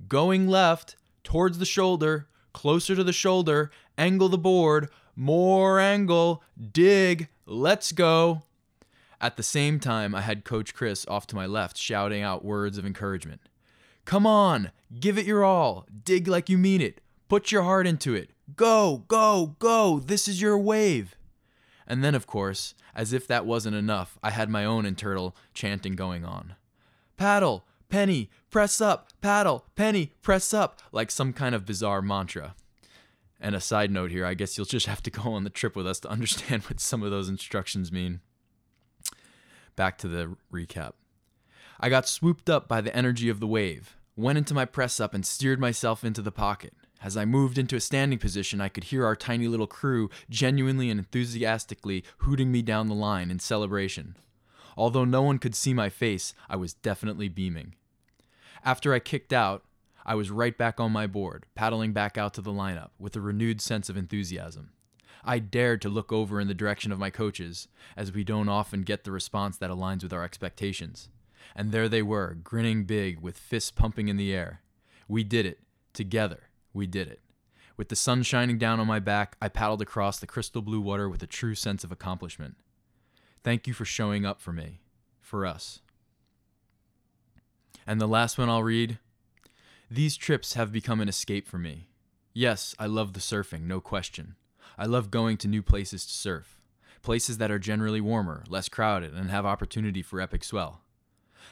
Going 0.08 0.46
left, 0.46 0.96
towards 1.24 1.58
the 1.58 1.64
shoulder, 1.64 2.28
closer 2.52 2.94
to 2.94 3.02
the 3.02 3.12
shoulder, 3.12 3.72
angle 3.98 4.28
the 4.28 4.38
board, 4.38 4.90
more 5.16 5.80
angle, 5.80 6.42
dig, 6.72 7.28
let's 7.46 7.90
go. 7.90 8.42
At 9.20 9.36
the 9.36 9.42
same 9.42 9.80
time, 9.80 10.14
I 10.14 10.20
had 10.20 10.44
Coach 10.44 10.72
Chris 10.74 11.04
off 11.08 11.26
to 11.28 11.36
my 11.36 11.46
left 11.46 11.76
shouting 11.76 12.22
out 12.22 12.44
words 12.44 12.78
of 12.78 12.86
encouragement. 12.86 13.40
Come 14.04 14.26
on, 14.26 14.70
give 15.00 15.18
it 15.18 15.26
your 15.26 15.42
all, 15.42 15.86
dig 16.04 16.28
like 16.28 16.48
you 16.48 16.58
mean 16.58 16.80
it, 16.80 17.00
put 17.28 17.50
your 17.50 17.64
heart 17.64 17.88
into 17.88 18.14
it, 18.14 18.30
Go, 18.56 19.04
go, 19.08 19.56
go, 19.58 19.98
this 19.98 20.26
is 20.26 20.40
your 20.40 20.58
wave. 20.58 21.14
And 21.86 22.02
then, 22.02 22.14
of 22.14 22.26
course, 22.26 22.74
as 22.94 23.12
if 23.12 23.26
that 23.26 23.46
wasn't 23.46 23.76
enough, 23.76 24.18
I 24.22 24.30
had 24.30 24.48
my 24.48 24.64
own 24.64 24.86
internal 24.86 25.36
chanting 25.52 25.94
going 25.94 26.24
on. 26.24 26.54
Paddle, 27.18 27.66
penny, 27.88 28.30
press 28.50 28.80
up, 28.80 29.10
paddle, 29.20 29.66
penny, 29.76 30.12
press 30.22 30.54
up, 30.54 30.80
like 30.90 31.10
some 31.10 31.32
kind 31.32 31.54
of 31.54 31.66
bizarre 31.66 32.02
mantra. 32.02 32.54
And 33.38 33.54
a 33.54 33.60
side 33.60 33.90
note 33.90 34.10
here, 34.10 34.24
I 34.24 34.32
guess 34.32 34.56
you'll 34.56 34.64
just 34.64 34.86
have 34.86 35.02
to 35.02 35.10
go 35.10 35.34
on 35.34 35.44
the 35.44 35.50
trip 35.50 35.76
with 35.76 35.86
us 35.86 36.00
to 36.00 36.08
understand 36.08 36.62
what 36.64 36.80
some 36.80 37.02
of 37.02 37.10
those 37.10 37.28
instructions 37.28 37.92
mean. 37.92 38.20
Back 39.76 39.98
to 39.98 40.08
the 40.08 40.36
recap. 40.50 40.92
I 41.78 41.90
got 41.90 42.08
swooped 42.08 42.48
up 42.48 42.66
by 42.66 42.80
the 42.80 42.96
energy 42.96 43.28
of 43.28 43.38
the 43.38 43.46
wave, 43.46 43.96
went 44.16 44.38
into 44.38 44.54
my 44.54 44.64
press 44.64 44.98
up, 44.98 45.12
and 45.12 45.26
steered 45.26 45.60
myself 45.60 46.02
into 46.02 46.22
the 46.22 46.32
pocket. 46.32 46.72
As 47.02 47.16
I 47.16 47.24
moved 47.24 47.59
into 47.59 47.76
a 47.76 47.80
standing 47.80 48.18
position, 48.18 48.61
I 48.61 48.68
could 48.68 48.85
hear 48.85 49.04
our 49.04 49.16
tiny 49.16 49.48
little 49.48 49.66
crew 49.66 50.11
genuinely 50.30 50.90
and 50.90 50.98
enthusiastically 50.98 52.04
hooting 52.18 52.50
me 52.50 52.62
down 52.62 52.88
the 52.88 52.94
line 52.94 53.30
in 53.30 53.38
celebration. 53.38 54.16
Although 54.76 55.04
no 55.04 55.22
one 55.22 55.38
could 55.38 55.54
see 55.54 55.74
my 55.74 55.88
face, 55.88 56.35
I 56.48 56.56
was 56.56 56.74
definitely 56.74 57.28
beaming. 57.28 57.74
After 58.64 58.92
I 58.92 58.98
kicked 58.98 59.32
out, 59.32 59.64
I 60.04 60.14
was 60.14 60.30
right 60.30 60.56
back 60.56 60.80
on 60.80 60.92
my 60.92 61.06
board, 61.06 61.46
paddling 61.54 61.92
back 61.92 62.16
out 62.16 62.35
to 62.35 62.40
the 62.40 62.52
lineup 62.52 62.90
with 62.98 63.14
a 63.16 63.20
renewed 63.20 63.61
sense 63.61 63.88
of 63.88 63.96
enthusiasm. 63.96 64.70
I 65.24 65.38
dared 65.38 65.82
to 65.82 65.88
look 65.88 66.12
over 66.12 66.40
in 66.40 66.48
the 66.48 66.54
direction 66.54 66.92
of 66.92 66.98
my 66.98 67.11
coaches, 67.11 67.68
as 67.96 68.12
we 68.12 68.22
don't 68.24 68.48
often 68.48 68.82
get 68.82 69.04
the 69.04 69.11
response 69.11 69.59
that 69.59 69.70
aligns 69.70 70.02
with 70.02 70.12
our 70.12 70.22
expectations. 70.22 71.09
And 71.54 71.72
there 71.72 71.88
they 71.88 72.02
were, 72.02 72.35
grinning 72.42 72.85
big, 72.85 73.20
with 73.20 73.38
fists 73.38 73.70
pumping 73.70 74.09
in 74.09 74.16
the 74.16 74.32
air. 74.32 74.62
We 75.09 75.24
did 75.24 75.46
it, 75.46 75.61
together 75.92 76.45
we 76.76 76.86
did 76.86 77.08
it. 77.08 77.20
With 77.76 77.88
the 77.88 77.96
sun 77.96 78.22
shining 78.22 78.58
down 78.58 78.80
on 78.80 78.86
my 78.86 79.00
back, 79.00 79.36
I 79.40 79.48
paddled 79.48 79.82
across 79.82 80.18
the 80.18 80.26
crystal 80.26 80.62
blue 80.62 80.80
water 80.80 81.08
with 81.08 81.22
a 81.22 81.26
true 81.26 81.54
sense 81.54 81.84
of 81.84 81.92
accomplishment. 81.92 82.56
Thank 83.42 83.66
you 83.66 83.74
for 83.74 83.84
showing 83.84 84.24
up 84.24 84.40
for 84.40 84.52
me, 84.52 84.80
for 85.20 85.44
us. 85.44 85.80
And 87.86 88.00
the 88.00 88.08
last 88.08 88.38
one 88.38 88.48
I'll 88.48 88.62
read 88.62 88.98
These 89.90 90.16
trips 90.16 90.54
have 90.54 90.72
become 90.72 91.01
an 91.01 91.09
escape 91.09 91.46
for 91.46 91.59
me. 91.59 91.88
Yes, 92.32 92.74
I 92.78 92.86
love 92.86 93.12
the 93.12 93.20
surfing, 93.20 93.62
no 93.62 93.80
question. 93.80 94.36
I 94.76 94.86
love 94.86 95.11
going 95.11 95.36
to 95.38 95.48
new 95.48 95.62
places 95.62 96.05
to 96.07 96.12
surf, 96.12 96.61
places 97.03 97.38
that 97.38 97.51
are 97.51 97.59
generally 97.59 98.01
warmer, 98.01 98.44
less 98.48 98.68
crowded, 98.68 99.14
and 99.14 99.30
have 99.30 99.46
opportunity 99.46 100.03
for 100.03 100.20
epic 100.20 100.44
swell. 100.44 100.82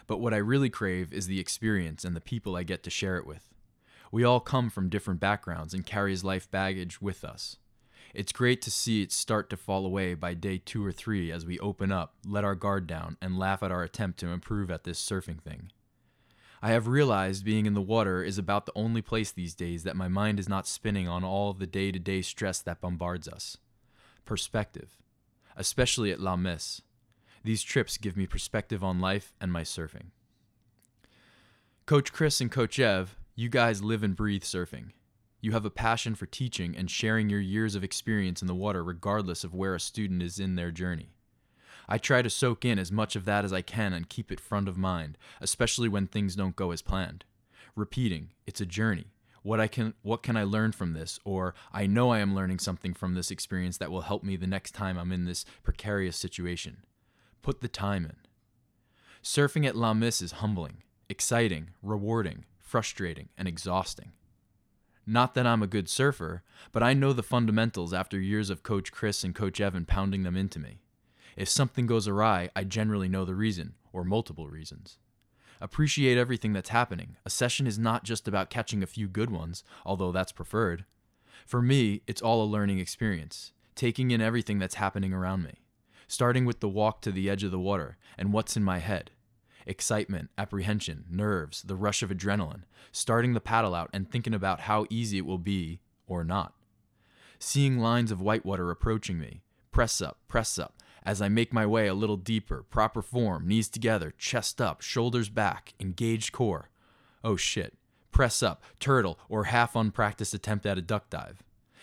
But 0.06 0.18
what 0.18 0.34
I 0.34 0.38
really 0.38 0.68
crave 0.68 1.12
is 1.12 1.26
the 1.26 1.40
experience 1.40 2.04
and 2.04 2.16
the 2.16 2.20
people 2.20 2.56
I 2.56 2.64
get 2.64 2.82
to 2.82 2.90
share 2.90 3.16
it 3.16 3.26
with. 3.26 3.53
We 4.14 4.22
all 4.22 4.38
come 4.38 4.70
from 4.70 4.90
different 4.90 5.18
backgrounds 5.18 5.74
and 5.74 5.84
carries 5.84 6.22
life 6.22 6.48
baggage 6.48 7.02
with 7.02 7.24
us. 7.24 7.56
It's 8.14 8.30
great 8.30 8.62
to 8.62 8.70
see 8.70 9.02
it 9.02 9.10
start 9.10 9.50
to 9.50 9.56
fall 9.56 9.84
away 9.84 10.14
by 10.14 10.34
day 10.34 10.58
two 10.64 10.86
or 10.86 10.92
three 10.92 11.32
as 11.32 11.44
we 11.44 11.58
open 11.58 11.90
up, 11.90 12.14
let 12.24 12.44
our 12.44 12.54
guard 12.54 12.86
down, 12.86 13.16
and 13.20 13.36
laugh 13.36 13.60
at 13.60 13.72
our 13.72 13.82
attempt 13.82 14.20
to 14.20 14.28
improve 14.28 14.70
at 14.70 14.84
this 14.84 15.04
surfing 15.04 15.40
thing. 15.40 15.72
I 16.62 16.70
have 16.70 16.86
realized 16.86 17.44
being 17.44 17.66
in 17.66 17.74
the 17.74 17.82
water 17.82 18.22
is 18.22 18.38
about 18.38 18.66
the 18.66 18.72
only 18.76 19.02
place 19.02 19.32
these 19.32 19.52
days 19.52 19.82
that 19.82 19.96
my 19.96 20.06
mind 20.06 20.38
is 20.38 20.48
not 20.48 20.68
spinning 20.68 21.08
on 21.08 21.24
all 21.24 21.50
of 21.50 21.58
the 21.58 21.66
day 21.66 21.90
to 21.90 21.98
day 21.98 22.22
stress 22.22 22.60
that 22.60 22.80
bombards 22.80 23.26
us. 23.26 23.56
Perspective, 24.24 24.96
especially 25.56 26.12
at 26.12 26.20
La 26.20 26.36
Messe. 26.36 26.82
These 27.42 27.64
trips 27.64 27.98
give 27.98 28.16
me 28.16 28.28
perspective 28.28 28.84
on 28.84 29.00
life 29.00 29.34
and 29.40 29.50
my 29.52 29.62
surfing. 29.62 30.12
Coach 31.84 32.12
Chris 32.12 32.40
and 32.40 32.52
Coach 32.52 32.78
Ev, 32.78 33.16
you 33.36 33.48
guys 33.48 33.82
live 33.82 34.04
and 34.04 34.14
breathe 34.14 34.44
surfing. 34.44 34.90
You 35.40 35.52
have 35.52 35.64
a 35.64 35.70
passion 35.70 36.14
for 36.14 36.26
teaching 36.26 36.76
and 36.76 36.88
sharing 36.88 37.28
your 37.28 37.40
years 37.40 37.74
of 37.74 37.82
experience 37.82 38.40
in 38.40 38.46
the 38.46 38.54
water, 38.54 38.84
regardless 38.84 39.42
of 39.42 39.52
where 39.52 39.74
a 39.74 39.80
student 39.80 40.22
is 40.22 40.38
in 40.38 40.54
their 40.54 40.70
journey. 40.70 41.10
I 41.88 41.98
try 41.98 42.22
to 42.22 42.30
soak 42.30 42.64
in 42.64 42.78
as 42.78 42.92
much 42.92 43.16
of 43.16 43.24
that 43.24 43.44
as 43.44 43.52
I 43.52 43.60
can 43.60 43.92
and 43.92 44.08
keep 44.08 44.30
it 44.30 44.38
front 44.38 44.68
of 44.68 44.78
mind, 44.78 45.18
especially 45.40 45.88
when 45.88 46.06
things 46.06 46.36
don't 46.36 46.54
go 46.54 46.70
as 46.70 46.80
planned. 46.80 47.24
Repeating, 47.74 48.30
it's 48.46 48.60
a 48.60 48.66
journey. 48.66 49.06
What 49.42 49.60
I 49.60 49.66
can 49.66 49.94
what 50.02 50.22
can 50.22 50.36
I 50.36 50.44
learn 50.44 50.70
from 50.72 50.94
this 50.94 51.18
or 51.24 51.54
I 51.72 51.86
know 51.86 52.10
I 52.10 52.20
am 52.20 52.34
learning 52.34 52.60
something 52.60 52.94
from 52.94 53.14
this 53.14 53.30
experience 53.32 53.76
that 53.78 53.90
will 53.90 54.02
help 54.02 54.22
me 54.22 54.36
the 54.36 54.46
next 54.46 54.70
time 54.70 54.96
I'm 54.96 55.12
in 55.12 55.24
this 55.24 55.44
precarious 55.62 56.16
situation. 56.16 56.84
Put 57.42 57.60
the 57.60 57.68
time 57.68 58.04
in. 58.04 58.16
Surfing 59.22 59.66
at 59.66 59.76
La 59.76 59.92
Messe 59.92 60.22
is 60.22 60.32
humbling, 60.32 60.84
exciting, 61.10 61.70
rewarding, 61.82 62.44
frustrating, 62.64 63.28
and 63.36 63.46
exhausting. 63.46 64.10
Not 65.06 65.34
that 65.34 65.46
I'm 65.46 65.62
a 65.62 65.68
good 65.68 65.88
surfer, 65.88 66.42
but 66.72 66.82
I 66.82 66.94
know 66.94 67.12
the 67.12 67.22
fundamentals 67.22 67.92
after 67.92 68.18
years 68.18 68.48
of 68.48 68.62
Coach 68.62 68.90
Chris 68.90 69.22
and 69.22 69.34
Coach 69.34 69.60
Evan 69.60 69.84
pounding 69.84 70.22
them 70.22 70.36
into 70.36 70.58
me. 70.58 70.80
If 71.36 71.48
something 71.48 71.86
goes 71.86 72.08
awry, 72.08 72.48
I 72.56 72.64
generally 72.64 73.08
know 73.08 73.24
the 73.24 73.34
reason, 73.34 73.74
or 73.92 74.02
multiple 74.02 74.48
reasons. 74.48 74.98
Appreciate 75.60 76.16
everything 76.16 76.52
that's 76.52 76.70
happening. 76.70 77.16
A 77.24 77.30
session 77.30 77.66
is 77.66 77.78
not 77.78 78.02
just 78.02 78.26
about 78.26 78.50
catching 78.50 78.82
a 78.82 78.88
few 78.88 79.06
good 79.06 79.30
ones, 79.30 79.62
although 79.84 80.10
that's 80.10 80.32
preferred. 80.32 80.86
For 81.44 81.60
me, 81.60 82.00
it's 82.06 82.22
all 82.22 82.42
a 82.42 82.46
learning 82.46 82.78
experience, 82.78 83.52
taking 83.74 84.10
in 84.10 84.22
everything 84.22 84.58
that's 84.58 84.76
happening 84.76 85.12
around 85.12 85.44
me, 85.44 85.60
starting 86.08 86.46
with 86.46 86.60
the 86.60 86.68
walk 86.68 87.02
to 87.02 87.12
the 87.12 87.28
edge 87.28 87.44
of 87.44 87.50
the 87.50 87.58
water 87.58 87.98
and 88.16 88.32
what's 88.32 88.56
in 88.56 88.64
my 88.64 88.78
head. 88.78 89.10
Excitement, 89.66 90.30
apprehension, 90.36 91.04
nerves, 91.10 91.62
the 91.62 91.76
rush 91.76 92.02
of 92.02 92.10
adrenaline, 92.10 92.62
starting 92.92 93.32
the 93.32 93.40
paddle 93.40 93.74
out 93.74 93.90
and 93.92 94.10
thinking 94.10 94.34
about 94.34 94.60
how 94.60 94.86
easy 94.90 95.18
it 95.18 95.26
will 95.26 95.38
be 95.38 95.80
or 96.06 96.24
not. 96.24 96.54
Seeing 97.38 97.78
lines 97.78 98.10
of 98.10 98.20
whitewater 98.20 98.70
approaching 98.70 99.18
me, 99.18 99.42
press 99.72 100.00
up, 100.00 100.18
press 100.28 100.58
up, 100.58 100.82
as 101.02 101.20
I 101.20 101.28
make 101.28 101.52
my 101.52 101.66
way 101.66 101.86
a 101.86 101.94
little 101.94 102.16
deeper, 102.16 102.64
proper 102.70 103.02
form, 103.02 103.46
knees 103.46 103.68
together, 103.68 104.12
chest 104.16 104.60
up, 104.60 104.80
shoulders 104.80 105.28
back, 105.28 105.74
engaged 105.78 106.32
core. 106.32 106.70
Oh 107.22 107.36
shit. 107.36 107.76
Press 108.10 108.42
up, 108.42 108.62
turtle, 108.78 109.18
or 109.28 109.44
half 109.44 109.74
unpracticed 109.74 110.34
attempt 110.34 110.66
at 110.66 110.78
a 110.78 110.82
duck 110.82 111.10
dive. 111.10 111.42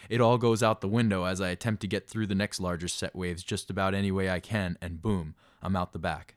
It 0.09 0.21
all 0.21 0.38
goes 0.38 0.63
out 0.63 0.82
the 0.82 0.88
window 0.88 1.25
as 1.25 1.41
I 1.41 1.49
attempt 1.49 1.82
to 1.82 1.88
get 1.88 2.07
through 2.07 2.27
the 2.27 2.36
next 2.36 2.59
larger 2.59 2.88
set 2.88 3.15
waves 3.15 3.43
just 3.43 3.69
about 3.69 3.93
any 3.93 4.11
way 4.11 4.29
I 4.29 4.39
can, 4.39 4.77
and 4.82 5.01
boom, 5.01 5.36
I'm 5.61 5.75
out 5.75 5.93
the 5.93 5.99
back. 5.99 6.36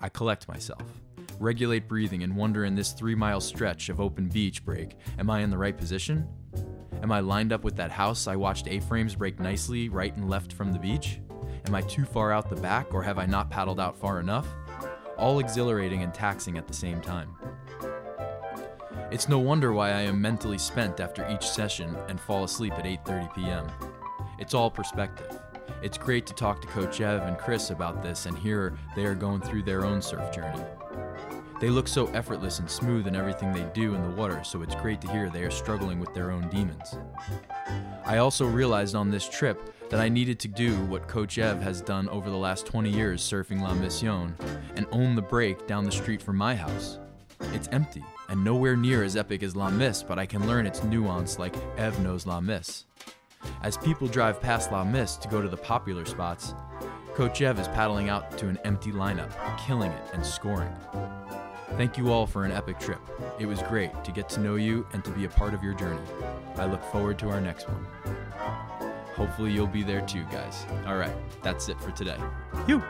I 0.00 0.08
collect 0.08 0.48
myself, 0.48 0.82
regulate 1.38 1.86
breathing, 1.86 2.22
and 2.22 2.34
wonder 2.34 2.64
in 2.64 2.74
this 2.74 2.92
three 2.92 3.14
mile 3.14 3.40
stretch 3.40 3.88
of 3.90 4.00
open 4.00 4.28
beach 4.28 4.64
break 4.64 4.96
am 5.18 5.28
I 5.28 5.40
in 5.40 5.50
the 5.50 5.58
right 5.58 5.76
position? 5.76 6.26
Am 7.02 7.12
I 7.12 7.20
lined 7.20 7.52
up 7.52 7.64
with 7.64 7.76
that 7.76 7.90
house 7.90 8.26
I 8.26 8.36
watched 8.36 8.66
A 8.68 8.80
frames 8.80 9.14
break 9.14 9.40
nicely 9.40 9.88
right 9.88 10.14
and 10.16 10.28
left 10.28 10.52
from 10.52 10.72
the 10.72 10.78
beach? 10.78 11.20
Am 11.66 11.74
I 11.74 11.82
too 11.82 12.04
far 12.04 12.32
out 12.32 12.48
the 12.48 12.56
back, 12.56 12.94
or 12.94 13.02
have 13.02 13.18
I 13.18 13.26
not 13.26 13.50
paddled 13.50 13.80
out 13.80 13.96
far 13.96 14.20
enough? 14.20 14.48
All 15.18 15.38
exhilarating 15.38 16.02
and 16.02 16.12
taxing 16.14 16.56
at 16.56 16.66
the 16.66 16.74
same 16.74 17.00
time. 17.00 17.36
It's 19.10 19.28
no 19.28 19.38
wonder 19.38 19.72
why 19.72 19.90
I 19.90 20.02
am 20.02 20.20
mentally 20.20 20.58
spent 20.58 21.00
after 21.00 21.28
each 21.30 21.46
session 21.46 21.96
and 22.08 22.20
fall 22.20 22.44
asleep 22.44 22.72
at 22.74 22.84
8:30 22.84 23.34
p.m. 23.34 23.66
It's 24.38 24.54
all 24.54 24.70
perspective. 24.70 25.38
It's 25.82 25.96
great 25.96 26.26
to 26.26 26.34
talk 26.34 26.60
to 26.60 26.66
Coach 26.66 27.00
Ev 27.00 27.22
and 27.22 27.38
Chris 27.38 27.70
about 27.70 28.02
this 28.02 28.26
and 28.26 28.36
hear 28.36 28.76
they 28.94 29.06
are 29.06 29.14
going 29.14 29.40
through 29.40 29.62
their 29.62 29.86
own 29.86 30.02
surf 30.02 30.30
journey. 30.30 30.62
They 31.58 31.70
look 31.70 31.88
so 31.88 32.06
effortless 32.08 32.58
and 32.58 32.70
smooth 32.70 33.06
in 33.06 33.16
everything 33.16 33.52
they 33.52 33.64
do 33.72 33.94
in 33.94 34.02
the 34.02 34.10
water, 34.10 34.42
so 34.44 34.60
it's 34.60 34.74
great 34.74 35.00
to 35.00 35.10
hear 35.10 35.30
they 35.30 35.42
are 35.42 35.50
struggling 35.50 35.98
with 35.98 36.12
their 36.12 36.30
own 36.30 36.48
demons. 36.50 36.96
I 38.04 38.18
also 38.18 38.46
realized 38.46 38.94
on 38.94 39.10
this 39.10 39.26
trip 39.26 39.74
that 39.88 40.00
I 40.00 40.10
needed 40.10 40.38
to 40.40 40.48
do 40.48 40.76
what 40.84 41.08
Coach 41.08 41.38
Ev 41.38 41.62
has 41.62 41.80
done 41.80 42.10
over 42.10 42.28
the 42.28 42.36
last 42.36 42.66
20 42.66 42.90
years 42.90 43.22
surfing 43.22 43.62
La 43.62 43.72
Mission 43.72 44.34
and 44.76 44.86
own 44.92 45.14
the 45.14 45.22
break 45.22 45.66
down 45.66 45.84
the 45.84 45.92
street 45.92 46.20
from 46.20 46.36
my 46.36 46.54
house. 46.54 46.98
It's 47.54 47.68
empty 47.72 48.04
and 48.28 48.44
nowhere 48.44 48.76
near 48.76 49.02
as 49.02 49.16
epic 49.16 49.42
as 49.42 49.56
La 49.56 49.70
Messe, 49.70 50.02
but 50.02 50.18
I 50.18 50.26
can 50.26 50.46
learn 50.46 50.66
its 50.66 50.84
nuance 50.84 51.38
like 51.38 51.54
Ev 51.78 51.98
knows 52.00 52.26
La 52.26 52.40
Messe. 52.40 52.84
As 53.62 53.76
people 53.76 54.08
drive 54.08 54.40
past 54.40 54.72
La 54.72 54.84
Messe 54.84 55.16
to 55.16 55.28
go 55.28 55.42
to 55.42 55.48
the 55.48 55.56
popular 55.56 56.06
spots, 56.06 56.54
Coach 57.14 57.42
Ev 57.42 57.58
is 57.58 57.68
paddling 57.68 58.08
out 58.08 58.38
to 58.38 58.48
an 58.48 58.58
empty 58.64 58.90
lineup, 58.90 59.30
killing 59.58 59.92
it 59.92 60.02
and 60.14 60.24
scoring. 60.24 60.72
Thank 61.76 61.98
you 61.98 62.10
all 62.10 62.26
for 62.26 62.44
an 62.44 62.52
epic 62.52 62.80
trip. 62.80 63.00
It 63.38 63.44
was 63.44 63.60
great 63.62 63.92
to 64.04 64.12
get 64.12 64.30
to 64.30 64.40
know 64.40 64.54
you 64.54 64.86
and 64.94 65.04
to 65.04 65.10
be 65.10 65.26
a 65.26 65.28
part 65.28 65.52
of 65.52 65.62
your 65.62 65.74
journey. 65.74 66.00
I 66.56 66.64
look 66.64 66.82
forward 66.84 67.18
to 67.18 67.28
our 67.28 67.40
next 67.40 67.68
one. 67.68 67.86
Hopefully, 69.14 69.52
you'll 69.52 69.66
be 69.66 69.82
there 69.82 70.00
too, 70.06 70.24
guys. 70.32 70.64
All 70.86 70.96
right, 70.96 71.14
that's 71.42 71.68
it 71.68 71.78
for 71.80 71.90
today. 71.90 72.16
You! 72.66 72.82